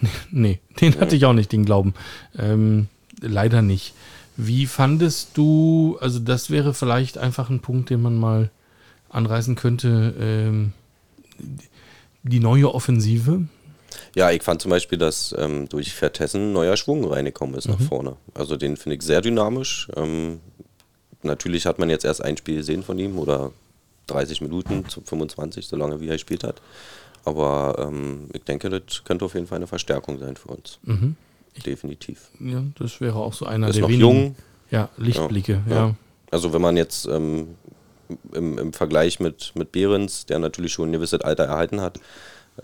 [0.30, 1.92] nee, den hatte ich auch nicht, den Glauben.
[2.38, 2.88] Ähm,
[3.20, 3.94] leider nicht.
[4.36, 8.50] Wie fandest du, also das wäre vielleicht einfach ein Punkt, den man mal
[9.08, 10.14] anreißen könnte.
[10.18, 10.72] Ähm,
[12.22, 13.44] die neue Offensive.
[14.14, 17.74] Ja, ich fand zum Beispiel, dass ähm, durch Vertessen neuer Schwung reingekommen ist mhm.
[17.74, 18.16] nach vorne.
[18.34, 19.88] Also den finde ich sehr dynamisch.
[19.96, 20.40] Ähm,
[21.22, 23.52] natürlich hat man jetzt erst ein Spiel gesehen von ihm oder
[24.08, 26.60] 30 Minuten zu 25, so lange wie er gespielt hat.
[27.24, 30.78] Aber ähm, ich denke, das könnte auf jeden Fall eine Verstärkung sein für uns.
[30.82, 31.16] Mhm.
[31.64, 32.30] Definitiv.
[32.40, 34.36] Ja, das wäre auch so einer ist der noch wenigen, jung.
[34.70, 35.74] Ja, Lichtblicke, ja.
[35.74, 35.94] ja.
[36.30, 37.48] Also wenn man jetzt ähm,
[38.32, 42.00] im, im Vergleich mit, mit Behrens, der natürlich schon ein gewisses Alter erhalten hat,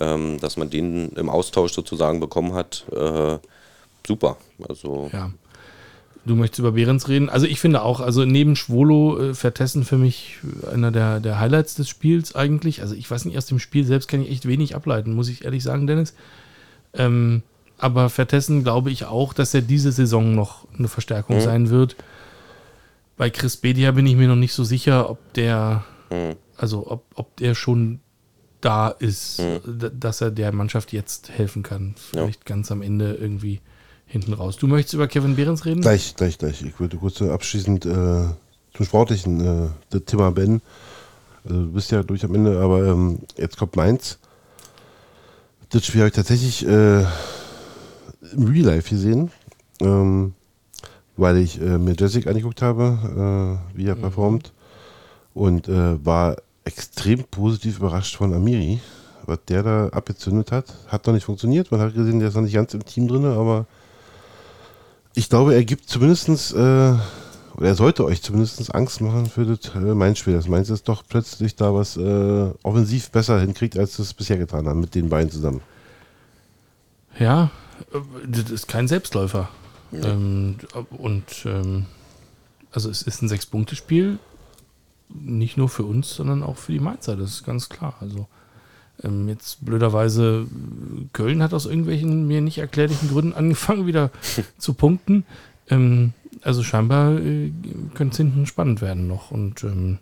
[0.00, 3.38] ähm, dass man den im Austausch sozusagen bekommen hat, äh,
[4.06, 4.36] super.
[4.68, 5.30] Also ja.
[6.24, 7.28] Du möchtest über Behrens reden.
[7.28, 10.38] Also ich finde auch, also neben Schwolo äh, Vertessen für mich
[10.72, 12.80] einer der, der Highlights des Spiels eigentlich.
[12.80, 15.44] Also ich weiß nicht, aus dem Spiel selbst kann ich echt wenig ableiten, muss ich
[15.44, 16.14] ehrlich sagen, Dennis.
[16.94, 17.42] Ähm,
[17.82, 21.40] aber Vertessen glaube ich auch, dass er diese Saison noch eine Verstärkung mhm.
[21.40, 21.96] sein wird.
[23.16, 26.36] Bei Chris Bedia bin ich mir noch nicht so sicher, ob der, mhm.
[26.56, 27.98] also ob, ob der schon
[28.60, 29.90] da ist, mhm.
[29.98, 31.96] dass er der Mannschaft jetzt helfen kann.
[31.96, 32.54] Vielleicht ja.
[32.54, 33.60] ganz am Ende irgendwie
[34.06, 34.56] hinten raus.
[34.58, 35.80] Du möchtest über Kevin Behrens reden?
[35.80, 36.62] Gleich, gleich, gleich.
[36.62, 38.28] Ich würde kurz abschließend äh,
[38.74, 40.62] zum Sportlichen, äh, der Thema Ben.
[41.44, 44.20] Also, du bist ja durch am Ende, aber ähm, jetzt kommt meins.
[45.70, 47.04] Das Spiel habe ich tatsächlich äh,
[48.32, 49.30] im Real Life gesehen,
[49.80, 50.34] ähm,
[51.16, 54.00] weil ich äh, mir Jessic angeguckt habe, äh, wie er mhm.
[54.00, 54.52] performt
[55.34, 58.80] und äh, war extrem positiv überrascht von Amiri,
[59.26, 60.66] was der da abgezündet hat.
[60.88, 63.24] Hat noch nicht funktioniert, man hat gesehen, der ist noch nicht ganz im Team drin,
[63.24, 63.66] aber
[65.14, 69.74] ich glaube, er gibt zumindest, äh, oder er sollte euch zumindest Angst machen für das
[69.74, 70.34] äh, Mainz-Spiel.
[70.34, 74.66] Das Mainz ist doch plötzlich da was äh, offensiv besser hinkriegt, als es bisher getan
[74.66, 75.60] haben, mit den beiden zusammen.
[77.18, 77.50] Ja,
[78.26, 79.48] das ist kein Selbstläufer.
[79.92, 80.04] Ja.
[80.04, 80.56] Ähm,
[80.90, 81.86] und ähm,
[82.72, 84.18] also es ist ein Sechs-Punkte-Spiel,
[85.08, 87.94] nicht nur für uns, sondern auch für die Mainzer, das ist ganz klar.
[88.00, 88.26] Also
[89.02, 90.46] ähm, jetzt blöderweise,
[91.12, 94.10] Köln hat aus irgendwelchen mir nicht erklärlichen Gründen angefangen, wieder
[94.58, 95.24] zu punkten.
[95.68, 97.52] Ähm, also scheinbar äh,
[97.94, 99.30] könnte es hinten spannend werden noch.
[99.30, 99.98] Und ähm,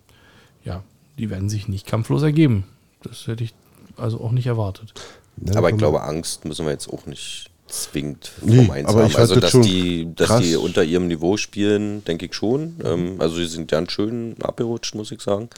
[0.63, 0.83] ja,
[1.17, 2.63] die werden sich nicht kampflos ergeben.
[3.03, 3.53] Das hätte ich
[3.97, 4.93] also auch nicht erwartet.
[5.37, 9.15] Ja, aber ich glaube, Angst müssen wir jetzt auch nicht zwingend nee, vom aber haben.
[9.15, 12.75] Also, das dass, die, dass die unter ihrem Niveau spielen, denke ich schon.
[12.83, 15.49] Ähm, also, sie sind ganz schön abgerutscht, muss ich sagen.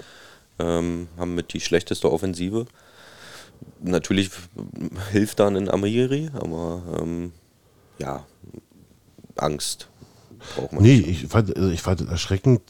[0.60, 2.68] Ähm, haben mit die schlechteste Offensive
[3.82, 4.30] natürlich
[5.12, 7.32] hilft dann in Amiri, aber ähm,
[8.00, 8.26] ja,
[9.36, 9.88] Angst
[10.56, 10.98] braucht man nee.
[10.98, 12.62] Nee, ich fand, also ich fand es erschreckend.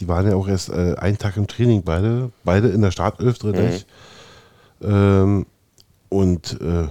[0.00, 3.38] Die waren ja auch erst äh, einen Tag im Training, beide, beide in der Startelf
[3.38, 3.82] drin.
[4.80, 4.88] Mhm.
[4.88, 5.46] Ähm,
[6.08, 6.88] und äh,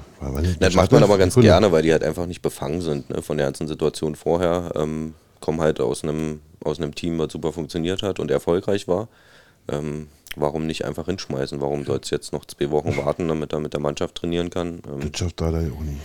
[0.60, 1.48] das macht man aber ganz Kunde.
[1.48, 4.72] gerne, weil die halt einfach nicht befangen sind ne, von der ganzen Situation vorher.
[4.76, 9.08] Ähm, kommen halt aus einem aus einem Team, was super funktioniert hat und erfolgreich war.
[9.70, 11.62] Ähm, warum nicht einfach hinschmeißen?
[11.62, 14.82] Warum soll es jetzt noch zwei Wochen warten, damit er mit der Mannschaft trainieren kann?
[14.88, 15.98] Ähm das schafft da der Uni.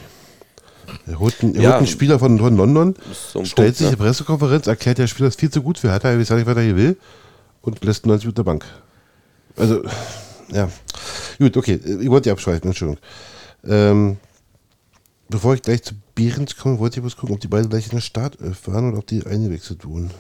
[1.07, 3.87] Er holt einen, er ja, holt einen Spieler von, von London, so stellt Punkt, sich
[3.87, 3.89] ne?
[3.89, 6.57] eine Pressekonferenz, erklärt, der Spieler ist viel zu gut für Hertha, er weiß nicht, was
[6.57, 6.97] er hier will
[7.63, 8.65] und lässt 90 Minuten der Bank.
[9.57, 9.83] Also,
[10.53, 10.69] ja.
[11.39, 13.03] Gut, okay, ich wollte die abschweifen, Entschuldigung.
[13.65, 14.17] Ähm,
[15.29, 17.93] bevor ich gleich zu Behrens komme, wollte ich bloß gucken, ob die beiden gleich in
[17.93, 20.11] der Startelf waren oder ob die eingewechselt wurden.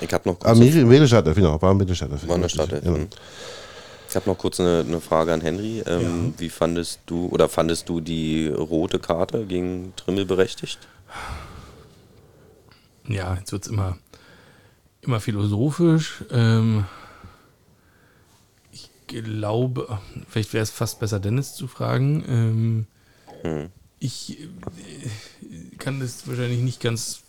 [0.00, 0.50] Ich habe noch kurz.
[0.50, 2.18] Ah, Medelstarter, genau, war ein Medelstarter.
[2.26, 2.82] War eine Starter.
[2.84, 2.96] Ja.
[4.08, 5.82] Ich habe noch kurz eine, eine, Frage an Henry.
[5.86, 6.40] Ähm, ja.
[6.40, 10.80] Wie fandest du oder fandest du die rote Karte gegen Trimmel berechtigt?
[13.06, 13.98] Ja, jetzt wird es immer,
[15.02, 16.24] immer philosophisch.
[16.32, 16.86] Ähm,
[19.10, 22.24] glaube, vielleicht wäre es fast besser, Dennis zu fragen.
[22.28, 22.86] Ähm,
[23.42, 23.68] hm.
[23.98, 24.46] Ich äh,
[25.78, 27.22] kann das wahrscheinlich nicht ganz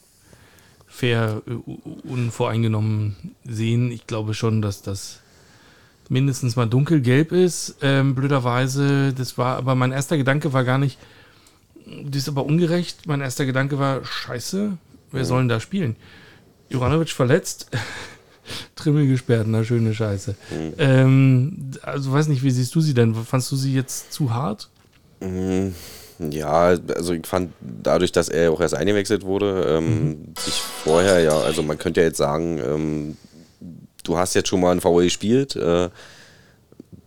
[0.87, 3.91] fair, äh, unvoreingenommen sehen.
[3.91, 5.21] Ich glaube schon, dass das
[6.09, 7.77] mindestens mal dunkelgelb ist.
[7.81, 10.99] Ähm, blöderweise, das war, aber mein erster Gedanke war gar nicht,
[11.85, 13.07] das ist aber ungerecht.
[13.07, 14.77] Mein erster Gedanke war, scheiße,
[15.11, 15.95] wer soll denn da spielen?
[16.69, 17.69] Juranovic verletzt,
[18.75, 20.35] Trimmel gesperrt, na schöne Scheiße.
[20.51, 20.73] Mhm.
[20.77, 23.15] Ähm, also weiß nicht, wie siehst du sie denn?
[23.15, 24.69] Fandst du sie jetzt zu hart?
[25.19, 25.73] Mhm.
[26.29, 30.17] Ja, also ich fand dadurch, dass er auch erst eingewechselt wurde, ähm, mhm.
[30.37, 33.17] sich vorher, ja, also man könnte ja jetzt sagen, ähm,
[34.03, 35.89] du hast jetzt schon mal ein VW gespielt, äh,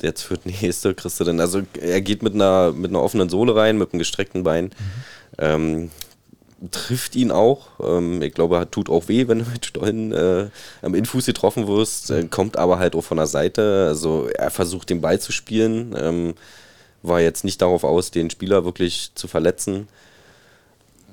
[0.03, 3.29] jetzt für die nächste kriegst du dann, also er geht mit einer, mit einer offenen
[3.29, 4.65] Sohle rein, mit einem gestreckten Bein.
[4.65, 4.71] Mhm.
[5.39, 5.91] Ähm,
[6.71, 7.69] trifft ihn auch.
[7.81, 10.49] Ähm, ich glaube, tut auch weh, wenn du mit Stollen äh,
[10.83, 12.11] am Infuß getroffen wirst.
[12.11, 13.87] Äh, kommt aber halt auch von der Seite.
[13.89, 15.95] Also er versucht den Ball zu spielen.
[15.99, 16.35] Ähm,
[17.03, 19.89] war jetzt nicht darauf aus, den Spieler wirklich zu verletzen.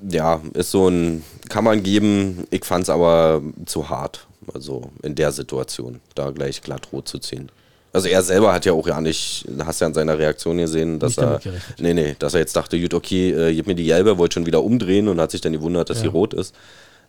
[0.08, 5.14] Ja, ist so ein, kann man geben, ich fand es aber zu hart, also in
[5.14, 7.52] der Situation, da gleich glatt rot zu ziehen.
[7.92, 11.16] Also er selber hat ja auch ja nicht, hast ja an seiner Reaktion gesehen, dass
[11.16, 11.40] Nicht er,
[11.78, 14.46] nee, nee, dass er jetzt dachte, gut, okay, äh, gib mir die gelbe, wollte schon
[14.46, 16.04] wieder umdrehen und hat sich dann gewundert, dass Ja.
[16.04, 16.54] sie rot ist.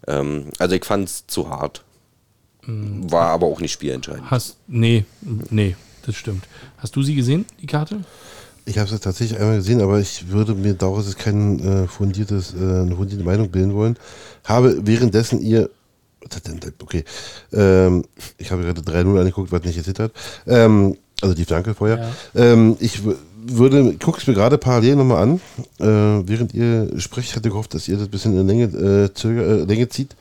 [0.07, 1.83] Ähm, also ich fand es zu hart.
[2.65, 3.09] Mm.
[3.11, 4.29] War aber auch nicht spielentscheidend.
[4.29, 5.05] Hast, nee,
[5.49, 6.43] nee, das stimmt.
[6.77, 8.01] Hast du sie gesehen, die Karte?
[8.65, 12.53] Ich habe es tatsächlich einmal gesehen, aber ich würde mir daraus jetzt kein äh, fundiertes,
[12.53, 13.97] äh, eine fundierte Meinung bilden wollen.
[14.45, 15.69] Habe währenddessen ihr,
[16.27, 17.03] was hat denn da- okay,
[17.51, 18.03] ähm,
[18.37, 20.11] ich habe gerade 3-0 angeguckt, was nicht jetzt hat.
[20.47, 22.11] Ähm, also die Flanke vorher.
[22.35, 23.01] Ähm, ich
[23.45, 25.41] würde, es mir gerade parallel nochmal an.
[25.79, 29.45] Äh, während ihr sprecht, hatte gehofft, dass ihr das ein bisschen in Länge, äh, zöger,
[29.45, 30.15] äh, Länge zieht,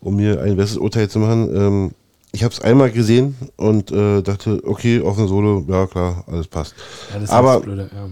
[0.00, 1.54] um mir ein besseres Urteil zu machen.
[1.56, 1.90] Ähm,
[2.32, 6.74] ich habe es einmal gesehen und äh, dachte, okay, offene Solo, ja klar, alles passt.
[7.10, 7.90] Ja, das ist Aber- das Blöde.
[7.94, 8.08] Ja.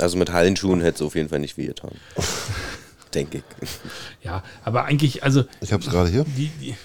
[0.00, 1.90] Also mit Hallenschuhen hätte es auf jeden Fall nicht wehgetan.
[3.18, 3.68] Denke ich.
[4.22, 6.24] ja, aber eigentlich, also Ich habe es gerade hier.
[6.24, 6.76] die, die,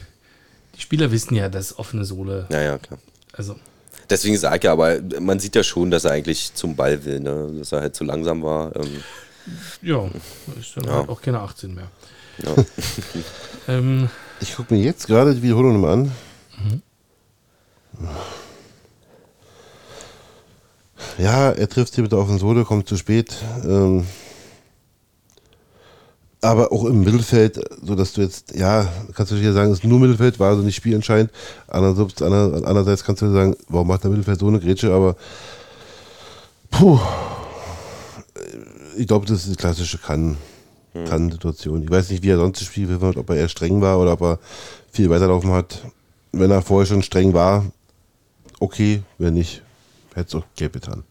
[0.75, 2.99] die Spieler wissen ja, dass offene Sohle, Ja, ja, klar.
[3.33, 3.55] also
[4.09, 7.19] Deswegen sage ich ja, aber man sieht ja schon, dass er eigentlich zum Ball will,
[7.19, 7.51] ne?
[7.59, 8.75] dass er halt zu langsam war.
[8.75, 9.03] Ähm,
[9.81, 10.09] ja,
[10.59, 10.93] ist dann Ja.
[10.93, 11.87] halt auch keine 18 mehr.
[12.39, 12.55] ja.
[13.67, 14.09] Ähm,
[14.41, 16.11] Ich gucke mir jetzt gerade die Wiederholung nochmal an.
[21.17, 23.33] Ja, er trifft hier mit der offenen Sohle, kommt zu spät.
[23.63, 24.05] Ähm,
[26.43, 29.83] aber auch im Mittelfeld, so dass du jetzt, ja, kannst du hier sagen, es ist
[29.85, 31.31] nur Mittelfeld, war also nicht spielentscheidend.
[31.67, 35.15] Andererseits, ander- andererseits kannst du sagen, warum macht der Mittelfeld so eine Grätsche, aber
[36.69, 36.99] puh,
[38.97, 40.37] ich glaube, das ist die klassische Kann-
[41.07, 41.81] Kann-Situation.
[41.83, 44.21] Ich weiß nicht, wie er sonst gespielt hat, ob er eher streng war oder ob
[44.21, 44.39] er
[44.91, 45.83] viel weiterlaufen hat.
[46.31, 47.65] Wenn er vorher schon streng war,
[48.59, 49.61] okay, wenn nicht,
[50.13, 51.03] hätte es auch gelb getan.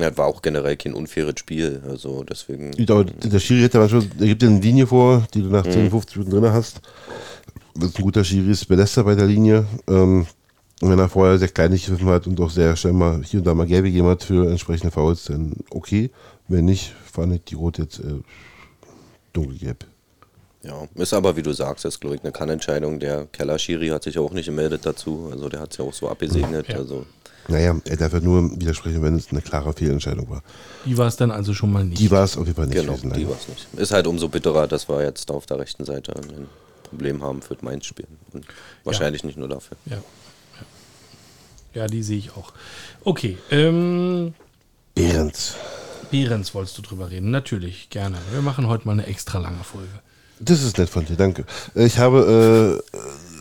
[0.00, 1.82] Ja, war auch generell kein unfaires Spiel.
[1.88, 2.72] Also deswegen.
[2.76, 5.48] Ich glaube, der Schiri hat ja manchmal, der gibt dir eine Linie vor, die du
[5.48, 6.80] nach 10, 15 Minuten drin hast.
[7.74, 9.66] Wenn es ein guter Schiri ist, belässt er bei der Linie.
[9.88, 10.26] Ähm,
[10.80, 13.46] und wenn er vorher sehr kleinlich gepfiffen hat und auch sehr schnell mal hier und
[13.46, 16.10] da mal gelb gegeben hat für entsprechende Fouls, dann okay.
[16.48, 18.22] Wenn nicht, fand ich die Rot jetzt äh,
[19.32, 19.86] dunkelgelb.
[20.62, 22.98] Ja, ist aber, wie du sagst, ist, glaube ich, eine Kannentscheidung.
[22.98, 25.28] Der Keller-Schiri hat sich auch nicht gemeldet dazu.
[25.30, 26.68] Also der hat es ja auch so abgesegnet.
[26.68, 26.76] Ja.
[26.76, 27.06] Also
[27.48, 30.42] Naja, er darf ja nur widersprechen, wenn es eine klare Fehlentscheidung war.
[30.84, 32.00] die war es dann also schon mal nicht.
[32.00, 32.78] Die war es auf jeden Fall nicht.
[32.80, 33.66] genau, gewesen, die war es nicht.
[33.76, 36.46] Ist halt umso bitterer, dass wir jetzt da auf der rechten Seite ein
[36.84, 38.06] Problem haben für Mainz-Spiel.
[38.32, 38.44] Und
[38.84, 39.76] wahrscheinlich nicht nur dafür.
[39.86, 39.96] Ja.
[39.96, 40.02] ja.
[41.82, 42.52] Ja, die sehe ich auch.
[43.04, 44.34] Okay, ähm,
[44.94, 45.54] Behrens.
[46.10, 47.30] Behrens wolltest du drüber reden?
[47.30, 48.16] Natürlich, gerne.
[48.32, 49.88] Wir machen heute mal eine extra lange Folge.
[50.40, 51.44] Das ist nett von dir, danke.
[51.76, 52.98] Äh, Ich habe äh,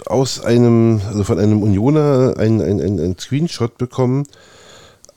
[0.10, 4.26] aus einem, also von einem Unioner ein, ein, ein, Screenshot bekommen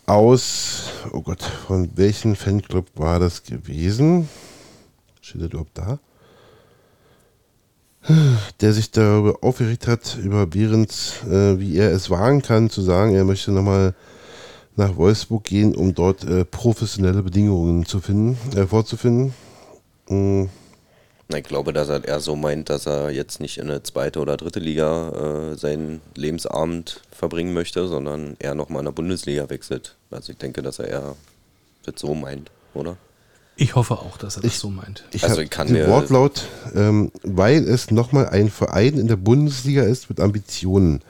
[0.06, 4.28] aus, oh Gott, von welchem Fanclub war das gewesen?
[5.20, 5.98] Steht das überhaupt da?
[8.60, 13.14] Der sich darüber aufgeregt hat, über Behrens, äh, wie er es wagen kann, zu sagen,
[13.14, 13.94] er möchte nochmal
[14.76, 19.34] nach Wolfsburg gehen, um dort äh, professionelle Bedingungen zu finden, äh, vorzufinden.
[20.08, 20.46] Mm.
[21.32, 24.20] Na, Ich glaube, dass er eher so meint, dass er jetzt nicht in eine zweite
[24.20, 29.96] oder dritte Liga äh, seinen Lebensabend verbringen möchte, sondern eher nochmal in der Bundesliga wechselt.
[30.10, 31.16] Also ich denke, dass er eher
[31.84, 32.96] das so meint, oder?
[33.56, 35.04] Ich hoffe auch, dass er das Ich- so meint.
[35.12, 36.44] Ich Also ich kann den mir- Wortlaut,
[36.74, 41.02] ähm, weil es nochmal ein Verein in der Bundesliga ist mit Ambitionen.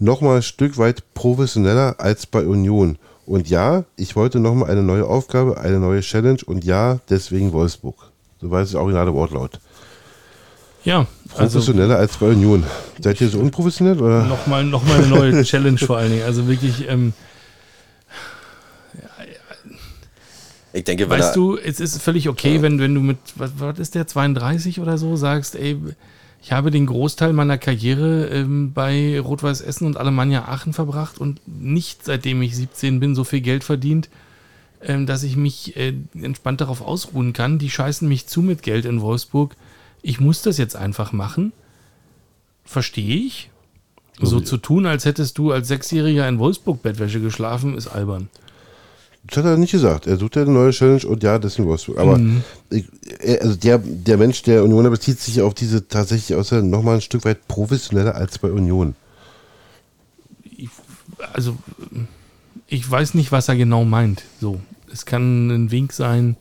[0.00, 2.98] Nochmal ein Stück weit professioneller als bei Union.
[3.26, 7.96] Und ja, ich wollte nochmal eine neue Aufgabe, eine neue Challenge und ja, deswegen Wolfsburg.
[8.40, 9.60] So war es das originale Wortlaut.
[10.84, 11.06] Ja,
[11.36, 12.62] also Professioneller als bei Union.
[13.00, 14.24] Seid ihr so unprofessionell oder?
[14.24, 16.24] nochmal noch mal eine neue Challenge vor allen Dingen.
[16.24, 17.12] Also wirklich, ähm,
[20.74, 23.94] Ich denke, weißt du, es ist völlig okay, wenn, wenn du mit, was, was ist
[23.94, 25.78] der, 32 oder so, sagst, ey,
[26.42, 31.40] ich habe den Großteil meiner Karriere ähm, bei Rot-Weiß Essen und Alemannia Aachen verbracht und
[31.46, 34.10] nicht seitdem ich 17 bin so viel Geld verdient,
[34.82, 37.60] ähm, dass ich mich äh, entspannt darauf ausruhen kann.
[37.60, 39.54] Die scheißen mich zu mit Geld in Wolfsburg.
[40.06, 41.54] Ich muss das jetzt einfach machen.
[42.62, 43.50] Verstehe ich.
[44.20, 48.28] So zu tun, als hättest du als Sechsjähriger in Wolfsburg Bettwäsche geschlafen, ist albern.
[49.24, 50.06] Das hat er nicht gesagt.
[50.06, 51.98] Er sucht ja eine neue Challenge und ja, deswegen Wolfsburg.
[51.98, 52.20] Aber
[52.68, 52.84] ich,
[53.18, 57.00] er, also der, der Mensch, der Unioner bezieht sich auf diese tatsächlich außer nochmal ein
[57.00, 58.94] Stück weit professioneller als bei Union.
[61.32, 61.56] also
[62.68, 64.22] ich weiß nicht, was er genau meint.
[64.38, 64.60] So,
[64.92, 66.36] es kann ein Wink sein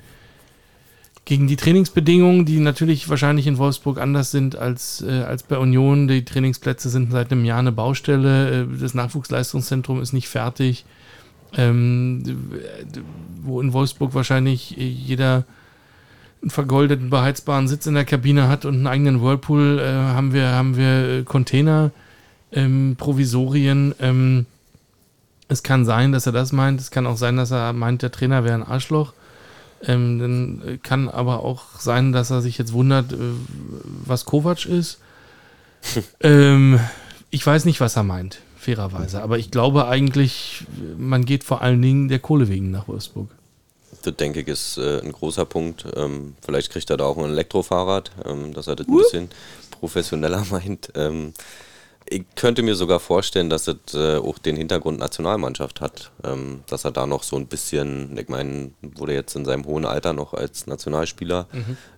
[1.25, 6.07] gegen die Trainingsbedingungen, die natürlich wahrscheinlich in Wolfsburg anders sind als, äh, als bei Union.
[6.07, 8.63] Die Trainingsplätze sind seit einem Jahr eine Baustelle.
[8.63, 10.85] Äh, das Nachwuchsleistungszentrum ist nicht fertig.
[11.55, 12.23] Ähm,
[13.43, 15.45] wo in Wolfsburg wahrscheinlich jeder
[16.41, 20.49] einen vergoldeten, beheizbaren Sitz in der Kabine hat und einen eigenen Whirlpool, äh, haben wir,
[20.49, 21.91] haben wir äh, Container,
[22.51, 23.93] ähm, Provisorien.
[23.99, 24.45] Ähm,
[25.47, 26.81] Es kann sein, dass er das meint.
[26.81, 29.13] Es kann auch sein, dass er meint, der Trainer wäre ein Arschloch.
[29.85, 33.17] Ähm, dann kann aber auch sein, dass er sich jetzt wundert, äh,
[34.05, 34.99] was Kovac ist.
[36.21, 36.79] ähm,
[37.29, 39.21] ich weiß nicht, was er meint, fairerweise.
[39.21, 40.65] Aber ich glaube eigentlich,
[40.97, 43.29] man geht vor allen Dingen der Kohle wegen nach Wolfsburg.
[44.03, 45.85] Das denke ich ist äh, ein großer Punkt.
[45.95, 49.29] Ähm, vielleicht kriegt er da auch ein Elektrofahrrad, ähm, dass er das ein bisschen
[49.71, 50.91] professioneller meint.
[52.09, 56.11] Ich könnte mir sogar vorstellen, dass es äh, auch den Hintergrund Nationalmannschaft hat.
[56.23, 59.85] Ähm, dass er da noch so ein bisschen, ich meine, wurde jetzt in seinem hohen
[59.85, 61.47] Alter noch als Nationalspieler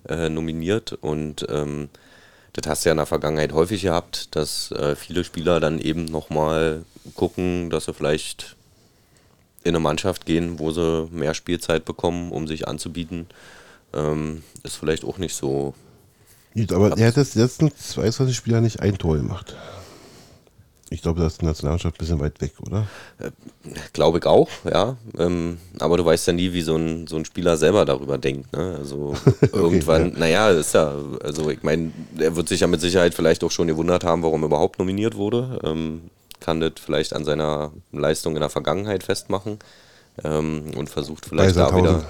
[0.07, 1.89] äh, nominiert und ähm,
[2.55, 6.05] das hast du ja in der Vergangenheit häufig gehabt, dass äh, viele Spieler dann eben
[6.05, 8.55] nochmal gucken, dass sie vielleicht
[9.65, 13.27] in eine Mannschaft gehen, wo sie mehr Spielzeit bekommen, um sich anzubieten.
[13.93, 15.73] Ähm, ist vielleicht auch nicht so.
[16.53, 19.55] Gut, aber er hat jetzt die letzten 22 Spieler nicht ein Tor gemacht.
[20.95, 22.87] Ich glaube, da ist die Nationalmannschaft ein bisschen weit weg, oder?
[23.91, 24.95] Glaube ich auch, ja.
[25.19, 28.53] Ähm, aber du weißt ja nie, wie so ein, so ein Spieler selber darüber denkt.
[28.53, 28.75] Ne?
[28.77, 29.13] Also
[29.51, 30.19] irgendwann, ja.
[30.19, 33.67] naja, ist ja, also ich meine, er wird sich ja mit Sicherheit vielleicht auch schon
[33.67, 35.59] gewundert haben, warum er überhaupt nominiert wurde.
[35.65, 36.03] Ähm,
[36.39, 39.59] kann das vielleicht an seiner Leistung in der Vergangenheit festmachen
[40.23, 42.05] ähm, und versucht vielleicht da wieder.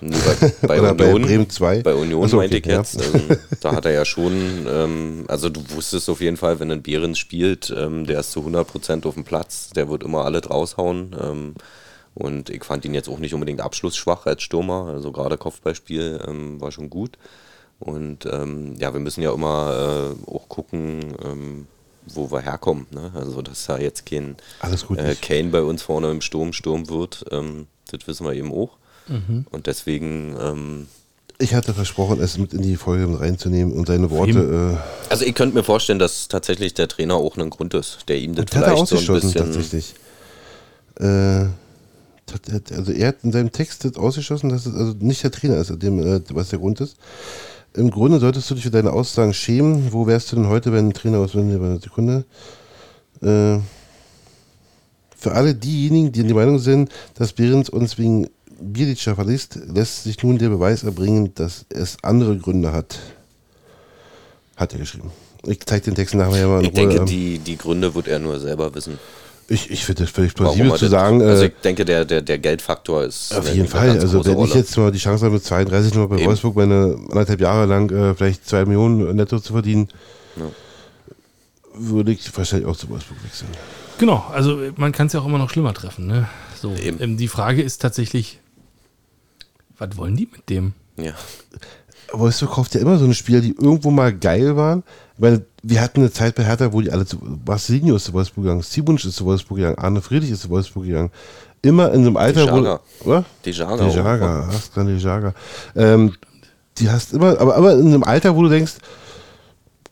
[0.00, 1.82] Nee, bei, bei Oder bei Union, Bremen 2?
[1.82, 2.78] Bei Union Ach so, meinte okay, ich ja.
[2.78, 3.00] jetzt.
[3.14, 6.82] Ähm, da hat er ja schon, ähm, also du wusstest auf jeden Fall, wenn ein
[6.82, 11.16] Behrens spielt, ähm, der ist zu 100% auf dem Platz, der wird immer alles raushauen.
[11.20, 11.54] Ähm,
[12.14, 16.60] und ich fand ihn jetzt auch nicht unbedingt abschlussschwach als Stürmer, also gerade Kopfballspiel ähm,
[16.60, 17.18] war schon gut.
[17.78, 21.66] Und ähm, ja, wir müssen ja immer äh, auch gucken,
[22.06, 22.86] wo wir herkommen.
[22.90, 23.12] Ne?
[23.14, 28.06] Also, dass da jetzt kein äh, Kane bei uns vorne im Sturm Sturm wird, das
[28.06, 28.78] wissen wir eben auch.
[29.08, 30.86] Und deswegen, ähm,
[31.38, 34.78] Ich hatte versprochen, es mit in die Folge mit reinzunehmen und seine Worte.
[34.80, 38.18] Äh, also ich könnte mir vorstellen, dass tatsächlich der Trainer auch ein Grund ist, der
[38.18, 39.52] ihm das er vielleicht so ein ausgeschlossen, bisschen.
[39.52, 39.94] tatsächlich.
[40.98, 41.46] Äh,
[42.74, 45.72] also er hat in seinem Text das ausgeschlossen, dass es also nicht der Trainer ist,
[45.80, 46.96] dem, äh, was der Grund ist.
[47.74, 49.92] Im Grunde solltest du dich für deine Aussagen schämen.
[49.92, 52.24] Wo wärst du denn heute, wenn ein Trainer aus wenn eine Sekunde?
[53.20, 53.58] Äh,
[55.18, 58.28] für alle diejenigen, die in der Meinung sind, dass Behrens uns wegen
[58.60, 62.98] Bielica verlässt, lässt sich nun der Beweis erbringen, dass es andere Gründe hat.
[64.56, 65.10] Hat er geschrieben.
[65.44, 67.04] Ich zeige den Text nachher mal in Ich denke, Ruhe.
[67.04, 68.98] die, die Gründe wird er nur selber wissen.
[69.48, 71.22] Ich, ich finde das völlig plausibel zu sagen.
[71.22, 73.32] also äh, ich denke, der, der, der Geldfaktor ist.
[73.36, 73.86] auf jeden Fall.
[73.88, 76.26] ganz Also wenn ich jetzt mal die Chance habe, mit 32 noch bei Eben.
[76.26, 79.88] Wolfsburg meine anderthalb Jahre lang äh, vielleicht zwei Millionen netto zu verdienen,
[80.36, 80.46] Ja.
[81.74, 83.48] würde ich wahrscheinlich auch zu Wolfsburg wechseln.
[83.98, 86.06] Genau, also man kann es ja auch immer noch schlimmer treffen.
[86.08, 86.28] Ne?
[86.60, 87.00] So, Eben.
[87.00, 88.40] ähm, die Frage ist tatsächlich,
[89.78, 90.74] was wollen die mit dem?
[90.96, 91.12] Ja.
[92.12, 94.82] Wolfsburg kauft ja immer so eine Spieler, die irgendwo mal geil waren.
[95.18, 98.44] Weil wir hatten eine Zeit bei Hertha, wo die alle zu Marcelinho ist zu Wolfsburg
[98.44, 101.10] gegangen, Sibunsch ist zu Wolfsburg gegangen, Arne Friedrich ist zu Wolfsburg gegangen.
[101.62, 103.08] Immer in so einem Alter, wo.
[103.08, 103.24] Oder?
[103.44, 103.88] Die Jager.
[103.88, 105.34] Die Jager, hast gerade die Jager.
[105.74, 106.12] Ähm,
[106.78, 108.74] die hast immer, aber, aber in einem Alter, wo du denkst,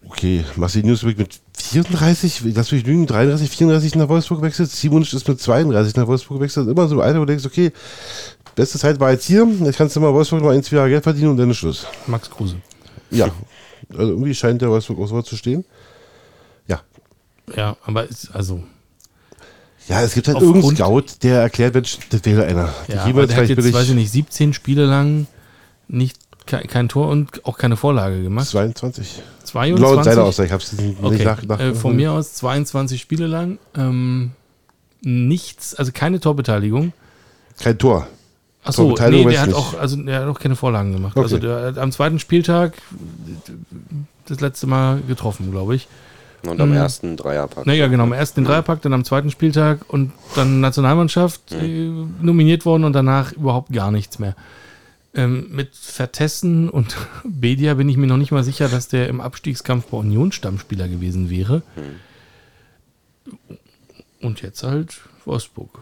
[0.06, 5.14] okay, Marcelinho ist wirklich mit 34, lass mich lügen, 33, 34 nach Wolfsburg gewechselt, Simonsch
[5.14, 7.72] ist mit 32 nach Wolfsburg gewechselt, immer so im Alter, wo du denkst, okay,
[8.54, 11.02] beste Zeit war jetzt hier, jetzt kannst du mal Wolfsburg mal ein, zwei Jahre Geld
[11.02, 11.86] verdienen und dann ist Schluss.
[12.06, 12.56] Max Kruse.
[13.10, 13.30] Ja,
[13.90, 15.64] also irgendwie scheint der Wolfsburg auch so zu stehen.
[16.66, 16.80] Ja.
[17.54, 18.62] Ja, aber ist, also,
[19.88, 22.72] Ja, es gibt halt irgendeinen Scout, der erklärt, Mensch, das wäre einer.
[22.88, 25.26] Die ja, der hat jetzt, billig weiß ich nicht, 17 Spiele lang
[25.88, 28.48] nicht kein, kein Tor und auch keine Vorlage gemacht.
[28.48, 29.22] 22.
[29.44, 29.82] 22.
[29.82, 33.00] Laut seiner Aussage, ich habe es nicht Okay, nach, nach, äh, von mir aus 22
[33.00, 33.58] Spiele lang.
[33.76, 34.32] Ähm,
[35.02, 36.92] nichts, also keine Torbeteiligung.
[37.58, 38.08] Kein Tor.
[38.64, 41.12] Achso, nee, der hat auch, also der hat auch keine Vorlagen gemacht.
[41.16, 41.22] Okay.
[41.24, 42.72] Also der hat am zweiten Spieltag
[44.26, 45.86] das letzte Mal getroffen, glaube ich.
[46.46, 46.76] Und am Mhm.
[46.76, 47.66] ersten Dreierpack.
[47.66, 52.66] Naja, genau, am ersten den Dreierpack, dann am zweiten Spieltag und dann Nationalmannschaft äh, nominiert
[52.66, 54.34] worden und danach überhaupt gar nichts mehr.
[55.14, 59.20] Ähm, mit Vertessen und Bedia bin ich mir noch nicht mal sicher, dass der im
[59.20, 61.62] Abstiegskampf bei Union Stammspieler gewesen wäre.
[64.20, 65.78] Und jetzt halt Wolfsburg.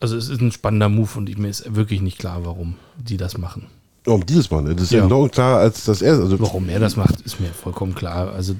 [0.00, 3.36] Also es ist ein spannender Move und mir ist wirklich nicht klar, warum die das
[3.36, 3.66] machen.
[4.06, 4.74] Um dieses Mal, ne?
[4.74, 5.06] Das ist Ja.
[5.06, 6.22] noch klarer als das erste.
[6.22, 8.32] Also, Warum er das macht, ist mir vollkommen klar.
[8.32, 8.54] Also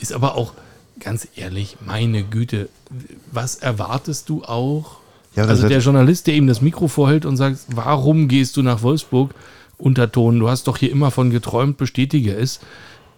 [0.00, 0.52] ist aber auch
[1.00, 2.68] ganz ehrlich, meine Güte,
[3.32, 4.98] was erwartest du auch?
[5.34, 8.62] Ja, das also der Journalist, der ihm das Mikro vorhält und sagt, warum gehst du
[8.62, 9.34] nach Wolfsburg?
[9.78, 12.60] Unterton, du hast doch hier immer von geträumt, bestätige es.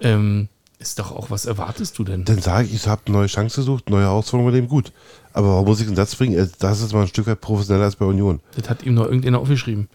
[0.01, 0.49] Ähm,
[0.81, 2.25] ist doch auch, was erwartest du denn?
[2.25, 4.93] Dann sage ich, ich habe eine neue Chance gesucht, neue Herausforderung mit dem gut.
[5.39, 6.51] Aber warum muss ich einen Satz bringen?
[6.59, 8.41] Das ist mal ein Stück weit professioneller als bei Union.
[8.57, 9.89] Das hat ihm noch irgendeiner aufgeschrieben.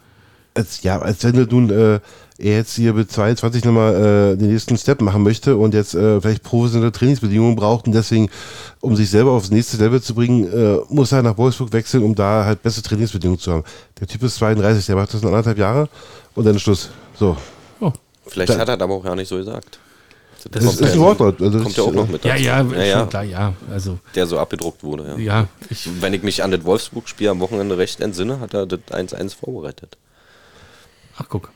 [0.53, 1.99] als, ja, als wenn du nun äh,
[2.37, 6.21] er jetzt hier mit 22 nochmal äh, den nächsten Step machen möchte und jetzt äh,
[6.21, 8.29] vielleicht professionelle Trainingsbedingungen braucht und deswegen,
[8.79, 12.15] um sich selber aufs nächste Level zu bringen, äh, muss er nach Wolfsburg wechseln, um
[12.15, 13.63] da halt bessere Trainingsbedingungen zu haben.
[13.99, 15.89] Der Typ ist 32, der macht das in anderthalb Jahre
[16.35, 16.89] und dann Schluss.
[17.19, 17.35] So.
[18.25, 19.79] Vielleicht Da- hat er das aber auch ja nicht so gesagt.
[20.51, 21.41] Das Das ist- ist ein Wortlaut.
[21.41, 22.43] Also kommt ja auch noch mit Ja, dazu.
[22.43, 23.53] ja, ja, ja, klar, ja.
[23.71, 25.15] Also, der so abgedruckt wurde.
[25.17, 25.17] Ja.
[25.41, 28.79] ja, ich, Wenn ich mich an das Wolfsburg-Spiel am Wochenende recht entsinne, hat er das
[28.91, 29.97] 1-1 vorbereitet.
[31.17, 31.51] ach guck.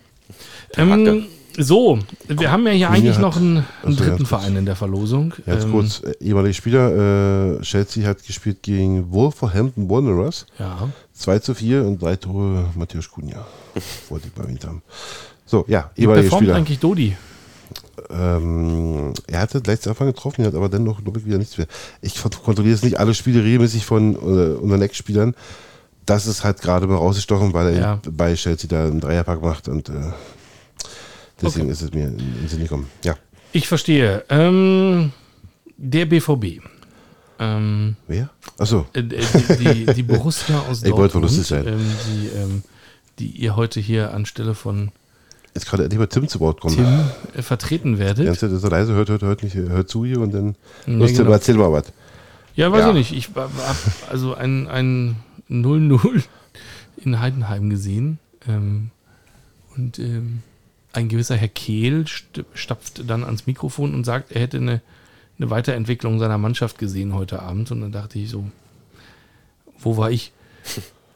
[0.75, 1.25] Ähm,
[1.57, 1.97] so,
[2.27, 4.25] wir haben ja hier eigentlich hat- noch einen, einen Also, dritten.
[4.27, 5.33] Verein in der Verlosung.
[5.45, 10.45] Ganz Ähm, kurz, äh, ehemaliger Spieler, äh, Chelsea hat gespielt gegen Wolverhampton Wanderers.
[10.59, 13.47] Ja, 2 zu 4 und drei Tore Matthäus Cunha.
[14.09, 14.83] Wollte ich mal erwähnt haben.
[15.45, 16.55] So, ja, wie ehemaliger performt Spieler.
[16.57, 17.17] eigentlich Dodi?
[18.09, 21.57] Ähm, er hatte gleich zu Anfang getroffen, hat aber dann noch glaube ich, wieder nichts
[21.57, 21.67] mehr.
[22.01, 24.17] Ich kont- kontrolliere jetzt nicht alle Spiele regelmäßig von äh,
[24.55, 25.35] unseren Ex-Spielern.
[26.05, 28.01] Das ist halt gerade mal rausgestochen, weil er Ja.
[28.11, 29.93] bei Chelsea da einen Dreierpack macht und äh,
[31.41, 31.71] deswegen Okay.
[31.73, 32.87] ist es mir in in den Sinn gekommen.
[33.03, 33.15] Ja,
[33.51, 34.23] Ich verstehe.
[34.29, 35.11] Ähm,
[35.77, 36.61] der BVB.
[37.39, 38.29] Ähm, wer?
[38.57, 41.67] Achso, äh, die, die, Borussia aus Ich wollte Dortmund, lustig sein.
[41.67, 42.63] ähm, die, ähm,
[43.19, 44.91] die ihr heute hier anstelle von
[45.53, 46.75] jetzt gerade endlich mal Tim zu Wort kommen.
[46.75, 46.85] Tim
[47.35, 48.25] äh, vertreten werdet.
[48.25, 50.55] ganze Zeit ist er leise, hört, hört, hört nicht, hört zu hier und dann
[50.85, 51.31] Ja, Lust, genau.
[51.31, 51.85] erzähl mal was.
[52.55, 52.89] Ja, weiß Ja.
[52.89, 53.11] ich nicht.
[53.13, 53.51] Ich habe
[54.09, 55.15] also ein, ein
[55.49, 56.23] 0-0
[56.97, 58.19] in Heidenheim gesehen.
[58.47, 58.91] Ähm,
[59.75, 60.41] und ähm,
[60.93, 64.81] ein gewisser Herr Kehl st stapft dann ans Mikrofon und sagt, er hätte eine,
[65.37, 67.69] eine Weiterentwicklung seiner Mannschaft gesehen heute Abend.
[67.71, 68.45] Und dann dachte ich so,
[69.79, 70.31] wo war ich?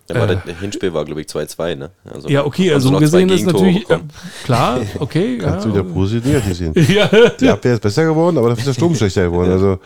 [0.09, 0.37] Ja, aber Äh.
[0.45, 1.91] das Hinspiel war, glaube ich, 2-2, ne?
[2.11, 3.99] Also, Ja, okay, also so gesehen ist natürlich äh,
[4.43, 5.37] klar, okay.
[5.37, 6.73] Kannst ja, du wieder positiv negativ sehen.
[6.93, 7.07] ja.
[7.39, 9.51] Die Abwehr ist besser geworden, aber dafür ist der Sturm schlechter geworden.
[9.51, 9.79] Also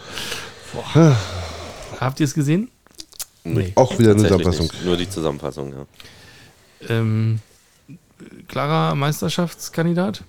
[2.00, 2.70] Habt ihr es gesehen?
[3.44, 3.72] Nee.
[3.76, 4.66] auch wieder eine Zusammenfassung.
[4.66, 4.86] nicht.
[4.86, 5.86] Nur die Zusammenfassung, ja.
[6.90, 7.40] Ähm,
[8.48, 10.24] klarer Meisterschaftskandidat?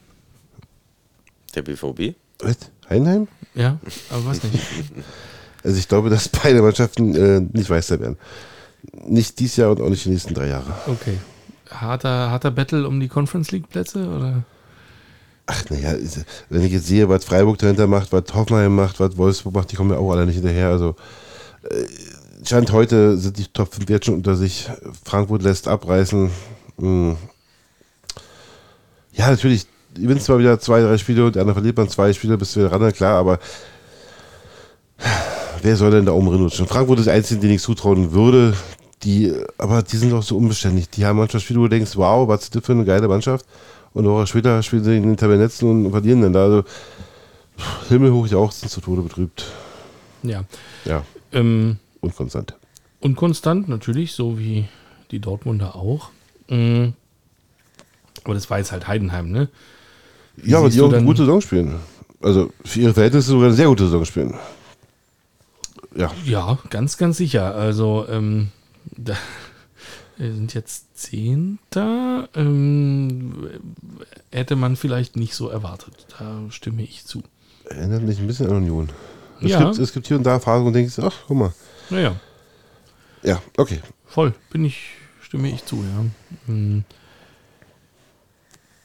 [1.55, 2.15] Der BVB?
[2.41, 2.57] Was?
[2.91, 3.29] Heidenheim?
[3.55, 3.79] Ja,
[4.11, 4.59] aber weiß nicht.
[5.65, 8.17] Also ich glaube, dass beide Mannschaften äh, nicht Meister werden.
[9.07, 10.73] Nicht dieses Jahr und auch nicht die nächsten drei Jahre.
[10.87, 11.19] Okay.
[11.71, 14.45] Harter, harter Battle um die Conference League Plätze oder?
[15.47, 15.95] Ach naja,
[16.49, 19.77] wenn ich jetzt sehe, was Freiburg dahinter macht, was Hoffenheim macht, was Wolfsburg macht, die
[19.77, 20.69] kommen ja auch alle nicht hinterher.
[20.69, 20.97] Also
[21.63, 21.85] äh,
[22.45, 24.69] Stand heute sind die Top 5 jetzt schon unter sich.
[25.05, 26.31] Frankfurt lässt abreißen.
[26.79, 27.17] Hm.
[29.13, 32.13] Ja, natürlich, die gewinnen zwar wieder zwei, drei Spiele und der andere verliert man zwei
[32.13, 33.39] Spiele, bist du wieder ran, klar, aber
[35.67, 36.67] wer soll denn da oben rutschen?
[36.67, 38.55] Frankfurt ist Einzige, den ich zutrauen würde.
[39.03, 40.89] Die, aber die sind auch so unbeständig.
[40.91, 43.45] Die haben manchmal Spiele, wo du denkst, wow, was ist das für eine geile Mannschaft?
[43.93, 46.45] Und eine Woche später spielen sie in den Tabellennetzen und verlieren dann da.
[46.45, 46.65] Also,
[47.89, 49.45] himmelhoch jauchzen, zu Tode betrübt.
[50.23, 50.45] Ja.
[50.85, 52.55] Ja, Ähm, unkonstant.
[53.01, 54.67] unkonstant natürlich, so wie
[55.11, 56.11] die Dortmunder auch.
[56.49, 56.89] Mm.
[58.25, 59.49] Aber das war jetzt halt Heidenheim, ne?
[60.37, 61.75] Wie Ja, aber die auch eine gute Saison spielen.
[62.23, 64.35] Also für ihre Verhältnisse sogar eine sehr gute Saison spielen.
[65.97, 67.55] Ja, Ja, ganz, ganz sicher.
[67.55, 68.51] Also, ähm,
[68.97, 69.15] da,
[70.17, 72.29] wir sind jetzt Zehnter.
[72.35, 73.49] Ähm,
[74.31, 76.07] hätte man vielleicht nicht so erwartet.
[76.19, 77.23] Da stimme ich zu.
[77.69, 78.89] erinnert mich ein bisschen an Union.
[79.41, 79.65] Es, Ja.
[79.65, 81.55] gibt, es gibt hier und da Phasen, wo du denkst, ach, guck mal.
[81.91, 82.17] Naja,
[83.23, 83.81] Ja, okay.
[84.07, 84.35] voll.
[84.51, 84.91] Bin ich,
[85.21, 85.77] stimme ich zu,
[86.47, 86.53] ja.
[86.53, 86.85] Mm.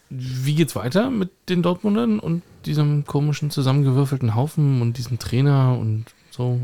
[0.09, 6.05] Wie geht's weiter mit den Dortmundern und diesem komischen zusammengewürfelten Haufen und diesem Trainer und
[6.31, 6.59] so?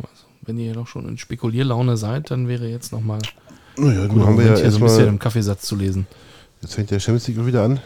[0.48, 3.19] Wenn ihr doch schon in Spekulierlaune seid, dann wäre jetzt nochmal
[3.76, 6.07] Naja, gut, haben wir ja hier so ein bisschen erstmal, im Kaffeesatz zu lesen.
[6.61, 7.80] jetzt fängt der Champions League wieder an.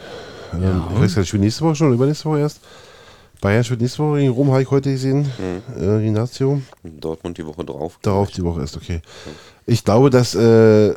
[0.54, 0.88] Ähm, Ja.
[0.94, 2.60] Ich weiß gar nicht, spielt nächste Woche schon oder übernächste Woche erst.
[3.40, 5.26] Bayern spielt nächste Woche gegen Rom, habe ich heute gesehen.
[5.76, 5.82] Mhm.
[5.82, 6.62] Äh, Lazio.
[6.84, 7.98] Dortmund die Woche drauf.
[8.00, 9.02] Darauf die Woche erst, okay.
[9.66, 10.94] Ich glaube, dass äh,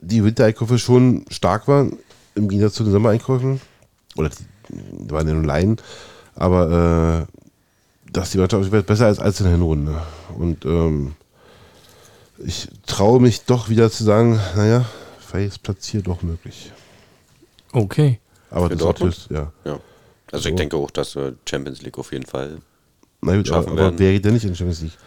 [0.00, 1.96] die Wintereinkäufe schon stark waren,
[2.34, 3.60] im Gegensatz zu den Sommereinkäufen.
[4.16, 5.76] Oder die, die waren ja nur Laien.
[6.34, 7.37] Aber äh,
[8.12, 10.00] dass die Mannschaft wird besser als, als in der Hinrunde.
[10.36, 11.14] Und ähm,
[12.38, 14.84] ich traue mich doch wieder zu sagen, naja,
[15.18, 16.72] vielleicht ist Platz hier doch möglich.
[17.72, 18.20] Okay.
[18.50, 19.16] Aber das Dortmund?
[19.16, 19.52] ist ja.
[19.64, 19.78] Ja.
[20.32, 22.58] Also ich denke auch, dass wir Champions League auf jeden Fall
[23.20, 23.98] Na gut, Schaffen aber, aber werden.
[23.98, 24.98] wer geht denn nicht in die Champions League?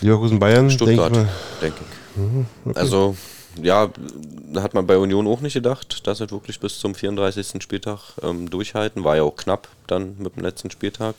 [0.00, 1.28] Leverkusen Bayern, denke ich Stuttgart, mal.
[1.60, 1.78] denke
[2.66, 2.76] ich.
[2.76, 3.16] Also,
[3.60, 3.88] ja,
[4.56, 7.62] hat man bei Union auch nicht gedacht, dass sie wirklich bis zum 34.
[7.62, 9.04] Spieltag ähm, durchhalten.
[9.04, 11.14] War ja auch knapp dann mit dem letzten Spieltag.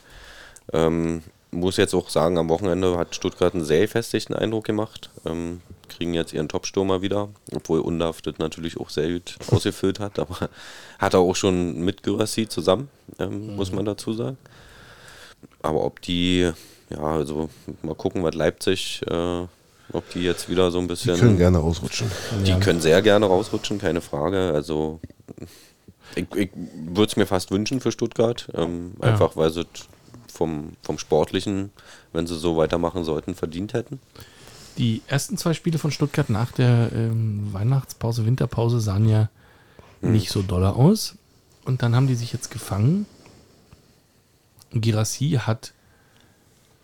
[0.74, 1.22] Ähm,
[1.52, 5.10] muss jetzt auch sagen, am Wochenende hat Stuttgart einen sehr gefestigten Eindruck gemacht.
[5.26, 10.18] Ähm, kriegen jetzt ihren Topstürmer wieder, obwohl Undaf das natürlich auch sehr gut ausgefüllt hat,
[10.18, 10.50] aber
[10.98, 12.90] hat er auch schon mit Gyrassi zusammen,
[13.20, 14.38] ähm, muss man dazu sagen.
[15.62, 16.50] Aber ob die,
[16.90, 17.50] ja, also
[17.84, 19.42] mal gucken, was Leipzig, äh,
[19.92, 21.20] ob die jetzt wieder so ein Die bisschen.
[21.20, 22.10] können gerne ausrutschen.
[22.46, 22.60] Die Ja.
[22.60, 24.52] können sehr gerne rausrutschen, keine Frage.
[24.56, 25.00] Also
[26.16, 26.50] Ich, ich
[26.88, 29.10] würde es mir fast wünschen für Stuttgart, ähm, Ja.
[29.12, 29.88] einfach weil sie es
[30.34, 31.72] vom, vom Sportlichen,
[32.12, 34.00] wenn sie so weitermachen sollten, verdient hätten.
[34.78, 39.30] Die ersten zwei Spiele von Stuttgart nach der ähm, Weihnachtspause, Winterpause sahen ja
[40.02, 41.16] nicht so doller aus.
[41.64, 43.06] Und dann haben die sich jetzt gefangen.
[44.74, 45.74] Girassi hat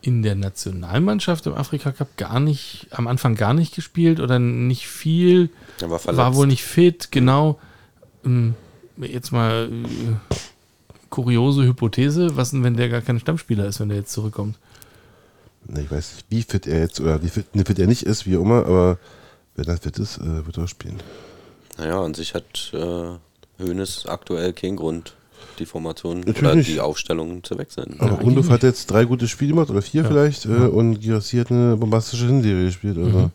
[0.02, 4.88] in der Nationalmannschaft im Afrika Cup gar nicht, am Anfang gar nicht gespielt oder nicht
[4.88, 5.50] viel.
[5.82, 6.00] Er war.
[6.06, 7.60] War wohl nicht fit, genau.
[8.24, 8.56] Ähm,
[9.08, 10.36] Jetzt mal äh,
[11.10, 12.36] kuriose Hypothese.
[12.36, 14.58] Was denn, wenn der gar kein Stammspieler ist, wenn der jetzt zurückkommt?
[15.68, 18.04] Ne, ich weiß nicht, wie fit er jetzt oder wie fit, wie fit er nicht
[18.04, 18.98] ist, wie auch immer, aber
[19.56, 20.98] wenn er fit ist, äh, wird er spielen.
[21.78, 25.16] Naja, an sich hat äh, Hoeneß aktuell keinen Grund,
[25.60, 26.70] die Formation Natürlich oder nicht.
[26.70, 27.96] die Aufstellung zu wechseln.
[28.00, 31.38] Aber eigentlich Rundhoff hat jetzt drei gute Spiele gemacht oder vier vielleicht äh, und Girassi
[31.38, 32.98] hat eine bombastische Hinserie gespielt.
[32.98, 33.32] Also.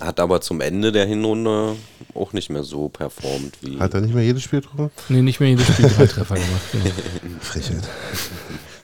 [0.00, 1.76] Hat aber zum Ende der Hinrunde
[2.14, 3.78] auch nicht mehr so performt wie.
[3.78, 4.90] Hat er nicht mehr jedes Spiel getroffen?
[5.08, 6.62] Nee, nicht mehr jedes Spiel drei Treffer gemacht.
[6.72, 6.84] Genau.
[7.40, 7.82] Frechheit.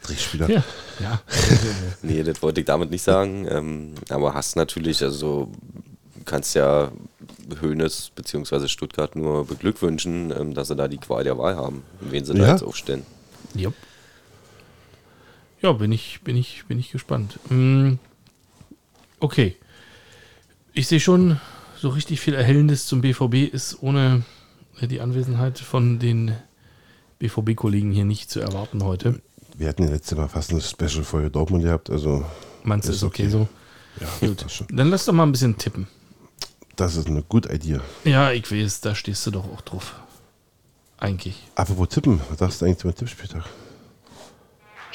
[0.02, 0.50] Drehspieler.
[0.50, 0.62] Ja,
[1.00, 1.20] ja.
[2.02, 3.46] Nee, das wollte ich damit nicht sagen.
[3.50, 5.50] Ähm, aber hast natürlich, also
[6.16, 6.92] du kannst ja
[7.62, 8.68] Hoeneß bzw.
[8.68, 12.44] Stuttgart nur beglückwünschen, ähm, dass sie da die Qual der Wahl haben, wen sie da
[12.44, 12.52] Ja.
[12.52, 13.04] jetzt aufstellen.
[13.54, 13.74] Jupp.
[15.62, 17.38] Ja, bin ich, bin ich, bin ich gespannt.
[17.50, 17.94] Mm,
[19.20, 19.56] Okay.
[20.78, 21.40] Ich sehe schon,
[21.76, 24.22] so richtig viel Erhellendes zum BVB ist ohne
[24.80, 26.36] die Anwesenheit von den
[27.18, 29.20] BVB-Kollegen hier nicht zu erwarten heute.
[29.56, 32.24] Wir hatten ja letztes Mal fast eine Special-Folge Dortmund gehabt, also
[32.62, 33.30] Meinst du, Ist ist okay, okay.
[33.32, 33.48] so?
[34.00, 34.68] ja, schon.
[34.70, 35.88] Dann lass doch mal ein bisschen tippen.
[36.76, 37.80] das ist eine gute Idee.
[38.04, 39.96] Ja, ich weiß, da stehst du doch auch drauf.
[40.98, 41.42] Eigentlich.
[41.56, 43.42] Apropos Tippen, was sagst du eigentlich zum Tippspieltag?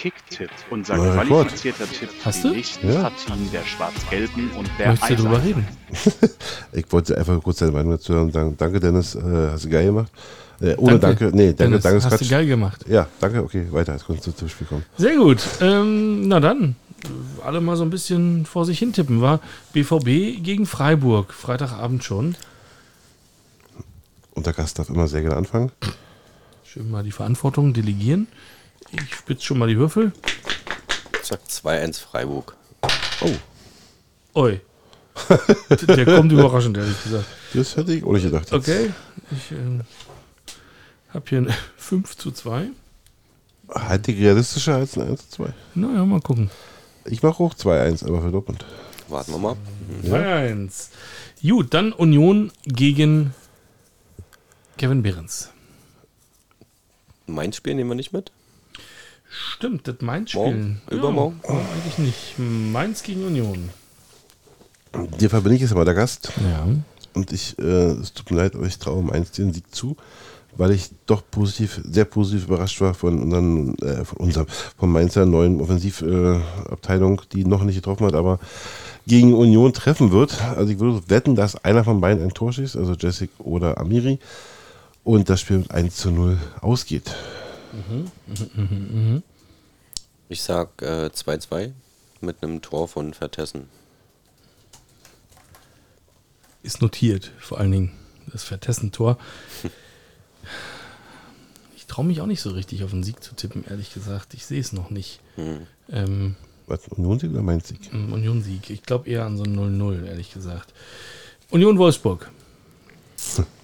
[0.04, 1.28] Kicktipp, unser Neuer Rekord.
[1.48, 2.54] qualifizierter Tipp für Hast die du?
[2.56, 3.02] nächsten Ja.
[3.04, 5.66] Partien der Schwarz-Gelben und der Möchtest du drüber Eisernen.
[5.94, 6.30] reden?
[6.74, 8.30] Ich wollte einfach kurz deine Meinung dazu hören.
[8.32, 9.22] Dank- Danke, Dennis, äh,
[9.52, 10.12] hast du geil gemacht.
[10.60, 12.30] Äh, ohne Danke, nee, danke, Dennis, danke, ist Hast du Quatsch.
[12.32, 12.86] geil gemacht.
[12.90, 14.84] Ja, danke, okay, weiter, jetzt kannst du zum Spiel kommen.
[14.98, 15.40] Sehr gut.
[15.62, 16.76] Ähm, na dann,
[17.46, 19.40] alle mal so ein bisschen vor sich hin tippen, war
[19.72, 22.36] BVB gegen Freiburg, Freitagabend schon.
[24.34, 25.72] Und der Gast darf immer sehr gerne anfangen.
[26.66, 28.28] Schön mal die Verantwortung delegieren.
[28.94, 30.12] Ich spitze schon mal die Würfel.
[31.22, 32.56] Ich sag 2-1 Freiburg.
[33.22, 33.32] Oh,
[34.36, 34.60] Oi.
[35.88, 37.26] Der kommt überraschend, ehrlich gesagt.
[37.54, 38.52] das hätte ich auch nicht gedacht.
[38.52, 38.54] jetzt.
[38.54, 38.92] Okay.
[39.32, 39.82] Ich ähm,
[41.10, 42.70] habe hier ein 5 zu 2.
[43.70, 45.54] Halte ich realistischer als ein 1 2.
[45.76, 46.50] Naja, mal gucken.
[47.06, 48.66] Ich mache auch 2-1, aber für Dortmund.
[49.08, 49.56] Warten wir mal.
[50.04, 50.90] 2-1.
[51.42, 53.34] Gut, dann Union gegen
[54.78, 55.50] Kevin Behrens.
[57.28, 58.32] Mainz Spiel nehmen wir nicht mit?
[59.34, 60.82] Stimmt, das Mainz Morgen?
[60.86, 61.00] spielen.
[61.00, 61.40] Übermorgen?
[61.44, 62.36] Ja, warum eigentlich nicht.
[62.38, 63.70] Mainz gegen Union.
[64.94, 66.32] In dem Fall bin ich jetzt mal der Gast.
[66.38, 66.68] Ja.
[67.16, 69.98] Und ich, äh, es tut mir leid, aber ich traue eins den Sieg zu,
[70.56, 74.46] weil ich doch positiv, sehr positiv überrascht war von unseren, äh, von unserem,
[74.78, 78.40] von Mainzer neuen Offensivabteilung, äh, die noch nicht getroffen hat, aber
[79.08, 80.40] gegen Union treffen wird.
[80.44, 84.20] Also ich würde wetten, dass einer von beiden ein Tor schießt, also Jessic oder Amiri,
[85.04, 87.16] und das Spiel mit 1 zu 0 ausgeht.
[90.30, 91.72] Ich sag äh, 2-2
[92.22, 93.68] mit einem Tor von Vertessen.
[96.62, 97.92] Ist notiert, vor allen Dingen
[98.32, 99.18] das Vertessen-Tor.
[101.76, 104.34] Ich traue mich auch nicht so richtig auf den Sieg zu tippen, ehrlich gesagt.
[104.34, 105.20] Ich sehe es noch nicht.
[105.90, 106.36] Ähm,
[106.68, 107.92] Was, Union-Sieg oder Mainz-Sieg?
[107.92, 108.70] Union-Sieg.
[108.70, 110.74] Ich glaube eher an so ein 0-0, ehrlich gesagt.
[111.50, 112.32] Union Wolfsburg.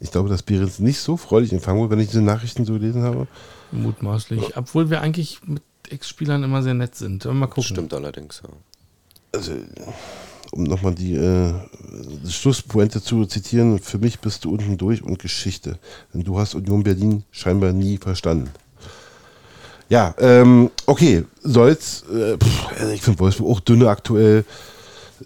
[0.00, 3.02] Ich glaube, dass Behrens nicht so freudig empfangen wird, wenn ich diese Nachrichten so gelesen
[3.02, 3.26] habe.
[3.72, 4.56] Mutmaßlich.
[4.56, 7.24] Obwohl wir eigentlich mit Ex-Spielern immer sehr nett sind.
[7.24, 7.64] Mal gucken.
[7.64, 8.50] Stimmt allerdings, ja.
[9.32, 9.52] also,
[10.52, 11.52] um nochmal die, äh,
[12.24, 15.78] die Schlusspointe zu zitieren, für mich bist du unten durch und Geschichte.
[16.14, 18.50] Denn du hast Union Berlin scheinbar nie verstanden.
[19.88, 22.04] Ja, ähm, okay, soll's.
[22.12, 24.44] Äh, pff, also ich finde Wolfsburg auch dünne aktuell.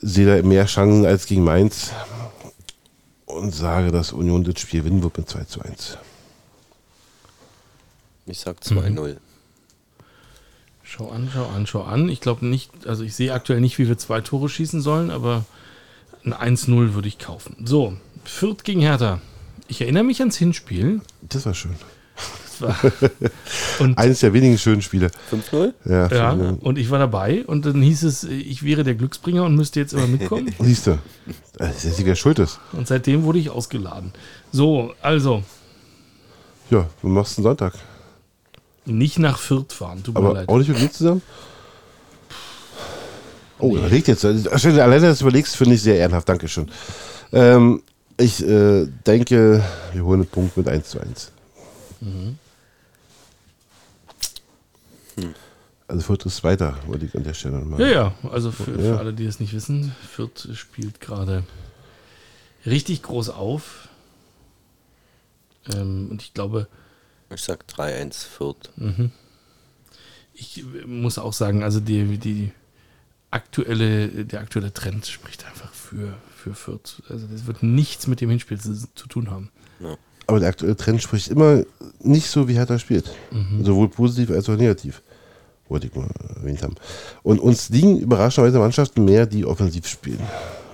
[0.01, 1.91] Sehe da mehr Chancen als gegen Mainz.
[3.33, 5.99] Und sage, dass Union das Spiel gewinnen wird mit 2 zu 1.
[8.27, 9.17] Ich sag 2-0.
[10.83, 12.09] Schau an, schau an, schau an.
[12.09, 15.45] Ich glaube nicht, also ich sehe aktuell nicht, wie wir zwei Tore schießen sollen, aber
[16.25, 17.57] ein 1-0 würde ich kaufen.
[17.65, 19.21] So, Fürth gegen Hertha.
[19.69, 21.01] Ich erinnere mich ans Hinspiel.
[21.23, 21.77] Das war schön.
[22.61, 22.77] War,
[23.79, 25.11] und, Eines der wenigen schönen Spiele.
[25.31, 25.73] 5-0?
[25.85, 26.31] Ja, ja,
[26.61, 29.93] und ich war dabei und dann hieß es, ich wäre der Glücksbringer und müsste jetzt
[29.95, 30.55] immer mitkommen.
[30.61, 30.99] Siehst du,
[31.57, 32.61] das ist ja schuld ist.
[32.73, 34.13] Und seitdem wurde ich ausgeladen.
[34.53, 35.43] So, also,
[36.71, 37.75] Ja, du machst einen Sonntag.
[38.85, 40.49] nicht nach Fürth fahren, tut mir Aber leid.
[40.49, 41.23] auch nicht mit mir zusammen?
[43.59, 44.25] Oh, überlegt jetzt.
[44.25, 46.29] Also, Alleine, dass du überlegst, finde ich sehr ehrenhaft.
[46.29, 46.69] Dankeschön.
[47.33, 47.83] Ähm,
[48.19, 49.63] Ich äh, denke,
[49.93, 51.31] wir holen einen Punkt mit 1 zu 1.
[55.93, 57.81] Also Fürth ist weiter, wollte ich an der Stelle nochmal.
[57.83, 58.95] Ja, ja, also für, Ja.
[58.95, 61.45] für alle, die es nicht wissen, Fürth spielt gerade
[62.65, 63.89] richtig groß auf.
[65.75, 66.67] Ähm, und ich glaube,
[67.35, 68.71] Ich sag 3-1 Fürth.
[70.33, 72.53] ich äh, muss auch sagen, also die, die
[73.31, 77.03] aktuelle, der aktuelle Trend spricht einfach für, für Fürth.
[77.11, 79.51] Also das wird nichts mit dem Hinspiel zu, zu tun haben.
[80.27, 81.65] Aber der aktuelle Trend spricht immer
[82.01, 83.11] nicht so, wie Hertha spielt.
[83.63, 85.03] Sowohl positiv als auch negativ.
[85.69, 86.75] Wollte ich mal erwähnt haben.
[87.23, 90.21] Und uns liegen überraschenderweise Mannschaften mehr, die offensiv spielen.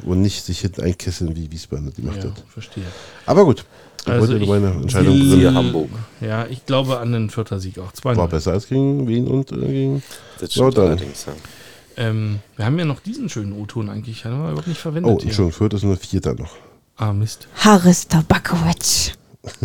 [0.05, 2.44] Und nicht sich hinten einkesseln, wie Wiesbaden das gemacht Ja, hat.
[2.48, 2.85] verstehe.
[3.27, 3.65] Aber gut.
[4.02, 5.89] Ich Also wollte ich meine Entscheidung will- Hamburg.
[6.20, 7.93] Ja, ich glaube an den Fürther Sieg auch.
[7.93, 10.02] 2 War besser als gegen Wien und äh, gegen.
[10.40, 10.86] Das Lautern.
[10.86, 11.27] allerdings.
[11.27, 11.32] Ja.
[11.97, 15.12] Ähm, wir haben ja noch diesen schönen O-Ton eigentlich, haben wir überhaupt nicht verwendet.
[15.12, 15.27] Oh, hier.
[15.27, 16.55] Entschuldigung, Fürth ist nur Vierter noch.
[16.97, 17.48] Ah, Mist.
[17.56, 19.15] Haris Tabakovic.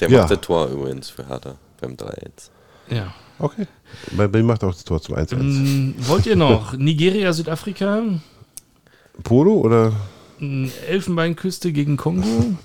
[0.00, 0.20] Der Ja.
[0.20, 2.50] macht das Tor übrigens für Hertha beim 3-1.
[2.88, 3.12] Ja.
[3.38, 3.66] Okay.
[4.12, 5.32] Bei Berlin macht auch das Tor zum 1-1.
[5.32, 8.02] Ähm, wollt ihr noch Nigeria, Südafrika,
[9.24, 9.92] Polo oder?
[10.40, 12.56] m, Elfenbeinküste gegen Kongo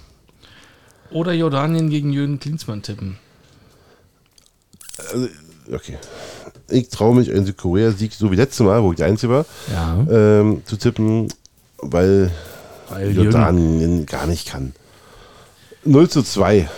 [1.11, 3.17] oder Jordanien gegen Jürgen Klinsmann tippen?
[5.71, 5.97] Okay.
[6.69, 10.05] Ich traue mich, einen Südkorea-Sieg, so wie letztes Mal, wo ich der Einzige war, Ja,
[10.09, 11.27] ähm, zu tippen,
[11.77, 12.31] weil
[12.89, 14.73] weil Jürgen, Jordanien gar nicht kann.
[15.85, 16.69] 0 zu 2.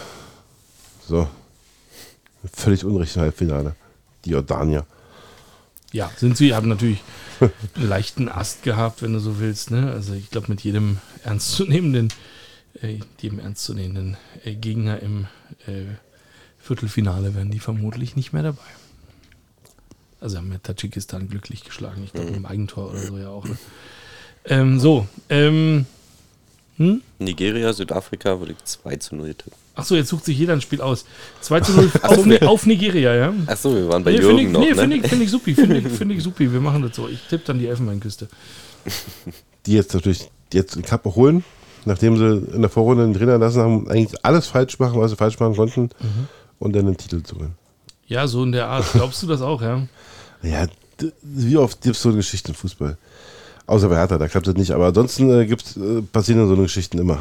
[1.08, 1.28] So.
[2.54, 3.76] Völlig unrecht im Halbfinale.
[4.26, 4.86] Die Jordanier.
[5.92, 7.00] ja, sind sie, haben natürlich
[7.40, 9.72] einen leichten Ast gehabt, wenn du so willst.
[9.72, 9.92] Ne?
[9.92, 12.14] Also ich glaube, mit jedem ernstzunehmenden,
[12.82, 15.28] äh, jedem ernstzunehmenden äh, Gegner im
[15.68, 15.86] äh,
[16.60, 18.62] Viertelfinale wären die vermutlich nicht mehr dabei.
[20.22, 22.04] Also haben wir Tadschikistan glücklich geschlagen.
[22.04, 23.46] Ich glaube, im Eigentor oder so ja auch.
[23.46, 23.58] Ne?
[24.46, 25.86] Ähm, so, ähm,
[26.78, 27.02] hm?
[27.20, 29.54] Nigeria, Südafrika würde ich 2 zu 0 tippen.
[29.80, 31.06] Achso, jetzt sucht sich jeder ein Spiel aus.
[31.42, 33.34] 2 zu 0 so, auf, wir- auf Nigeria, ja?
[33.48, 34.76] Achso, wir waren bei Nee, Jürgen finde ich, noch, nee, ne?
[34.76, 36.52] find ich, find ich supi, finde ich, find ich supi.
[36.52, 37.08] Wir machen das so.
[37.08, 38.28] Ich tippe dann die Elfenbeinküste.
[39.66, 41.44] Die jetzt natürlich jetzt den Cup holen,
[41.86, 45.18] nachdem sie in der Vorrunde den Trainer lassen haben, eigentlich alles falsch machen, was sie
[45.18, 46.28] falsch machen konnten, Mhm.
[46.60, 47.54] und dann den Titel zu holen.
[48.08, 48.86] Ja, so in der Art.
[48.94, 49.84] Glaubst du das auch, ja?
[50.42, 50.66] Ja,
[51.22, 52.98] wie oft gibt es so eine Geschichte im Fußball?
[53.68, 54.72] Außer bei Hertha, da klappt das nicht.
[54.72, 57.20] Aber ansonsten äh, gibt's, äh, passieren so eine Geschichten immer.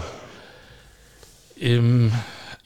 [1.61, 2.11] Ähm,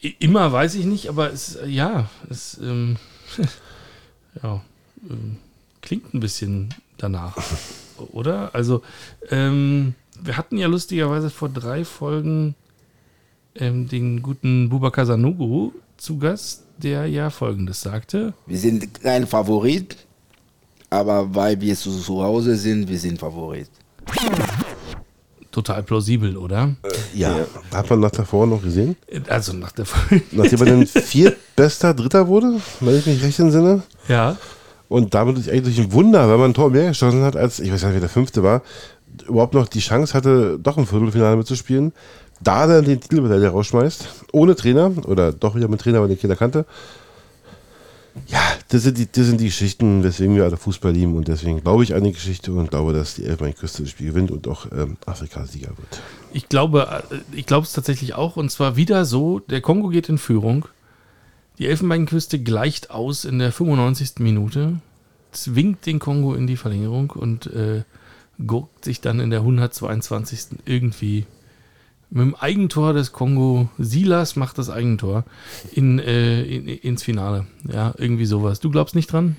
[0.03, 2.97] immer weiß ich nicht, aber es, äh, ja, es, ähm,
[4.43, 4.61] ja,
[5.09, 5.37] ähm,
[5.81, 7.37] klingt ein bisschen danach,
[8.11, 8.53] oder?
[8.53, 8.81] Also,
[9.29, 12.55] ähm, wir hatten ja lustigerweise vor drei Folgen
[13.55, 18.33] ähm, den guten Bubakar Sanogo zu Gast, der ja Folgendes sagte.
[18.45, 19.97] Wir sind kein Favorit,
[20.89, 23.69] aber weil wir zu Hause sind, wir sind Favorit.
[25.53, 26.71] Total plausibel, oder?
[27.13, 27.45] Ja.
[27.71, 28.95] Hat man nach davor noch gesehen?
[29.29, 30.23] Also nach der Folge.
[30.31, 33.83] Nachdem er dann viertbester Dritter wurde, wenn ich mich recht entsinne.
[34.07, 34.35] Ja.
[34.89, 37.71] Und damit ist eigentlich ein Wunder, weil man ein Tor mehr geschossen hat, als, ich
[37.71, 38.63] weiß nicht, wer der fünfte war,
[39.27, 41.93] überhaupt noch die Chance hatte, doch im Viertelfinale mitzuspielen.
[42.41, 46.35] Da dann den Titelmedaille rausschmeißt, ohne Trainer, oder doch wieder mit Trainer, weil den keiner
[46.35, 46.65] kannte.
[48.27, 51.61] Ja, das sind, die, das sind die Geschichten, weswegen wir alle Fußball lieben und deswegen
[51.61, 54.67] glaube ich an die Geschichte und glaube, dass die Elfenbeinküste das Spiel gewinnt und auch
[54.71, 56.01] ähm, Afrika-Sieger wird.
[56.31, 58.37] Ich glaube, äh, ich glaube es tatsächlich auch.
[58.37, 60.65] Und zwar wieder so: Der Kongo geht in Führung.
[61.57, 64.13] Die Elfenbeinküste gleicht aus in der 95.
[64.19, 64.79] Minute,
[65.31, 67.83] zwingt den Kongo in die Verlängerung und äh,
[68.45, 70.59] gurkt sich dann in der 122.
[70.65, 71.25] irgendwie
[72.13, 73.69] mit dem Eigentor des Kongo.
[73.79, 75.25] Silas macht das Eigentor
[75.71, 77.47] in, äh, in, ins Finale.
[77.71, 78.59] Ja, irgendwie sowas.
[78.59, 79.35] Du glaubst nicht dran?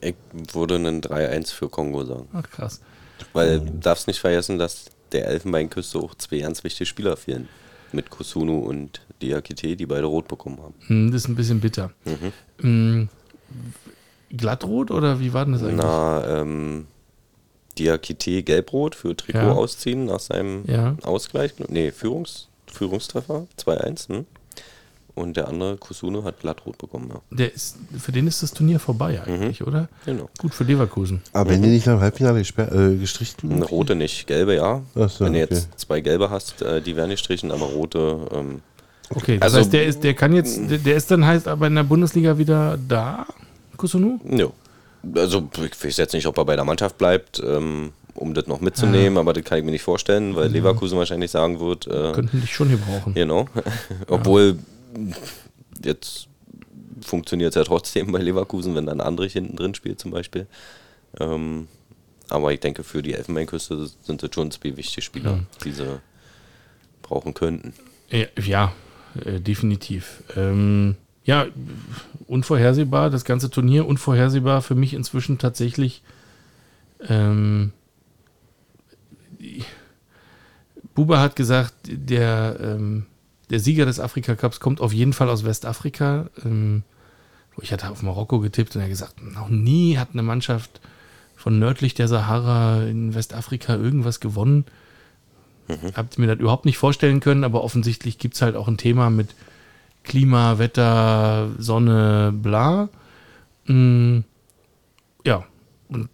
[0.00, 0.14] Ich
[0.52, 2.28] würde einen 3-1 für Kongo sagen.
[2.32, 2.80] Ach, krass.
[3.34, 7.48] Weil du darfst nicht vergessen, dass der Elfenbeinküste auch zwei ganz wichtige Spieler fehlen.
[7.92, 10.74] Mit Kusunu und Diakite, die beide rot bekommen haben.
[10.86, 11.92] Hm, das ist ein bisschen bitter.
[12.60, 13.08] Hm,
[14.30, 15.76] glattrot oder wie war denn das eigentlich?
[15.76, 16.86] Na, ähm,
[17.78, 19.52] Diakite gelb-rot für Trikot Ja.
[19.52, 20.96] ausziehen nach seinem Ja.
[21.02, 21.52] Ausgleich.
[21.68, 24.08] Nee, Führungs, Führungstreffer 2-1.
[24.08, 24.26] Hm?
[25.16, 27.08] Und der andere, Kusunu, hat glattrot bekommen.
[27.14, 27.20] Ja.
[27.30, 29.88] Der ist, für den ist das Turnier vorbei eigentlich, oder?
[30.04, 30.28] Genau.
[30.38, 31.22] Gut für Leverkusen.
[31.32, 33.52] Aber wenn die nicht nach dem Halbfinale äh, gestrichen?
[33.52, 34.82] Eine rote nicht, gelbe ja.
[34.96, 35.54] So, Wenn du okay.
[35.54, 38.26] jetzt zwei gelbe hast, äh, die werden gestrichen, aber rote.
[38.32, 38.60] Ähm,
[39.10, 41.66] Okay, das Also- heißt, der ist, der kann jetzt, der, der ist dann heißt aber
[41.66, 43.26] in der Bundesliga wieder da,
[43.76, 44.18] Kusunu?
[44.28, 44.52] jo.
[45.14, 48.60] Also ich weiß jetzt nicht, ob er bei der Mannschaft bleibt, ähm, um das noch
[48.60, 52.40] mitzunehmen, aber das kann ich mir nicht vorstellen, weil Leverkusen wahrscheinlich sagen wird, äh, Könnten
[52.40, 53.14] dich schon hier brauchen.
[53.14, 53.48] genau.
[54.08, 54.58] Obwohl
[55.84, 56.28] jetzt
[57.00, 60.46] funktioniert es ja trotzdem bei Leverkusen, wenn dann Andrich hinten drin spielt zum Beispiel.
[61.20, 61.68] Ähm,
[62.28, 66.00] aber ich denke, für die Elfenbeinküste sind das schon zwei wichtige Spieler, diese
[67.02, 67.74] brauchen könnten.
[68.10, 68.72] Ja, ja
[69.24, 70.22] äh, definitiv.
[70.36, 71.46] Ähm, ja,
[72.26, 76.02] unvorhersehbar, das ganze Turnier, unvorhersehbar für mich inzwischen tatsächlich.
[77.08, 77.72] Ähm,
[80.94, 83.06] Buba hat gesagt, der, ähm,
[83.50, 86.30] der Sieger des Afrika Cups kommt auf jeden Fall aus Westafrika.
[86.44, 86.82] Ähm,
[87.60, 90.80] ich hatte auf Marokko getippt und er hat gesagt, noch nie hat eine Mannschaft
[91.36, 94.64] von nördlich der Sahara in Westafrika irgendwas gewonnen.
[95.68, 95.92] Mhm.
[95.94, 99.10] Habt mir das überhaupt nicht vorstellen können, aber offensichtlich gibt es halt auch ein Thema
[99.10, 99.34] mit
[100.04, 102.88] Klima, Wetter, Sonne, bla.
[103.66, 104.20] Mm,
[105.24, 105.44] ja.
[105.88, 106.08] Und,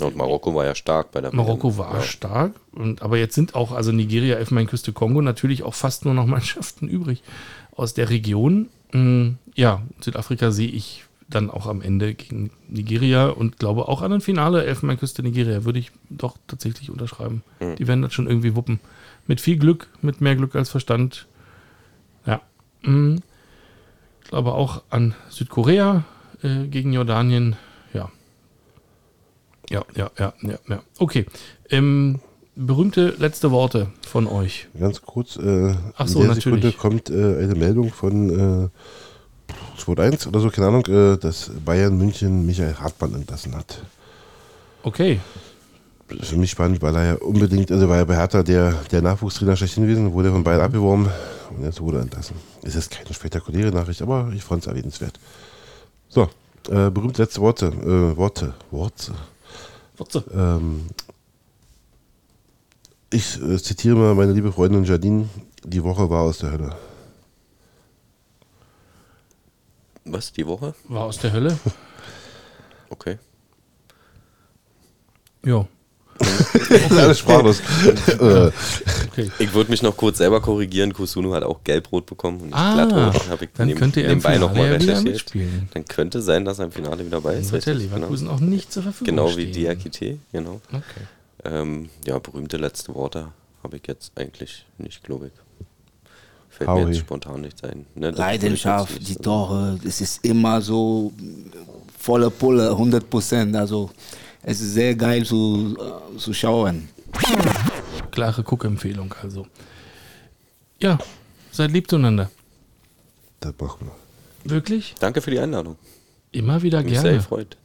[0.00, 2.02] und, Marokko war ja stark bei der Marokko war ja.
[2.02, 2.54] stark.
[2.72, 6.88] Und, aber jetzt sind auch, also Nigeria, Elfenbeinküste, Kongo natürlich auch fast nur noch Mannschaften
[6.88, 7.22] übrig
[7.74, 8.68] aus der Region.
[8.92, 14.12] Mm, ja, Südafrika sehe ich dann auch am Ende gegen Nigeria und glaube auch an
[14.12, 17.42] ein Finale Elfenbeinküste Nigeria würde ich doch tatsächlich unterschreiben.
[17.60, 17.76] Mhm.
[17.76, 18.80] Die werden das schon irgendwie wuppen.
[19.26, 21.26] Mit viel Glück, mit mehr Glück als Verstand.
[22.26, 22.40] Ja.
[22.82, 23.20] Mhm.
[24.22, 26.04] Ich glaube auch an Südkorea
[26.42, 27.56] äh, gegen Jordanien.
[27.92, 28.10] Ja.
[29.70, 30.82] Ja, ja, ja, ja, ja.
[30.98, 31.26] Okay.
[31.70, 32.20] Ähm,
[32.54, 34.68] berühmte letzte Worte von euch.
[34.78, 35.36] Ganz kurz.
[35.36, 36.62] Äh, Ach so, in der natürlich.
[36.64, 38.68] Sekunde kommt äh, eine Meldung von äh,
[39.80, 43.82] 2-1 oder so, keine Ahnung, äh, dass Bayern München Michael Hartmann entlassen hat.
[44.82, 45.20] Okay.
[46.08, 48.72] Das ist für mich spannend, weil er ja unbedingt, also war ja bei Hertha der,
[48.90, 51.08] der Nachwuchstrainer schlechthin gewesen, wurde von Bayern abgeworben
[51.50, 52.36] und jetzt wurde er entlassen.
[52.62, 55.18] Es ist keine spektakuläre Nachricht, aber ich fand es erwähnenswert.
[56.08, 56.28] So,
[56.68, 57.66] äh, berühmt letzte Worte.
[57.66, 58.54] Äh, Worte.
[58.70, 59.14] Worte.
[59.96, 60.24] Worte.
[60.34, 60.86] Ähm,
[63.10, 65.28] ich äh, zitiere mal meine liebe Freundin Jadine,
[65.64, 66.76] die Woche war aus der Hölle.
[70.04, 70.74] Was, die Woche?
[70.88, 71.58] War aus der Hölle.
[72.90, 73.18] Okay.
[75.46, 75.66] Ja.
[76.90, 77.62] Alles sprachlos.
[78.18, 79.30] okay.
[79.38, 80.92] Ich würde mich noch kurz selber korrigieren.
[80.92, 82.40] Kusunu hat auch gelb-rot bekommen.
[82.40, 83.42] Und ah, Glattrot.
[83.42, 85.32] ich dann neben, könnte er im Finale noch mal ja recherchiert.
[85.72, 87.46] Dann könnte sein, dass er im Finale wieder dabei ist.
[87.46, 88.36] Dann wird der Leverkusen genau.
[88.36, 90.60] auch nicht zur Verfügung Genau wie Diakite, genau.
[90.68, 90.82] Okay.
[91.44, 93.28] Ähm, ja, berühmte letzte Worte
[93.62, 95.32] habe ich jetzt eigentlich nicht, glaube ich.
[96.50, 96.84] Fällt Howie.
[96.84, 97.86] mir jetzt spontan nicht ein.
[97.94, 101.12] Ne, Leidenschaft, die Tore, es ist immer so
[101.98, 103.56] volle Pulle, 100 Prozent.
[103.56, 103.90] Also
[104.42, 105.76] es ist sehr geil zu,
[106.18, 106.88] zu schauen.
[108.10, 109.46] Klare Guckempfehlung also.
[110.80, 110.98] Ja,
[111.50, 112.30] seid lieb zueinander.
[113.40, 114.50] Das machen wir.
[114.50, 114.94] Wirklich?
[114.98, 115.76] Danke für die Einladung.
[116.32, 117.08] Immer wieder Mich gerne.
[117.08, 117.56] sehr gefreut.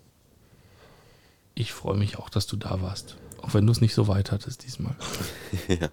[1.55, 3.17] Ich freue mich auch, dass du da warst.
[3.41, 4.95] Auch wenn du es nicht so weit hattest diesmal.
[5.67, 5.89] ja.